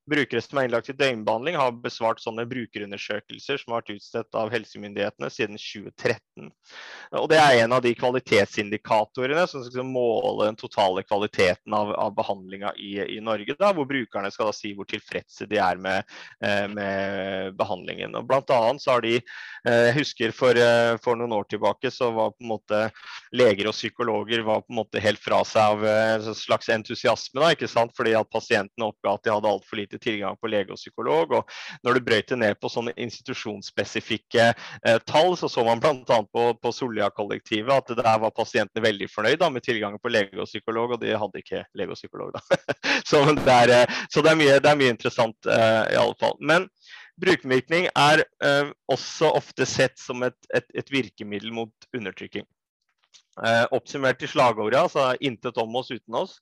brukere 0.03 0.43
som 0.43 0.59
er 0.59 0.67
innlagt 0.67 0.91
i 0.91 0.97
døgnbehandling 0.99 1.55
har 1.55 1.79
besvart 1.79 2.19
sånne 2.19 2.43
brukerundersøkelser 2.51 3.63
som 3.63 3.71
har 3.71 3.85
vært 3.85 3.95
utstedt 3.95 4.41
av 4.43 4.51
helsemyndighetene 4.51 5.31
siden 5.31 5.55
2013. 5.55 6.51
Og 7.23 7.31
Det 7.31 7.39
er 7.39 7.63
en 7.63 7.79
av 7.79 7.87
de 7.87 7.95
kvalitetsindikatorene 7.95 9.47
som 9.47 9.63
skal 9.63 9.87
måle 9.87 10.51
den 10.51 10.59
totale 10.59 11.07
kvaliteten 11.07 11.79
av, 11.79 11.95
av 11.95 12.16
behandlinga 12.17 12.73
i, 12.81 12.93
i, 13.17 13.19
Norge, 13.23 13.55
da, 13.59 13.71
hvor 13.75 13.87
brukerne 13.89 14.31
skal 14.33 14.49
da 14.49 14.55
si 14.55 14.73
hvor 14.77 14.87
tilfredse 14.89 15.47
de 15.49 15.59
er 15.61 15.79
med, 15.81 16.17
med 16.73 17.55
behandlingen. 17.57 18.15
Og 18.17 18.27
blant 18.29 18.51
annet 18.53 18.83
så 18.83 18.95
har 18.95 19.05
de, 19.05 19.19
Jeg 19.67 19.95
husker 19.97 20.33
for, 20.35 20.57
for, 21.03 21.19
noen 21.19 21.35
år 21.37 21.47
tilbake 21.51 21.91
så 21.93 22.09
var 22.15 22.33
på 22.35 22.45
en 22.45 22.51
måte 22.51 22.81
leger 23.35 23.69
og 23.69 23.75
psykologer 23.75 24.43
var 24.47 24.63
på 24.63 24.73
en 24.73 24.79
måte 24.81 25.01
helt 25.03 25.21
fra 25.21 25.41
seg 25.47 25.77
av 25.77 25.85
en 25.87 26.37
slags 26.37 26.69
entusiasme, 26.73 27.41
da, 27.41 27.51
ikke 27.55 27.69
sant? 27.71 27.93
fordi 27.97 28.15
at 28.17 28.29
pasientene 28.31 28.87
oppga 28.87 29.15
at 29.15 29.25
de 29.25 29.33
hadde 29.33 29.51
altfor 29.51 29.81
lite 29.81 29.99
tilgang 30.01 30.37
på 30.39 30.51
lege 30.51 30.73
og 30.73 30.79
psykolog. 30.79 31.33
og 31.39 31.57
Når 31.83 31.97
du 31.97 32.05
brøyt 32.07 32.31
det 32.31 32.39
ned 32.41 32.59
på 32.61 32.71
sånne 32.71 32.93
institusjonsspesifikke 32.97 34.49
eh, 34.51 34.99
tall, 35.07 35.35
så 35.37 35.49
så 35.49 35.63
man 35.65 35.79
bl.a. 35.79 36.17
på, 36.33 36.43
på 36.61 36.71
Solia 36.71 37.09
kollektivet 37.09 37.73
at 37.73 37.95
der 37.97 38.19
var 38.21 38.35
pasientene 38.35 38.83
veldig 38.83 39.09
fornøyd 39.09 39.39
da, 39.41 39.49
med 39.53 39.65
tilgangen 39.65 40.01
på 40.01 40.11
lege 40.13 40.37
og 40.37 40.49
psykolog, 40.49 40.95
og 40.95 41.01
de 41.01 41.15
hadde 41.17 41.41
ikke 41.41 41.63
lege 41.77 41.95
og 41.95 41.97
psykolog. 41.99 42.06
Da. 42.11 42.41
så, 43.09 43.23
det 43.31 43.53
er, 43.53 43.73
eh, 43.75 43.97
så 44.09 44.23
det, 44.23 44.31
er 44.31 44.39
mye, 44.39 44.59
det 44.63 44.71
er 44.71 44.79
mye 44.79 44.93
interessant 44.93 45.49
eh, 45.51 45.83
i 45.93 45.99
alle 45.99 46.17
fall. 46.19 46.37
Men 46.39 46.67
brukermirkning 47.21 47.89
er 47.93 48.23
eh, 48.43 48.71
også 48.93 49.31
ofte 49.37 49.67
sett 49.69 49.97
som 49.99 50.23
et, 50.27 50.37
et, 50.55 50.67
et 50.73 50.93
virkemiddel 50.93 51.53
mot 51.55 51.89
undertrykking. 51.95 52.47
Oppsummert 53.69 54.23
i 54.25 54.27
slagordet, 54.27 54.79
altså 54.79 55.11
'intet 55.21 55.59
om 55.61 55.75
oss 55.77 55.91
uten 55.93 56.15
oss', 56.17 56.39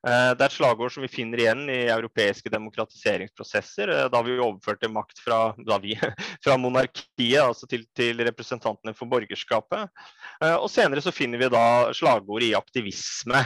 det 0.00 0.40
er 0.40 0.46
et 0.46 0.54
slagord 0.54 0.92
som 0.94 1.04
vi 1.04 1.10
finner 1.12 1.42
igjen 1.42 1.66
i 1.68 1.82
europeiske 1.92 2.50
demokratiseringsprosesser. 2.52 3.90
Eh, 3.92 4.06
da 4.12 4.22
vi 4.24 4.38
overførte 4.38 4.88
makt 4.88 5.20
fra, 5.20 5.40
vi, 5.82 5.96
fra 6.44 6.56
monarkiet 6.60 7.42
altså 7.42 7.68
til, 7.70 7.84
til, 7.96 8.22
representantene 8.24 8.94
for 8.96 9.10
borgerskapet. 9.10 9.90
Eh, 10.42 10.56
og 10.56 10.68
senere 10.72 11.04
så 11.04 11.12
finner 11.14 11.42
vi 11.42 11.50
da 11.52 11.92
slagord 11.96 12.44
i 12.46 12.54
aktivisme 12.56 13.42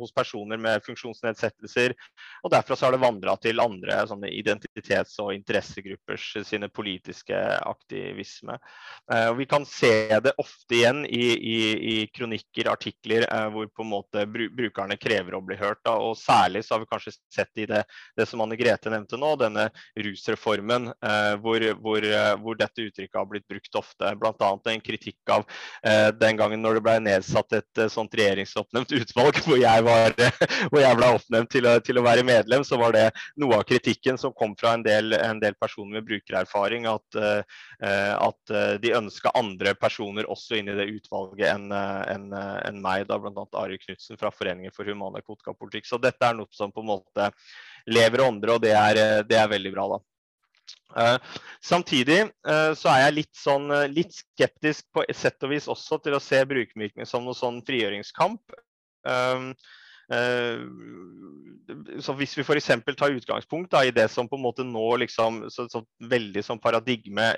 hos 0.00 0.12
personer 0.16 0.60
med 0.60 0.84
funksjonsnedsettelser. 0.84 1.96
Og 2.44 2.52
derfra 2.52 2.76
så 2.76 2.88
har 2.88 2.96
det 2.96 3.02
vandra 3.02 3.36
til 3.40 3.64
andre 3.64 4.02
identitets- 4.30 5.18
og 5.22 5.32
interessegruppers 5.34 6.28
sine 6.46 6.68
politiske 6.68 7.36
aktivisme. 7.64 8.56
Og 9.10 9.36
vi 9.38 9.46
kan 9.48 9.64
se 9.68 9.92
det 10.22 10.34
ofte 10.40 10.76
igjen 10.76 11.02
i, 11.06 11.24
i, 11.34 11.58
i 11.92 11.96
kronikker, 12.12 12.70
artikler, 12.72 13.26
hvor 13.52 13.68
på 13.72 13.84
en 13.84 13.92
måte 13.92 14.26
brukerne 14.30 14.98
krever 15.00 15.36
å 15.36 15.42
bli 15.44 15.56
hørt. 15.60 15.80
Da. 15.86 15.96
Og 16.02 16.16
særlig 16.18 16.64
så 16.66 16.74
har 16.74 16.84
vi 16.84 16.90
kanskje 16.90 17.14
sett 17.32 17.62
i 17.62 17.66
det, 17.70 17.82
det 18.18 18.26
som 18.28 18.40
Anne 18.44 18.58
Grete 18.60 18.92
nevnte 18.92 19.18
nå, 19.20 19.32
denne 19.40 19.68
rusreformen, 19.98 20.90
eh, 20.92 21.34
hvor, 21.42 21.64
hvor, 21.80 22.06
eh, 22.06 22.32
hvor, 22.42 22.58
dette 22.60 22.86
uttrykket 22.86 23.18
har 23.18 23.28
blitt 23.30 23.46
brukt 23.50 23.80
ofte. 23.80 24.12
Bl.a. 24.20 24.50
en 24.72 24.84
kritikk 24.84 25.32
av 25.32 25.46
eh, 25.86 26.08
den 26.16 26.38
gangen 26.40 26.62
når 26.62 26.78
det 26.78 26.84
ble 26.86 26.96
nedsatt 27.06 27.56
et 27.56 27.82
eh, 27.82 27.90
sånt 27.92 28.14
regjeringsoppnevnt 28.18 28.94
utvalg, 29.00 29.40
hvor 29.46 29.60
jeg, 29.60 29.86
var, 29.86 30.16
hvor 30.68 30.82
jeg 30.84 31.00
ble 31.00 31.12
oppnevnt 31.16 31.52
til 31.54 31.70
å, 31.70 31.76
til 31.84 32.00
å, 32.00 32.04
være 32.06 32.26
medlem, 32.26 32.64
så 32.66 32.78
var 32.80 32.96
det 32.96 33.06
noe 33.40 33.60
av 33.60 33.66
kritikken 33.68 34.18
som 34.20 34.34
kom 34.36 34.54
fra 34.60 34.74
en 34.76 34.84
del, 34.86 35.14
en 35.16 35.40
del 35.42 35.56
personer 35.60 35.98
med 35.98 36.08
brukererfaring, 36.08 36.88
at, 36.90 37.20
eh, 37.20 37.60
at 38.20 38.54
de 38.82 38.92
ønska 38.96 39.32
andre 39.38 39.72
personer 39.78 40.28
også 40.30 40.58
inn 40.58 40.70
i 40.70 40.76
det 40.76 40.88
utvalget 40.90 41.52
enn 41.52 41.70
en, 41.72 42.26
en 42.34 42.80
meg, 42.82 43.06
da 43.08 43.18
bl.a. 43.20 43.44
Ari 43.60 43.78
Knutsen 43.80 44.18
fra 44.20 44.32
Foreningen 44.34 44.74
for 44.74 44.89
human. 44.90 45.18
Så 45.86 45.98
dette 46.02 46.26
er 46.26 46.36
noe 46.36 46.50
som 46.54 46.72
på 46.74 46.84
en 46.84 46.92
måte 46.92 47.30
lever 47.90 48.22
og 48.22 48.34
ånder, 48.34 48.54
og 48.56 48.62
det 48.62 48.76
er, 48.76 49.02
det 49.26 49.38
er 49.38 49.50
veldig 49.50 49.74
bra. 49.74 49.88
da. 49.96 50.04
Uh, 50.90 51.18
samtidig 51.62 52.24
uh, 52.48 52.72
så 52.74 52.90
er 52.90 53.04
jeg 53.04 53.16
litt, 53.20 53.34
sånn, 53.38 53.68
uh, 53.70 53.86
litt 53.90 54.14
skeptisk 54.16 54.88
på 54.94 55.04
et 55.06 55.16
sett 55.16 55.38
og 55.46 55.52
vis 55.52 55.68
også 55.70 56.00
til 56.02 56.16
å 56.16 56.22
se 56.22 56.40
brukermykning 56.50 57.06
som 57.06 57.26
noe 57.26 57.36
sånn 57.38 57.62
frigjøringskamp. 57.66 58.56
så 62.02 62.14
Hvis 62.18 62.34
vi 62.34 62.42
f.eks. 62.42 62.70
tar 62.98 63.14
utgangspunkt 63.14 63.70
da, 63.70 63.84
i 63.86 63.94
det 63.94 64.08
som 64.10 64.26
på 64.28 64.36
en 64.36 64.42
måte 64.42 64.66
nå 64.66 64.88
liksom, 65.04 65.44
så, 65.54 65.68
så 65.70 65.84
veldig 66.10 66.42
som 66.44 66.58
paradigme 66.58 67.28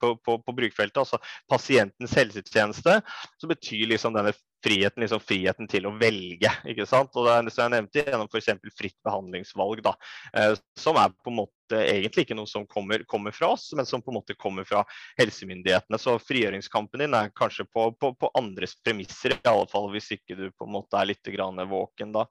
på, 0.00 0.16
på, 0.18 0.36
på 0.42 0.56
brukerfeltet, 0.58 0.98
altså 1.04 1.22
pasientens 1.48 2.16
helsetjeneste, 2.18 2.98
så 3.38 3.50
betyr 3.54 3.86
liksom 3.94 4.18
denne 4.18 4.34
friheten, 4.64 5.02
liksom 5.02 5.22
friheten 5.22 5.68
til 5.70 5.86
å 5.88 5.94
velge. 6.00 6.50
ikke 6.68 6.86
sant? 6.88 7.14
Og 7.16 7.26
det 7.26 7.34
er, 7.34 7.50
som 7.52 7.64
jeg 7.66 7.74
nevnte, 7.76 8.04
Gjennom 8.06 8.30
f.eks. 8.30 8.50
fritt 8.76 8.96
behandlingsvalg, 9.06 9.82
da, 9.84 9.94
eh, 10.36 10.54
som 10.78 10.98
er 11.00 11.14
på 11.14 11.32
en 11.32 11.40
måte 11.42 11.80
egentlig 11.82 12.26
ikke 12.26 12.36
noe 12.38 12.50
som 12.50 12.66
kommer, 12.70 13.02
kommer, 13.10 13.34
fra 13.34 13.52
oss, 13.56 13.68
men 13.76 13.88
som 13.88 14.02
på 14.02 14.12
en 14.12 14.20
måte 14.20 14.36
kommer 14.38 14.66
fra 14.68 14.84
helsemyndighetene. 15.20 15.98
Så 16.00 16.16
frigjøringskampen 16.22 17.02
din 17.04 17.16
er 17.18 17.32
kanskje 17.36 17.66
på, 17.68 17.88
på, 18.00 18.12
på 18.14 18.30
andres 18.38 18.76
premisser, 18.84 19.34
i 19.36 19.50
alle 19.50 19.66
fall 19.70 19.90
hvis 19.94 20.12
ikke 20.18 20.38
du 20.38 20.46
på 20.52 20.68
en 20.68 20.76
måte 20.78 21.00
er 21.00 21.10
litt 21.10 21.34
våken 21.66 22.14
da. 22.14 22.26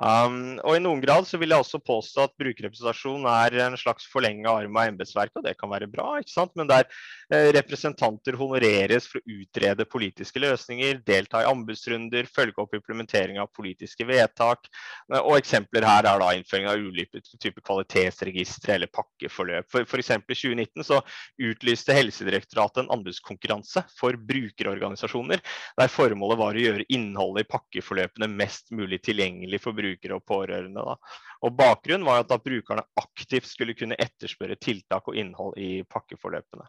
Um, 0.00 0.56
og 0.64 0.76
I 0.76 0.82
noen 0.82 1.02
grad 1.02 1.26
så 1.28 1.38
vil 1.40 1.52
jeg 1.52 1.62
også 1.62 1.80
påstå 1.84 2.24
at 2.24 2.34
brukerrepresentasjon 2.40 3.26
er 3.28 3.58
en 3.66 3.76
slags 3.78 4.06
forlenga 4.08 4.50
arm 4.62 4.78
av 4.80 4.88
embetsverket, 4.88 5.36
og 5.40 5.46
det 5.46 5.54
kan 5.60 5.70
være 5.72 5.90
bra, 5.90 6.06
ikke 6.22 6.32
sant? 6.32 6.54
men 6.56 6.70
der 6.70 6.86
eh, 7.32 7.50
representanter 7.56 8.36
honoreres 8.40 9.08
for 9.10 9.20
å 9.20 9.36
utrede 9.42 9.86
politiske 9.88 10.40
løsninger, 10.42 11.02
delta 11.06 11.42
i 11.42 11.48
anbudsrunder, 11.50 12.28
følge 12.32 12.64
opp 12.64 12.76
implementering 12.76 13.40
av 13.42 13.50
politiske 13.54 14.06
vedtak. 14.08 14.68
Eh, 15.12 15.20
og 15.20 15.36
Eksempler 15.38 15.86
her 15.86 16.08
er 16.08 16.22
da 16.22 16.32
innføring 16.38 16.70
av 16.70 16.80
ulike 16.80 17.22
typer 17.36 17.60
kvalitetsregistre 17.60 18.78
eller 18.78 18.92
pakkeforløp. 18.92 19.68
For, 19.72 19.84
F.eks. 19.84 20.12
I 20.12 20.38
2019 20.42 20.88
så 20.88 21.02
utlyste 21.42 21.96
Helsedirektoratet 21.96 22.82
en 22.82 22.92
anbudskonkurranse 22.96 23.84
for 23.98 24.16
brukerorganisasjoner, 24.16 25.42
der 25.78 25.92
formålet 25.92 26.40
var 26.40 26.56
å 26.56 26.66
gjøre 26.66 26.88
innholdet 26.92 27.46
i 27.46 27.52
pakkeforløpene 27.52 28.30
mest 28.32 28.72
mulig 28.74 29.02
tilgjengelig 29.04 29.60
for 29.62 29.76
brukere 29.76 29.81
brukere 29.82 30.16
og 30.18 30.24
pårørende. 30.28 30.86
Da. 30.86 30.96
Og 31.42 31.58
Bakgrunnen 31.58 32.06
var 32.06 32.22
at, 32.22 32.32
at 32.32 32.44
brukerne 32.46 32.86
aktivt 33.00 33.50
skulle 33.50 33.76
kunne 33.78 33.98
etterspørre 34.00 34.56
tiltak 34.62 35.10
og 35.10 35.18
innhold 35.18 35.58
i 35.60 35.82
pakkeforløpene. 35.90 36.68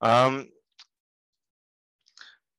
Um, 0.00 0.44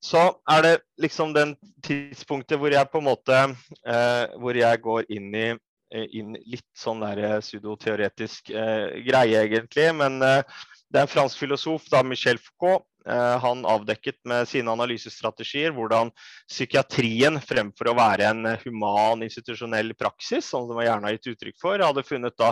så 0.02 0.22
er 0.50 0.62
det 0.66 0.78
liksom 1.02 1.34
den 1.34 1.56
tidspunktet 1.86 2.58
hvor 2.58 2.74
jeg 2.74 2.90
på 2.90 3.02
en 3.02 3.06
måte 3.06 3.42
uh, 3.54 4.26
hvor 4.42 4.58
jeg 4.58 4.82
går 4.82 5.06
inn 5.14 5.30
i 5.38 5.48
eh, 5.52 6.08
inn 6.18 6.34
litt 6.50 6.68
sånn 6.78 7.04
der 7.04 7.22
eh, 7.22 7.40
pseudoteoretisk 7.44 8.50
uh, 8.56 8.90
greie, 9.06 9.44
egentlig. 9.46 9.92
Men 9.98 10.18
uh, 10.26 10.42
det 10.90 11.02
er 11.02 11.06
en 11.06 11.12
fransk 11.12 11.44
filosof, 11.44 11.86
da, 11.94 12.02
Michel 12.04 12.42
Foucault, 12.42 12.88
han 13.06 13.64
avdekket 13.66 14.20
med 14.30 14.48
sine 14.50 14.72
analysestrategier 14.72 15.74
hvordan 15.76 16.12
psykiatrien 16.50 17.40
fremfor 17.42 17.90
å 17.92 17.96
være 17.98 18.28
en 18.30 18.50
human 18.62 19.24
institusjonell 19.26 19.94
praksis, 19.98 20.46
som 20.46 20.68
det 20.70 20.78
var 20.78 20.88
gjerne 20.88 21.14
gitt 21.16 21.32
uttrykk 21.34 21.60
for, 21.62 21.82
hadde 21.82 22.06
funnet 22.06 22.38
da 22.38 22.52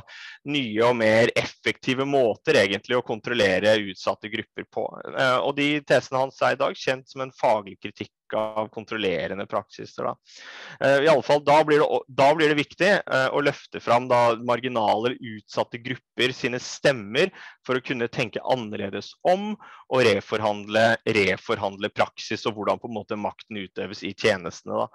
nye 0.49 0.85
og 0.87 0.95
mer 0.99 1.31
effektive 1.37 2.07
måter 2.09 2.61
egentlig 2.63 2.97
å 2.97 3.05
kontrollere 3.05 3.77
utsatte 3.91 4.31
grupper 4.31 4.67
på. 4.71 4.85
Eh, 5.13 5.37
og 5.37 5.55
de 5.59 5.71
tesene 5.87 6.23
hans 6.23 6.39
er 6.41 6.55
i 6.55 6.61
dag 6.63 6.77
kjent 6.77 7.09
som 7.09 7.25
en 7.25 7.35
faglig 7.35 7.77
kritikk 7.81 8.13
av 8.37 8.67
kontrollerende 8.69 9.45
praksiser. 9.49 10.05
Da. 10.05 10.11
Uh, 10.77 10.99
i 11.01 11.07
alle 11.09 11.25
fall, 11.25 11.41
da, 11.45 11.55
blir 11.65 11.81
det, 11.81 11.87
da 12.13 12.27
blir 12.37 12.51
det 12.51 12.59
viktig 12.59 12.91
å 13.33 13.41
løfte 13.41 13.81
fram 13.81 14.05
da, 14.09 14.35
marginale, 14.45 15.15
utsatte 15.17 15.81
grupper 15.81 16.33
sine 16.35 16.59
stemmer 16.61 17.33
for 17.69 17.77
å 17.77 17.83
kunne 17.85 18.07
tenke 18.09 18.41
annerledes 18.49 19.11
om 19.29 19.51
og 19.93 20.01
reforhandle, 20.07 20.95
reforhandle 21.05 21.91
praksis 21.93 22.47
og 22.49 22.55
hvordan 22.57 22.79
på 22.81 22.89
en 22.89 22.95
måte 22.95 23.17
makten 23.17 23.59
utøves 23.61 24.01
i 24.05 24.09
tjenestene. 24.17 24.79
Da. 24.79 24.87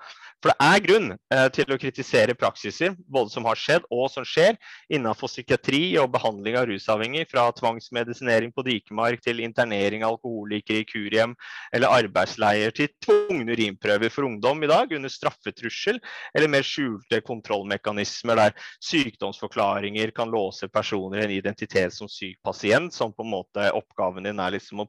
For 0.42 0.50
det 0.50 0.66
er 0.66 0.82
grunn 0.82 1.12
eh, 1.14 1.46
til 1.54 1.70
å 1.70 1.78
kritisere 1.78 2.34
praksiser 2.38 2.96
både 3.06 3.30
som 3.30 3.46
har 3.46 3.58
skjedd 3.58 3.86
og 3.94 4.08
som 4.10 4.26
skjer 4.26 4.58
innenfor 4.90 5.30
psykiatri 5.30 5.82
og 6.02 6.10
behandling 6.16 6.58
av 6.58 6.66
rusavhengig, 6.70 7.28
fra 7.30 7.46
tvangsmedisinering 7.54 8.50
på 8.54 8.64
Dikemark 8.66 9.22
til 9.22 9.44
internering 9.46 10.02
av 10.02 10.16
alkoholikere 10.16 10.82
i 10.82 10.88
kurhjem 10.88 11.36
eller 11.74 11.94
arbeidsleier 12.02 12.74
til 12.74 12.90
tvungne 13.06 13.54
urinprøver 13.54 14.10
for 14.10 14.26
ungdom 14.26 14.66
i 14.66 14.70
dag 14.70 14.90
under 14.98 15.12
straffetrussel, 15.12 16.02
eller 16.34 16.50
mer 16.50 16.66
skjulte 16.66 17.22
kontrollmekanismer 17.22 18.42
der 18.42 18.58
sykdomsforklaringer 18.82 20.10
kan 20.16 20.34
låse 20.34 20.66
personer 20.72 21.22
i 21.22 21.28
en 21.28 21.38
identitet 21.38 21.94
som 21.94 22.10
syk 22.10 22.40
pasient, 22.42 22.63
som 22.94 23.12
på 23.12 23.22
en 23.22 23.30
måte 23.30 23.66
oppgaven 23.76 24.26
din 24.26 24.40
er 24.40 24.54
liksom 24.54 24.82
å, 24.84 24.88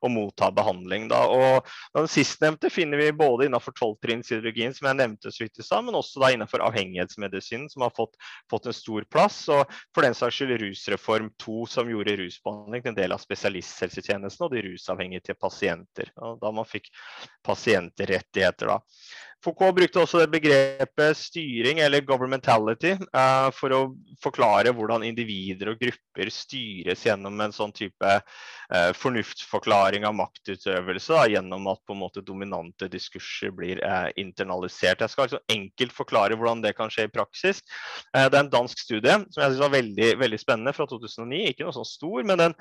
å 0.00 0.10
motta 0.12 0.50
behandling. 0.54 1.08
Da. 1.12 1.22
Og 1.26 1.66
Den 1.96 2.08
sistnevnte 2.10 2.70
finner 2.72 3.00
vi 3.00 3.10
både 3.16 3.46
innenfor 3.46 3.74
tolvtrinnskirurgien, 3.78 4.74
som 4.76 4.90
jeg 4.90 5.00
nevnte 5.00 5.32
så 5.32 5.44
vidt 5.44 5.60
i 5.60 5.66
stad, 5.66 5.86
men 5.86 5.98
også 5.98 6.22
da 6.22 6.32
innenfor 6.34 6.64
avhengighetsmedisinen, 6.66 7.68
som 7.72 7.86
har 7.86 7.94
fått, 7.96 8.16
fått, 8.50 8.66
en 8.66 8.76
stor 8.76 9.06
plass. 9.10 9.42
Og 9.52 9.64
for 9.94 10.06
den 10.06 10.16
saks 10.16 10.40
skyld 10.40 10.56
Rusreform 10.62 11.30
2, 11.42 11.58
som 11.70 11.90
gjorde 11.90 12.18
rusbehandling 12.20 12.84
til 12.84 12.94
en 12.94 13.00
del 13.00 13.16
av 13.16 13.22
spesialisthelsetjenesten 13.22 14.46
og 14.46 14.54
de 14.54 14.64
rusavhengige 14.70 15.30
til 15.30 15.40
pasienter. 15.40 16.12
Og 16.22 16.40
da 16.42 16.52
man 16.54 16.68
fikk 16.68 16.90
pasientrettigheter. 17.46 18.74
Da. 18.74 18.80
Foucault 19.44 19.76
brukte 19.76 20.00
også 20.00 20.22
det 20.22 20.30
begrepet 20.32 21.18
styring, 21.18 21.78
eller 21.84 22.04
governmentality, 22.06 22.94
uh, 23.14 23.48
for 23.54 23.74
å 23.74 23.80
forklare 24.22 24.72
hvordan 24.74 25.04
individer 25.06 25.70
og 25.72 25.80
grupper 25.82 26.30
styres 26.32 27.04
gjennom 27.06 27.38
en 27.44 27.54
sånn 27.54 27.74
type 27.76 28.14
uh, 28.16 28.90
fornuftsforklaring 28.96 30.06
av 30.08 30.16
maktutøvelse, 30.18 31.12
da, 31.12 31.28
gjennom 31.36 31.68
at 31.70 31.82
på 31.86 31.94
en 31.94 32.02
måte 32.02 32.24
dominante 32.26 32.90
diskurser 32.90 33.54
blir 33.54 33.82
uh, 33.84 34.08
internalisert. 34.18 35.04
Jeg 35.04 35.14
skal 35.14 35.28
altså 35.28 35.42
enkelt 35.52 35.94
forklare 35.94 36.38
hvordan 36.38 36.64
det 36.64 36.74
kan 36.78 36.90
skje 36.92 37.06
i 37.06 37.12
praksis. 37.12 37.62
det 38.16 38.26
er 38.26 38.42
en 38.42 38.52
dansk 38.52 38.80
studie 38.82 39.20
som 39.30 39.42
jeg 39.42 39.52
synes 39.52 39.62
var 39.62 39.76
veldig, 39.76 40.10
veldig 40.24 40.42
spennende, 40.42 40.74
fra 40.76 40.88
2009. 40.90 41.44
Ikke 41.52 41.68
noe 41.68 41.76
sånn 41.76 41.88
stor, 41.88 42.24
men 42.26 42.40
den 42.40 42.56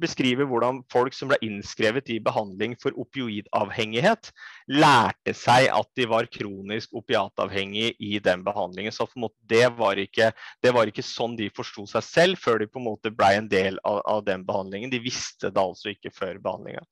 beskriver 0.00 0.44
hvordan 0.48 0.82
folk 0.92 1.14
som 1.16 1.30
ble 1.30 1.38
innskrevet 1.44 2.10
i 2.12 2.18
behandling 2.20 2.74
for 2.82 2.96
opioidavhengighet, 3.00 4.30
lærte 4.68 5.32
seg 5.36 5.70
at 5.72 5.88
de 5.96 6.04
var 6.10 6.28
kronisk 6.32 6.92
opiatavhengige 6.98 7.94
i 7.98 8.18
den 8.22 8.44
behandlingen. 8.44 8.92
Så 8.92 9.06
det 9.48 9.64
var, 9.78 9.98
ikke, 10.00 10.30
det, 10.62 10.72
var 10.74 10.90
ikke, 10.90 11.04
sånn 11.04 11.36
de 11.38 11.48
forsto 11.54 11.86
seg 11.88 12.04
selv 12.04 12.42
før 12.42 12.60
de 12.62 12.68
på 12.68 12.80
en 12.80 12.88
måte 12.90 13.12
ble 13.14 13.30
en 13.38 13.48
del 13.50 13.80
av, 13.88 14.02
av 14.04 14.24
den 14.26 14.44
behandlingen. 14.48 14.92
De 14.92 15.00
visste 15.02 15.50
det 15.50 15.62
altså 15.62 15.92
ikke 15.94 16.12
før 16.14 16.40
behandlinga. 16.42 16.84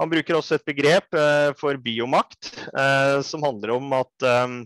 Han 0.00 0.12
bruker 0.12 0.38
også 0.38 0.58
et 0.58 0.68
begrep 0.68 1.16
eh, 1.18 1.50
for 1.58 1.78
biomakt, 1.82 2.52
eh, 2.76 3.18
som 3.26 3.44
handler 3.46 3.76
om 3.78 3.96
at 3.96 4.28
eh, 4.28 4.60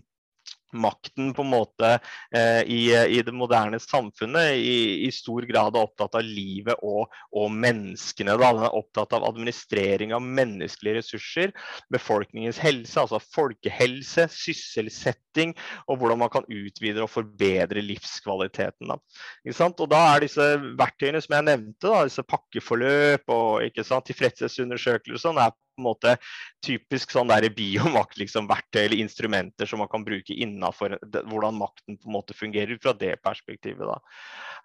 makten 0.73 1.33
på 1.33 1.43
en 1.45 1.51
måte 1.51 1.91
eh, 2.35 2.61
i, 2.63 2.81
i, 2.91 3.21
det 3.25 3.33
moderne 3.35 3.79
samfunnet 3.79 4.57
i, 4.57 5.05
i, 5.07 5.11
stor 5.13 5.45
grad 5.49 5.75
er 5.75 5.85
opptatt 5.87 6.17
av 6.19 6.25
livet 6.25 6.79
og, 6.85 7.13
og 7.35 7.51
menneskene. 7.53 8.35
Da. 8.37 8.51
Den 8.57 8.67
er 8.67 8.77
opptatt 8.77 9.15
av 9.17 9.25
administrering 9.27 10.13
av 10.15 10.25
menneskelige 10.25 10.99
ressurser, 10.99 11.53
befolkningens 11.93 12.59
helse, 12.63 12.99
altså 12.99 13.21
folkehelse, 13.33 14.27
sysselsetting, 14.33 15.55
og 15.87 16.01
hvordan 16.01 16.23
man 16.23 16.33
kan 16.33 16.47
utvide 16.47 17.03
og 17.03 17.11
forbedre 17.11 17.83
livskvaliteten. 17.85 18.91
Da. 18.91 18.99
Og 19.67 19.87
da 19.91 20.01
er 20.13 20.25
disse 20.25 20.49
verktøyene 20.79 21.21
som 21.23 21.37
jeg 21.37 21.47
nevnte, 21.51 21.87
da, 21.87 22.03
disse 22.07 22.25
pakkeforløp 22.27 23.31
og 23.33 23.79
tilfredshetsundersøkelser, 24.07 25.53
på 25.77 25.83
en 25.83 25.89
måte 25.91 26.15
typisk 26.65 27.13
sånn 27.13 27.29
der 27.31 27.47
biomakt, 27.53 28.17
liksom, 28.19 28.49
verktøy 28.49 28.83
eller 28.83 29.03
instrumenter 29.03 29.69
som 29.69 29.81
man 29.83 29.91
kan 29.91 30.05
bruke 30.07 30.35
innafor 30.35 30.97
hvordan 31.13 31.59
makten 31.61 31.99
på 31.99 32.09
en 32.09 32.17
måte 32.17 32.35
fungerer 32.37 32.79
fra 32.81 32.95
det 32.97 33.15
perspektivet. 33.23 33.85
Da. 33.87 33.99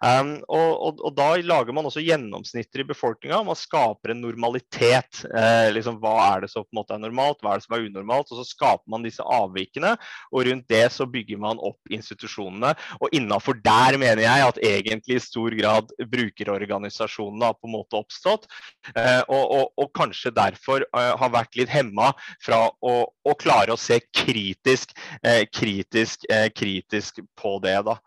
Um, 0.03 0.33
og, 0.51 0.71
og, 0.73 1.01
og, 1.05 1.13
da 1.15 1.29
lager 1.39 1.75
man 1.75 1.87
også 1.87 2.03
gjennomsnitter 2.03 2.83
i 2.83 2.87
befolkninga. 2.89 3.39
Man 3.47 3.57
skaper 3.59 4.11
en 4.11 4.23
normalitet. 4.23 5.21
Eh, 5.29 5.69
liksom, 5.75 5.99
hva 6.03 6.15
er 6.25 6.43
det 6.43 6.49
som 6.51 6.65
på 6.65 6.73
en 6.73 6.79
måte 6.81 6.97
er 6.97 7.03
normalt, 7.03 7.39
hva 7.43 7.53
er 7.53 7.61
det 7.61 7.67
som 7.67 7.77
er 7.77 7.85
unormalt? 7.87 8.31
Og 8.33 8.41
så 8.41 8.47
skaper 8.49 8.91
man 8.91 9.05
disse 9.05 9.23
avvikene, 9.23 9.93
og 10.33 10.47
rundt 10.49 10.67
det 10.71 10.83
så 10.95 11.07
bygger 11.09 11.39
man 11.39 11.61
opp 11.63 11.93
institusjonene. 11.93 12.73
Og 12.99 13.15
innafor 13.15 13.59
der 13.63 13.99
mener 14.01 14.25
jeg 14.25 14.47
at 14.49 14.59
egentlig 14.63 15.19
i 15.19 15.23
stor 15.23 15.55
grad 15.55 15.93
brukerorganisasjonene 16.11 17.51
har 17.51 17.57
på 17.59 17.69
en 17.69 17.75
måte 17.77 17.99
oppstått. 17.99 18.49
Eh, 18.95 19.21
og, 19.29 19.71
og, 19.77 19.91
kanskje 19.93 20.33
derfor 20.33 20.83
har 21.19 21.33
vært 21.33 21.57
litt 21.59 21.71
hemma 21.71 22.11
fra 22.43 22.65
å, 22.69 22.95
å 23.07 23.37
klare 23.39 23.75
å 23.75 23.79
se 23.79 23.99
kritisk, 24.15 24.95
eh, 25.23 25.45
kritisk, 25.51 26.27
eh, 26.31 26.49
kritisk 26.55 27.23
på 27.39 27.57
det. 27.63 27.79
da. 27.89 27.99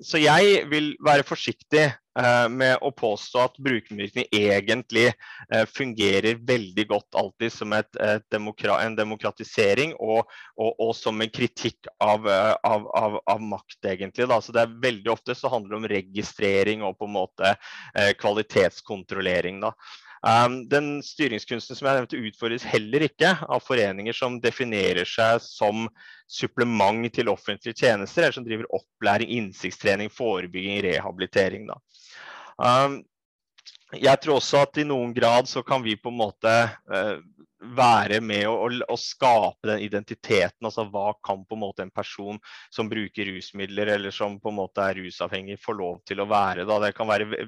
Så 0.00 0.16
jeg 0.16 0.62
vil 0.70 0.94
være 1.04 1.24
forsiktig 1.28 1.82
med 2.48 2.80
å 2.80 2.88
påstå 2.96 3.42
at 3.44 3.58
brukermedvirkning 3.60 4.24
egentlig 4.32 5.10
fungerer 5.68 6.40
veldig 6.48 6.86
godt 6.88 7.18
alltid 7.20 7.52
som 7.52 7.74
et, 7.76 7.90
et 8.00 8.24
demokra 8.32 8.78
en 8.80 8.96
demokratisering 8.96 9.92
og, 10.00 10.24
og, 10.56 10.70
og, 10.70 10.94
som 10.96 11.20
en 11.20 11.28
kritikk 11.28 11.90
av, 12.00 12.24
av, 12.24 12.88
av, 12.88 13.20
av 13.28 13.44
makt, 13.52 13.84
egentlig. 13.84 14.30
Da. 14.32 14.40
Så 14.40 14.56
det 14.56 14.64
er 14.64 14.78
veldig 14.88 15.12
ofte 15.12 15.36
så 15.36 15.52
handler 15.52 15.76
det 15.76 15.80
om 15.82 15.90
registrering 15.92 16.84
og 16.88 16.96
på 16.96 17.10
en 17.10 17.18
måte 17.20 17.52
kvalitetskontrollering. 18.24 19.60
da. 19.60 19.76
Um, 20.20 20.66
den 20.68 20.98
styringskunsten 21.00 21.78
som 21.78 21.86
jeg 21.88 21.96
nevnte 21.96 22.18
utfordres 22.20 22.64
heller 22.68 23.06
ikke 23.06 23.30
av 23.40 23.62
foreninger 23.64 24.12
som 24.12 24.36
definerer 24.42 25.08
seg 25.08 25.38
som 25.40 25.86
supplement 26.28 27.08
til 27.14 27.30
offentlige 27.32 27.86
tjenester, 27.86 28.26
eller 28.26 28.36
som 28.36 28.44
driver 28.44 28.68
opplæring, 28.76 29.32
innsiktstrening, 29.38 30.12
forebygging, 30.12 30.82
rehabilitering. 30.84 31.70
Um, 32.60 33.00
jeg 33.96 34.20
tror 34.20 34.36
også 34.38 34.60
at 34.66 34.82
i 34.82 34.86
noen 34.86 35.14
grad 35.16 35.48
så 35.50 35.64
kan 35.66 35.80
vi 35.82 35.96
på 35.96 36.12
en 36.12 36.20
måte 36.20 36.52
uh, 36.68 37.16
være 37.60 38.20
med 38.24 38.46
å, 38.48 38.68
å, 38.88 38.96
skape 38.98 39.68
den 39.68 39.82
identiteten. 39.84 40.64
altså 40.64 40.86
Hva 40.88 41.12
kan 41.24 41.42
på 41.44 41.56
en 41.56 41.62
måte 41.62 41.84
en 41.84 41.92
person 41.92 42.38
som 42.72 42.88
bruker 42.88 43.28
rusmidler 43.28 43.92
eller 43.96 44.14
som 44.14 44.38
på 44.40 44.50
en 44.52 44.58
måte 44.62 44.84
er 44.84 45.00
rusavhengig, 45.00 45.58
få 45.60 45.74
lov 45.76 46.00
til 46.08 46.22
å 46.22 46.28
være? 46.30 46.64
da, 46.68 46.78
Det 46.80 46.92
kan 46.96 47.10
være, 47.10 47.46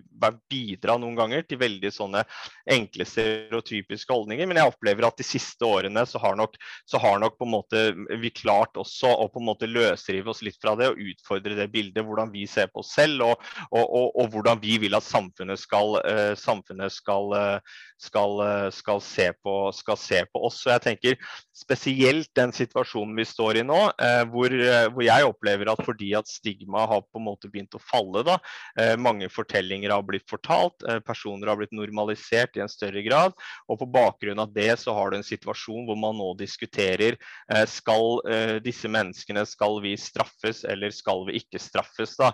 bidra 0.50 0.98
noen 1.00 1.16
ganger 1.16 1.46
til 1.48 1.60
veldig 1.62 1.92
sånne 1.92 2.24
enkle 2.70 3.06
stereotypiske 3.08 4.12
holdninger. 4.12 4.48
Men 4.48 4.60
jeg 4.60 4.72
opplever 4.74 5.08
at 5.08 5.20
de 5.20 5.26
siste 5.26 5.66
årene 5.66 6.04
så 6.08 6.20
har 6.22 6.36
nok, 6.38 6.58
så 6.88 7.00
har 7.02 7.22
nok 7.22 7.38
på 7.40 7.48
en 7.48 7.54
måte 7.56 7.84
vi 8.22 8.32
klart 8.34 8.76
også 8.80 9.14
å 9.16 9.30
på 9.32 9.40
en 9.40 9.48
måte 9.48 9.70
løsrive 9.70 10.30
oss 10.32 10.44
litt 10.44 10.60
fra 10.60 10.76
det 10.78 10.92
og 10.92 11.00
utfordre 11.00 11.56
det 11.56 11.70
bildet. 11.72 12.04
Hvordan 12.04 12.32
vi 12.34 12.44
ser 12.50 12.68
på 12.68 12.82
oss 12.84 12.92
selv 12.92 13.24
og, 13.30 13.48
og, 13.70 13.82
og, 13.82 14.12
og 14.20 14.30
hvordan 14.34 14.60
vi 14.60 14.76
vil 14.82 14.98
at 14.98 15.06
samfunnet 15.06 15.60
skal, 15.60 15.96
uh, 16.04 16.32
samfunnet 16.38 16.92
skal, 16.92 17.32
uh, 17.32 17.80
skal, 18.02 18.38
uh, 18.42 18.68
skal 18.74 19.00
se 19.04 19.30
på 19.40 19.56
skal 19.76 20.01
se 20.02 20.24
på 20.28 20.42
oss. 20.48 20.60
Så 20.62 20.72
jeg 20.74 20.84
tenker 20.86 21.32
spesielt 21.56 22.30
den 22.36 22.52
situasjonen 22.54 23.14
vi 23.16 23.26
står 23.28 23.60
i 23.60 23.64
nå, 23.66 23.78
eh, 24.02 24.22
hvor, 24.32 24.52
eh, 24.52 24.88
hvor, 24.90 25.04
jeg 25.04 25.28
opplever 25.28 25.70
at 25.72 25.82
fordi 25.84 26.12
at 26.18 26.30
stigma 26.30 26.86
har 26.88 27.04
på 27.04 27.20
en 27.20 27.26
måte 27.26 27.50
begynt 27.52 27.76
å 27.76 27.82
falle, 27.82 28.24
da, 28.26 28.38
eh, 28.78 28.94
mange 28.96 29.28
fortellinger 29.32 29.92
har 29.92 30.04
blitt 30.06 30.26
fortalt, 30.30 30.82
eh, 30.88 31.00
personer 31.04 31.50
har 31.50 31.60
blitt 31.60 31.74
normalisert 31.76 32.56
i 32.56 32.64
en 32.64 32.72
større 32.72 33.02
grad, 33.04 33.36
og 33.68 33.80
på 33.80 33.90
bakgrunn 33.92 34.40
av 34.42 34.52
det 34.54 34.70
så 34.80 34.94
har 34.96 35.10
du 35.10 35.18
en 35.18 35.26
situasjon 35.26 35.86
hvor 35.86 35.98
man 35.98 36.16
nå 36.18 36.32
diskuterer 36.40 37.18
eh, 37.50 37.66
skal 37.66 38.20
eh, 38.28 38.56
disse 38.64 38.88
menneskene 38.88 39.44
skal 39.46 39.80
vi 39.84 39.94
straffes 40.00 40.64
eller 40.64 40.90
skal 40.90 41.26
vi 41.28 41.38
ikke 41.40 41.60
straffes. 41.60 42.16
da, 42.16 42.32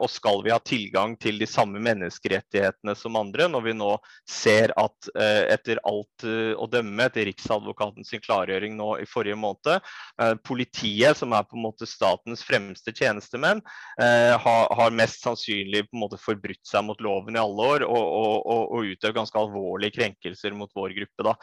Og 0.00 0.08
skal 0.10 0.42
vi 0.44 0.52
ha 0.52 0.58
tilgang 0.58 1.14
til 1.20 1.38
de 1.38 1.46
samme 1.48 1.80
menneskerettighetene 1.82 2.94
som 2.96 3.16
andre, 3.16 3.46
når 3.48 3.62
vi 3.66 3.74
nå 3.76 3.90
ser 4.28 4.72
at 4.80 5.08
etter 5.14 5.78
alt 5.86 6.24
å 6.24 6.66
dømme 6.70 7.03
etter 7.08 7.28
Riksadvokaten 7.28 8.06
sin 8.06 8.22
klargjøring 8.24 8.76
nå 8.78 8.90
i 9.02 9.08
forrige 9.08 9.38
måned. 9.38 9.84
Eh, 10.20 10.34
politiet, 10.46 11.18
som 11.18 11.34
er 11.36 11.46
på 11.48 11.58
en 11.58 11.64
måte 11.66 11.88
statens 11.88 12.44
fremste 12.46 12.94
tjenestemenn, 12.94 13.62
eh, 14.00 14.34
har, 14.40 14.94
mest 14.94 15.24
sannsynlig 15.24 15.84
på 15.88 15.96
en 15.96 16.04
måte 16.04 16.20
forbrutt 16.20 16.62
seg 16.68 16.84
mot 16.86 17.00
loven 17.02 17.34
i 17.34 17.42
alle 17.42 17.68
år 17.74 17.84
og, 17.86 18.04
og, 18.04 18.34
og, 18.44 18.62
og 18.76 18.92
utøvd 18.94 19.16
ganske 19.16 19.40
alvorlige 19.40 19.96
krenkelser 19.98 20.54
mot 20.54 20.70
vår 20.76 20.94
gruppe. 20.98 21.26
Da. 21.26 21.34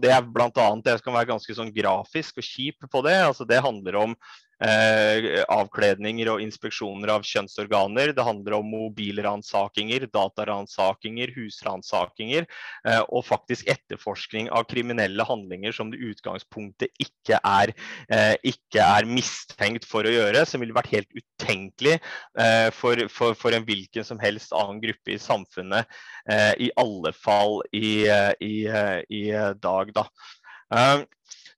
Det 0.00 0.12
er 0.14 0.26
blant 0.28 0.58
annet, 0.60 0.92
jeg 0.92 1.02
skal 1.02 1.16
være 1.16 1.32
ganske 1.32 1.58
sånn 1.58 1.72
grafisk 1.74 2.38
og 2.38 2.46
kjip 2.46 2.86
på 2.90 3.04
det. 3.06 3.16
altså 3.28 3.46
Det 3.48 3.62
handler 3.64 4.02
om 4.04 4.18
avkledninger 4.64 6.28
og 6.32 6.42
inspeksjoner 6.44 7.10
av 7.14 7.24
kjønnsorganer. 7.26 8.12
Det 8.16 8.24
handler 8.24 8.56
om 8.58 8.70
mobilransakinger, 8.72 10.06
dataransakinger, 10.14 11.32
husransakinger 11.36 12.46
eh, 12.88 13.02
og 13.08 13.24
faktisk 13.28 13.68
etterforskning 13.72 14.50
av 14.54 14.66
kriminelle 14.70 15.26
handlinger 15.26 15.74
som 15.76 15.90
det 15.92 16.02
utgangspunktet 16.04 16.92
ikke 17.02 17.40
er, 17.40 17.74
eh, 18.08 18.34
ikke 18.46 18.84
er, 18.84 19.08
mistenkt 19.08 19.84
for 19.88 20.06
å 20.06 20.12
gjøre, 20.12 20.44
som 20.48 20.62
ville 20.62 20.74
vært 20.76 20.92
helt 20.94 21.10
utenkelig 21.12 21.98
for, 22.74 22.98
for, 23.12 23.34
for, 23.36 23.54
en 23.54 23.66
hvilken 23.66 24.06
som 24.06 24.20
helst 24.22 24.54
annen 24.56 24.80
gruppe 24.82 25.12
i 25.14 25.20
samfunnet, 25.20 25.90
i 26.58 26.70
alle 26.80 27.12
fall 27.16 27.60
i, 27.76 28.06
i, 28.40 28.54
i 28.64 29.22
dag. 29.60 29.92
da. 29.94 30.06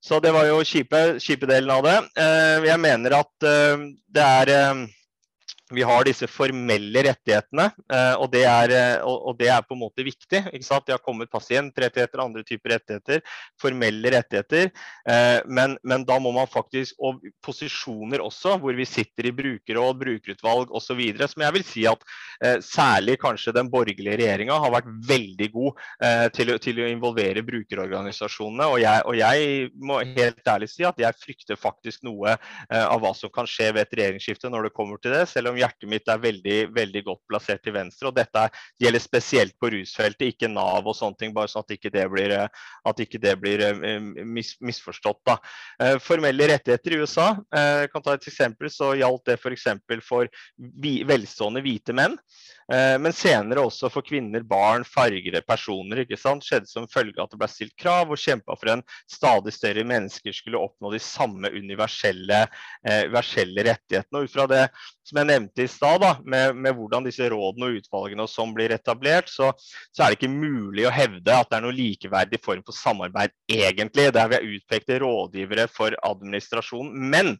Så 0.07 0.21
det 0.23 0.31
var 0.31 0.45
jo 0.47 0.61
kjipe, 0.63 1.17
kjipe 1.19 1.47
delen 1.49 1.71
av 1.73 1.81
det. 1.83 1.97
Eh, 2.15 2.67
jeg 2.69 2.79
mener 2.79 3.17
at 3.17 3.43
eh, 3.43 3.81
det 4.15 4.23
er 4.23 4.51
eh, 4.53 4.85
vi 5.69 5.83
har 5.83 6.05
disse 6.07 6.27
formelle 6.31 7.01
rettighetene, 7.03 7.65
eh, 7.91 8.13
og 8.15 8.29
det 8.31 8.43
er, 8.47 8.71
eh, 8.71 9.01
og 9.03 9.35
det 9.39 9.49
er 9.51 9.65
på 9.67 9.75
en 9.75 9.81
måte 9.81 10.05
viktig. 10.05 10.45
ikke 10.53 10.63
sant? 10.63 10.85
Det 10.87 10.95
har 10.95 11.03
kommet 11.03 11.31
pasientrettigheter, 11.31 12.21
og 12.21 12.29
andre 12.29 12.43
typer 12.47 12.77
rettigheter, 12.77 13.21
formelle 13.59 14.13
rettigheter. 14.15 14.71
Eh, 15.09 15.39
men, 15.45 15.75
men, 15.83 16.05
da 16.07 16.19
må 16.23 16.31
man 16.31 16.47
faktisk, 16.47 16.95
og 17.03 17.19
posisjoner 17.43 18.23
også, 18.23 18.55
hvor 18.61 18.77
vi 18.77 18.85
sitter 18.87 19.27
i 19.27 19.33
brukerråd, 19.35 19.99
brukerutvalg 19.99 20.71
osv., 20.71 21.01
som 21.27 21.43
jeg 21.43 21.55
vil 21.57 21.67
si 21.67 21.83
at 21.89 22.03
særlig 22.63 23.17
kanskje 23.19 23.51
den 23.55 23.69
borgerlige 23.71 24.15
regjeringa 24.19 24.55
har 24.61 24.71
vært 24.71 24.87
veldig 25.07 25.47
god 25.51 25.79
til, 26.35 26.51
til, 26.61 26.81
å 26.83 26.89
involvere 26.91 27.41
brukerorganisasjonene. 27.45 28.67
Og 28.69 28.77
jeg, 28.83 29.01
og 29.09 29.17
jeg, 29.17 29.69
må 29.81 29.99
helt 30.05 30.51
ærlig 30.53 30.69
si 30.71 30.85
at 30.87 30.99
jeg 31.01 31.17
frykter 31.17 31.59
faktisk 31.59 32.05
noe 32.05 32.37
av 32.69 33.01
hva 33.01 33.13
som 33.17 33.33
kan 33.33 33.49
skje 33.49 33.71
ved 33.73 33.87
et 33.87 33.97
regjeringsskifte 33.99 34.51
når 34.53 34.69
det 34.69 34.75
kommer 34.77 35.01
til 35.01 35.15
det. 35.17 35.25
selv 35.31 35.51
om 35.51 35.56
hjertet 35.59 35.89
mitt 35.89 36.09
er 36.11 36.21
veldig, 36.21 36.57
veldig 36.75 37.03
godt 37.07 37.21
plassert 37.29 37.63
til 37.65 37.75
venstre. 37.75 38.09
og 38.09 38.17
Dette 38.17 38.47
gjelder 38.81 39.03
spesielt 39.03 39.57
på 39.59 39.71
rusfeltet, 39.73 40.33
ikke 40.33 40.51
Nav 40.51 40.87
og 40.87 40.97
sånne 40.97 41.19
ting, 41.19 41.33
bare 41.35 41.51
sånn 41.51 41.65
at 41.65 41.75
ikke 41.77 41.93
det 41.93 42.05
blir, 42.11 42.35
at 42.37 43.03
ikke 43.03 43.21
det 43.21 43.35
blir 43.41 43.63
mis, 44.23 44.55
misforstått. 44.63 45.21
Da. 45.27 45.37
Formelle 46.03 46.49
rettigheter 46.53 46.95
i 46.95 47.01
USA, 47.03 47.29
jeg 47.53 47.91
kan 47.93 48.05
ta 48.05 48.15
et 48.17 48.29
eksempel, 48.29 48.71
så 48.73 48.93
gjaldt 48.99 49.31
det 49.31 49.39
f.eks. 49.39 49.67
For, 49.87 50.05
for 50.05 51.07
velstående 51.11 51.63
hvite 51.65 51.95
menn. 51.97 52.17
Eh, 52.73 52.97
men 52.99 53.13
senere 53.15 53.63
også 53.63 53.87
for 53.91 54.03
kvinner, 54.03 54.43
barn, 54.43 54.83
fargede 54.87 55.41
personer. 55.47 56.03
ikke 56.03 56.19
sant? 56.19 56.43
Skjedde 56.43 56.67
som 56.67 56.87
følge 56.91 57.15
av 57.17 57.27
at 57.27 57.35
det 57.35 57.39
ble 57.39 57.49
stilt 57.51 57.75
krav 57.79 58.11
og 58.11 58.19
kjempa 58.19 58.57
for 58.59 58.73
en 58.73 58.83
stadig 59.07 59.53
større 59.55 59.85
mennesker 59.87 60.35
skulle 60.35 60.59
oppnå 60.59 60.91
de 60.91 60.99
samme 61.03 61.51
universelle, 61.55 62.43
eh, 62.83 63.05
rettighetene. 63.07 64.19
Og 64.19 64.27
ut 64.27 64.33
fra 64.33 64.47
det 64.51 64.65
som 65.07 65.21
jeg 65.21 65.29
nevnte 65.29 65.63
i 65.63 65.71
stad, 65.71 66.03
med, 66.25 66.55
med, 66.55 66.75
hvordan 66.75 67.05
disse 67.07 67.29
rådene 67.31 67.69
og 67.69 67.79
utvalgene 67.79 68.27
som 68.27 68.51
blir 68.55 68.73
etablert, 68.75 69.29
så, 69.31 69.53
så, 69.91 70.03
er 70.03 70.11
det 70.11 70.19
ikke 70.19 70.33
mulig 70.33 70.87
å 70.87 70.93
hevde 70.93 71.31
at 71.33 71.49
det 71.49 71.57
er 71.57 71.63
noe 71.63 71.75
likeverdig 71.75 72.41
form 72.43 72.65
for 72.67 72.75
samarbeid 72.75 73.31
egentlig, 73.47 74.09
der 74.13 74.27
vi 74.27 74.39
har 74.39 74.49
utpekte 74.57 74.99
rådgivere 75.03 75.69
for 75.71 75.95
administrasjonen. 76.03 76.91
Men 77.13 77.37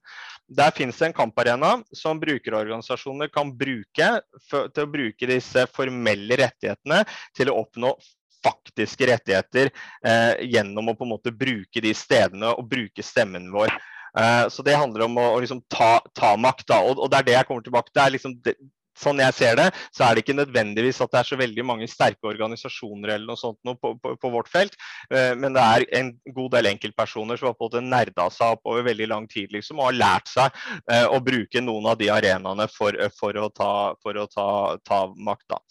der 0.47 0.71
finnes 0.71 0.95
det 0.99 1.09
en 1.09 1.17
kamparena 1.17 1.73
som 1.91 2.19
brukerorganisasjonene 2.21 3.27
kan 3.33 3.51
bruke 3.51 4.09
for, 4.47 4.71
til 4.71 4.87
å 4.87 4.91
bruke 4.91 5.16
bruke 5.17 5.33
disse 5.33 5.65
formelle 5.73 6.37
rettighetene 6.37 7.03
til 7.35 7.49
å 7.49 7.61
oppnå 7.63 7.95
faktiske 8.43 9.07
rettigheter 9.09 9.71
eh, 10.05 10.45
gjennom 10.45 10.89
å 10.89 10.95
på 10.95 11.05
en 11.05 11.15
måte 11.15 11.33
bruke 11.33 11.81
de 11.81 11.93
stedene 11.93 12.53
og 12.53 12.67
bruke 12.69 13.03
stemmen 13.03 13.49
vår. 13.51 13.73
Eh, 14.17 14.47
så 14.49 14.63
det 14.63 14.77
handler 14.77 15.07
om 15.07 15.17
å, 15.17 15.33
å 15.35 15.39
liksom 15.41 15.63
ta, 15.67 15.99
ta, 16.13 16.35
makt. 16.37 16.67
Da. 16.69 16.81
Og, 16.85 17.01
og, 17.01 17.09
det 17.11 17.17
er 17.17 17.27
det 17.27 17.35
jeg 17.37 17.47
kommer 17.47 17.63
tilbake 17.65 17.89
til. 17.89 17.97
Det 17.97 18.05
er 18.05 18.13
liksom 18.13 18.37
det, 18.45 18.55
sånn 18.97 19.21
jeg 19.23 19.35
ser 19.37 19.59
det, 19.59 19.67
så 19.95 20.07
er 20.07 20.15
det 20.15 20.23
ikke 20.25 20.37
nødvendigvis 20.37 21.01
at 21.03 21.13
det 21.13 21.21
er 21.21 21.29
så 21.31 21.39
veldig 21.39 21.65
mange 21.67 21.89
sterke 21.91 22.29
organisasjoner 22.29 23.15
eller 23.15 23.27
noe 23.29 23.39
sånt 23.39 23.59
noe 23.67 23.79
på, 23.81 23.93
på, 24.01 24.15
på, 24.21 24.31
vårt 24.33 24.51
felt, 24.51 24.77
uh, 25.13 25.33
men 25.39 25.55
det 25.57 25.65
er 25.65 25.87
en 26.01 26.13
god 26.35 26.55
del 26.57 26.71
enkeltpersoner 26.73 27.39
som 27.39 27.51
har 27.51 27.57
på 27.57 27.67
en 27.67 27.71
måte 27.71 27.85
nerda 27.85 28.29
seg 28.33 28.57
opp 28.57 28.71
over 28.71 28.87
veldig 28.87 29.11
lang 29.11 29.29
tid 29.31 29.53
liksom, 29.55 29.81
og 29.81 29.91
har 29.91 30.01
lært 30.01 30.31
seg 30.31 30.63
uh, 30.91 31.05
å 31.13 31.21
bruke 31.23 31.63
noen 31.63 31.91
av 31.93 31.99
de 32.01 32.11
arenaene 32.13 32.67
for, 32.73 32.97
uh, 32.97 33.13
for 33.19 33.37
å 33.41 33.51
ta, 33.53 33.71
for 34.03 34.17
å 34.19 34.27
ta, 34.31 34.49
ta 34.87 35.05
makt. 35.15 35.47
da. 35.53 35.61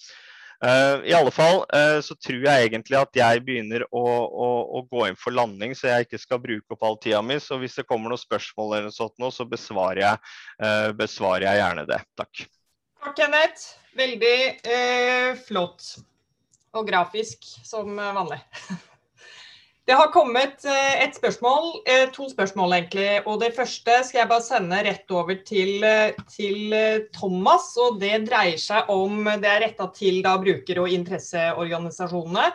Uh, 0.65 1.05
I 1.05 1.13
alle 1.13 1.31
fall 1.31 1.67
uh, 1.69 1.99
så 2.01 2.15
tror 2.17 2.47
jeg 2.47 2.69
egentlig 2.69 2.97
at 2.97 3.19
jeg 3.19 3.43
begynner 3.45 3.83
å, 3.91 4.05
å, 4.25 4.49
å, 4.79 4.81
gå 4.89 5.05
inn 5.11 5.19
for 5.21 5.37
landing, 5.37 5.75
så 5.77 5.91
jeg 5.91 6.07
ikke 6.07 6.21
skal 6.23 6.41
bruke 6.41 6.73
opp 6.73 6.87
all 6.89 6.97
tida 7.03 7.21
mi. 7.21 7.37
Så 7.43 7.59
hvis 7.61 7.77
det 7.77 7.85
kommer 7.89 8.13
noen 8.13 8.23
spørsmål, 8.23 8.79
eller 8.79 8.89
noe 8.89 8.97
sånt 8.97 9.21
så 9.37 9.45
besvarer 9.49 10.03
jeg, 10.03 10.35
uh, 10.63 10.91
besvarer 10.97 11.51
jeg 11.51 11.61
gjerne 11.61 11.85
det. 11.91 12.01
Takk. 12.17 12.47
Takk, 13.03 13.17
Kenneth. 13.17 13.77
Veldig 13.97 14.37
eh, 14.65 15.33
flott. 15.47 15.97
Og 16.77 16.85
grafisk, 16.89 17.45
som 17.65 17.97
vanlig. 17.97 18.43
Det 19.87 19.95
har 19.95 20.09
kommet 20.11 20.65
eh, 20.67 20.95
et 21.05 21.15
spørsmål, 21.15 21.69
eh, 21.87 22.09
to 22.11 22.25
spørsmål 22.27 22.73
egentlig. 22.75 23.21
og 23.27 23.39
Det 23.41 23.53
første 23.55 24.01
skal 24.03 24.19
jeg 24.19 24.29
bare 24.33 24.43
sende 24.43 24.81
rett 24.83 25.13
over 25.15 25.37
til, 25.47 25.85
eh, 25.87 26.17
til 26.27 26.75
Thomas. 27.15 27.69
og 27.79 28.01
Det 28.01 28.25
dreier 28.27 28.59
seg 28.59 28.91
om 28.91 29.25
Det 29.25 29.47
er 29.47 29.63
retta 29.63 29.87
til 29.95 30.23
da 30.23 30.35
bruker- 30.43 30.81
og 30.83 30.91
interesseorganisasjonene. 30.91 32.51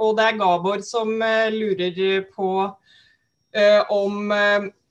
Og 0.00 0.16
det 0.16 0.24
er 0.24 0.38
Gabor 0.40 0.80
som 0.84 1.08
lurer 1.52 2.24
på 2.32 2.76
om 3.90 4.32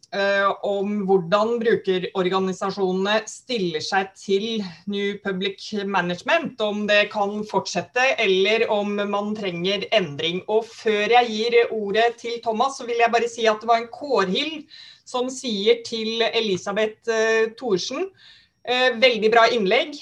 Uh, 0.09 0.55
om 0.65 1.03
hvordan 1.05 1.59
brukerorganisasjonene 1.61 3.19
stiller 3.29 3.83
seg 3.85 4.07
til 4.17 4.63
New 4.89 5.19
Public 5.21 5.67
Management. 5.85 6.57
Om 6.57 6.87
det 6.89 7.11
kan 7.13 7.43
fortsette, 7.45 8.15
eller 8.17 8.65
om 8.73 8.95
man 8.97 9.35
trenger 9.37 9.85
endring. 9.93 10.41
Og 10.49 10.65
Før 10.65 11.13
jeg 11.13 11.29
gir 11.29 11.59
ordet 11.69 12.17
til 12.23 12.41
Thomas, 12.41 12.79
så 12.79 12.89
vil 12.89 12.97
jeg 13.03 13.13
bare 13.13 13.29
si 13.29 13.45
at 13.45 13.61
det 13.61 13.69
var 13.69 13.83
en 13.83 13.91
Kårhild 13.93 14.65
som 15.05 15.29
sier 15.29 15.83
til 15.85 16.25
Elisabeth 16.33 17.05
uh, 17.05 17.53
Thorsen 17.61 18.07
uh, 18.09 18.89
veldig 18.97 19.29
bra 19.29 19.45
innlegg. 19.53 19.93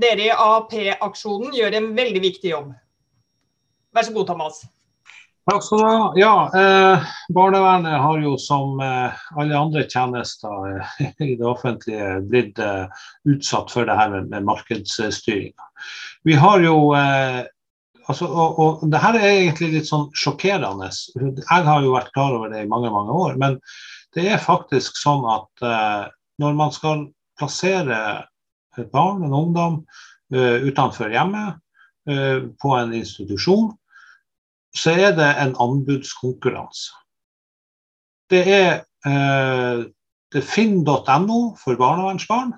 dere 0.00 0.30
i 0.30 0.32
AAP-aksjonen 0.32 1.52
gjør 1.60 1.76
en 1.76 1.92
veldig 1.98 2.24
viktig 2.24 2.56
jobb. 2.56 2.72
Vær 3.92 4.08
så 4.08 4.16
god, 4.16 4.32
Thomas. 4.32 4.64
Takk 5.50 5.64
skal 5.64 5.78
du 5.78 5.84
ha. 5.84 6.12
Ja, 6.16 6.34
eh, 6.54 7.06
Barnevernet 7.34 8.00
har 8.00 8.18
jo 8.22 8.36
som 8.38 8.80
eh, 8.80 9.22
alle 9.34 9.58
andre 9.58 9.82
tjenester 9.90 10.68
eh, 10.70 11.08
i 11.26 11.34
det 11.34 11.46
offentlige 11.48 12.20
blitt 12.30 12.60
eh, 12.62 12.86
utsatt 13.26 13.72
for 13.74 13.88
det 13.88 13.96
her 13.98 14.12
med, 14.12 14.28
med 14.30 14.46
markedsstyringa. 14.46 15.66
Vi 16.22 16.36
har 16.38 16.62
jo 16.62 16.76
eh, 16.94 17.40
altså, 18.06 18.28
og, 18.28 18.60
og, 18.62 18.86
det 18.92 19.02
her 19.02 19.18
er 19.18 19.26
egentlig 19.32 19.72
litt 19.72 19.90
sånn 19.90 20.06
sjokkerende. 20.14 20.92
Jeg 21.18 21.66
har 21.72 21.82
jo 21.82 21.96
vært 21.96 22.14
klar 22.14 22.38
over 22.38 22.54
det 22.54 22.62
i 22.62 22.70
mange, 22.70 22.94
mange 22.94 23.18
år. 23.24 23.34
Men 23.42 23.58
det 24.14 24.28
er 24.30 24.46
faktisk 24.46 24.94
sånn 25.00 25.26
at 25.26 25.66
eh, 25.66 26.06
når 26.38 26.58
man 26.62 26.70
skal 26.78 27.08
plassere 27.40 27.98
et 28.78 28.94
barn, 28.94 29.26
en 29.26 29.34
ungdom, 29.36 29.82
utenfor 30.32 31.10
hjemmet, 31.12 31.58
på 32.08 32.70
en 32.72 32.94
institusjon, 32.96 33.66
så 34.76 34.90
er 34.90 35.16
det 35.16 35.40
en 35.40 35.56
anbudskonkurranse. 35.60 36.92
Det 38.30 38.48
er, 38.48 38.84
eh, 39.06 39.84
finn.no 40.40 41.56
for 41.60 41.76
barnevernsbarn, 41.76 42.52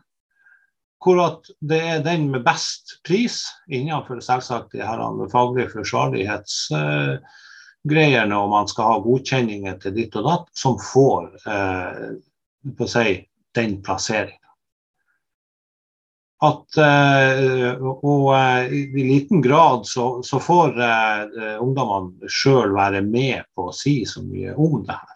hvor 1.03 1.43
det 1.61 1.83
er 1.83 2.03
den 2.05 2.31
med 2.31 2.45
best 2.47 3.01
pris 3.05 3.47
innenfor 3.69 4.21
selvsagt 4.25 4.73
de 4.73 4.87
her 4.87 5.29
faglige 5.33 5.71
forsvarlighetsgreiene, 5.75 8.35
eh, 8.35 8.39
og 8.39 8.51
man 8.51 8.69
skal 8.71 8.85
ha 8.85 8.99
godkjenninger 9.05 9.79
til 9.83 9.95
ditt 9.99 10.17
og 10.17 10.25
datt, 10.31 10.49
som 10.57 10.79
får 10.81 11.23
eh, 11.51 12.09
si, 12.87 13.29
den 13.55 13.83
plasseringen 13.83 14.44
at 16.45 16.79
uh, 16.81 17.83
Og 17.95 18.29
uh, 18.33 18.71
i 18.71 19.05
liten 19.05 19.43
grad 19.45 19.87
så, 19.89 20.23
så 20.27 20.41
får 20.43 20.79
uh, 20.79 21.57
ungdommene 21.63 22.31
sjøl 22.31 22.75
være 22.77 23.03
med 23.07 23.47
på 23.55 23.69
å 23.71 23.75
si 23.77 24.01
så 24.09 24.25
mye 24.25 24.55
om 24.55 24.83
det 24.85 24.97
her. 25.01 25.11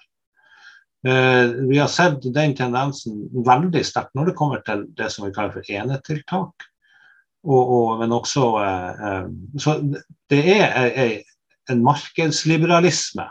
vi 1.70 1.76
har 1.78 1.86
sett 1.86 2.24
den 2.34 2.56
tendensen 2.58 3.20
veldig 3.46 3.84
sterkt 3.86 4.16
når 4.18 4.26
det 4.28 4.32
kommer 4.36 4.64
til 4.66 4.80
det 4.98 5.06
som 5.14 5.28
vi 5.28 5.30
kaller 5.32 5.54
for 5.54 5.70
enetiltak. 5.70 6.66
Og, 7.46 7.70
og, 7.76 7.92
men 8.00 8.12
også 8.12 8.48
Så 9.62 9.76
det 10.28 10.40
er 10.56 11.20
en 11.70 11.84
markedsliberalisme 11.86 13.28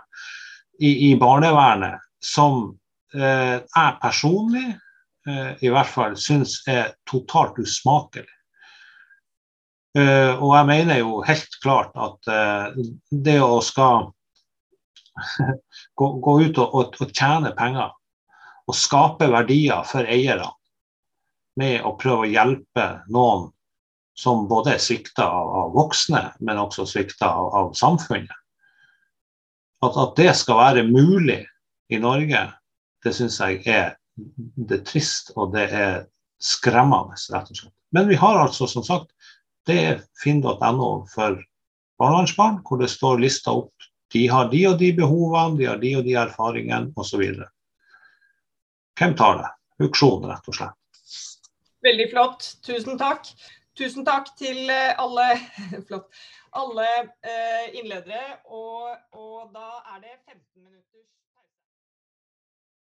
i, 0.79 0.93
i 1.09 1.15
barnevernet 1.19 1.99
som 2.23 2.71
jeg 3.11 3.99
personlig 4.01 4.69
Eh, 4.71 4.86
i 5.27 5.69
hvert 5.73 5.89
fall 5.91 6.13
syns 6.19 6.61
er 6.71 6.93
totalt 7.09 7.57
usmakelig. 7.59 8.29
Uh, 9.97 10.35
og 10.43 10.51
jeg 10.53 10.67
mener 10.67 10.99
jo 10.99 11.21
helt 11.25 11.55
klart 11.63 11.95
at 11.97 12.29
uh, 12.29 12.75
det 13.09 13.37
å 13.41 13.57
skal 13.65 14.11
gå, 15.97 16.33
ut 16.43 16.59
og, 16.61 16.99
tjene 17.07 17.53
penger 17.57 17.95
og 18.67 18.75
skape 18.77 19.29
verdier 19.31 19.87
for 19.87 20.05
eierne 20.05 20.51
med 21.57 21.85
å 21.87 21.95
prøve 21.97 22.27
å 22.27 22.29
hjelpe 22.29 22.87
noen 23.09 23.47
som 24.17 24.45
både 24.49 24.75
er 24.75 24.81
svikta 24.81 25.25
av, 25.25 25.71
voksne, 25.73 26.23
men 26.45 26.59
også 26.61 26.85
svikta 26.89 27.29
av, 27.29 27.49
av, 27.57 27.71
samfunnet. 27.77 28.33
At, 29.85 29.93
at, 29.93 30.13
det 30.17 30.33
skal 30.37 30.59
være 30.59 30.85
mulig 30.89 31.43
i 31.93 31.99
Norge, 32.01 32.43
det 33.05 33.13
syns 33.13 33.39
jeg 33.41 33.61
er 33.69 33.95
det 34.17 34.79
er 34.79 34.85
trist 34.87 35.31
og 35.35 35.53
det 35.55 35.67
er 35.73 36.07
skremmende, 36.43 37.17
rett 37.33 37.51
og 37.51 37.59
slett. 37.61 37.75
Men 37.95 38.09
vi 38.09 38.17
har 38.19 38.39
altså, 38.41 38.67
som 38.69 38.83
sagt, 38.85 39.13
det 39.67 39.77
er 39.83 40.01
finn.no 40.21 40.89
for 41.11 41.39
barnevernsbarn, 41.99 42.61
hvor 42.67 42.81
det 42.81 42.91
står 42.93 43.21
lista 43.23 43.53
opp 43.57 43.73
de 44.13 44.27
har 44.31 44.49
de 44.51 44.63
og 44.69 44.77
de 44.79 44.91
behovene, 44.95 45.57
de 45.59 45.67
har 45.67 45.79
de 45.81 45.93
og 45.99 46.05
de 46.07 46.15
erfaringene 46.19 46.93
osv. 46.95 47.23
Hvem 48.97 49.15
tar 49.19 49.41
det? 49.41 49.49
Auksjon, 49.83 50.25
rett 50.29 50.47
og 50.47 50.57
slett. 50.57 51.01
Veldig 51.85 52.07
flott. 52.13 52.47
Tusen 52.65 52.97
takk. 52.99 53.27
Tusen 53.77 54.07
takk 54.07 54.31
til 54.39 54.71
eh, 54.73 54.95
alle, 54.97 55.27
flott, 55.89 56.07
alle 56.57 56.87
eh, 57.03 57.67
innledere. 57.77 58.39
Og, 58.47 58.95
og 59.13 59.51
da 59.53 59.83
er 59.93 60.01
det 60.05 60.15
15 60.15 60.39
minutters 60.63 61.11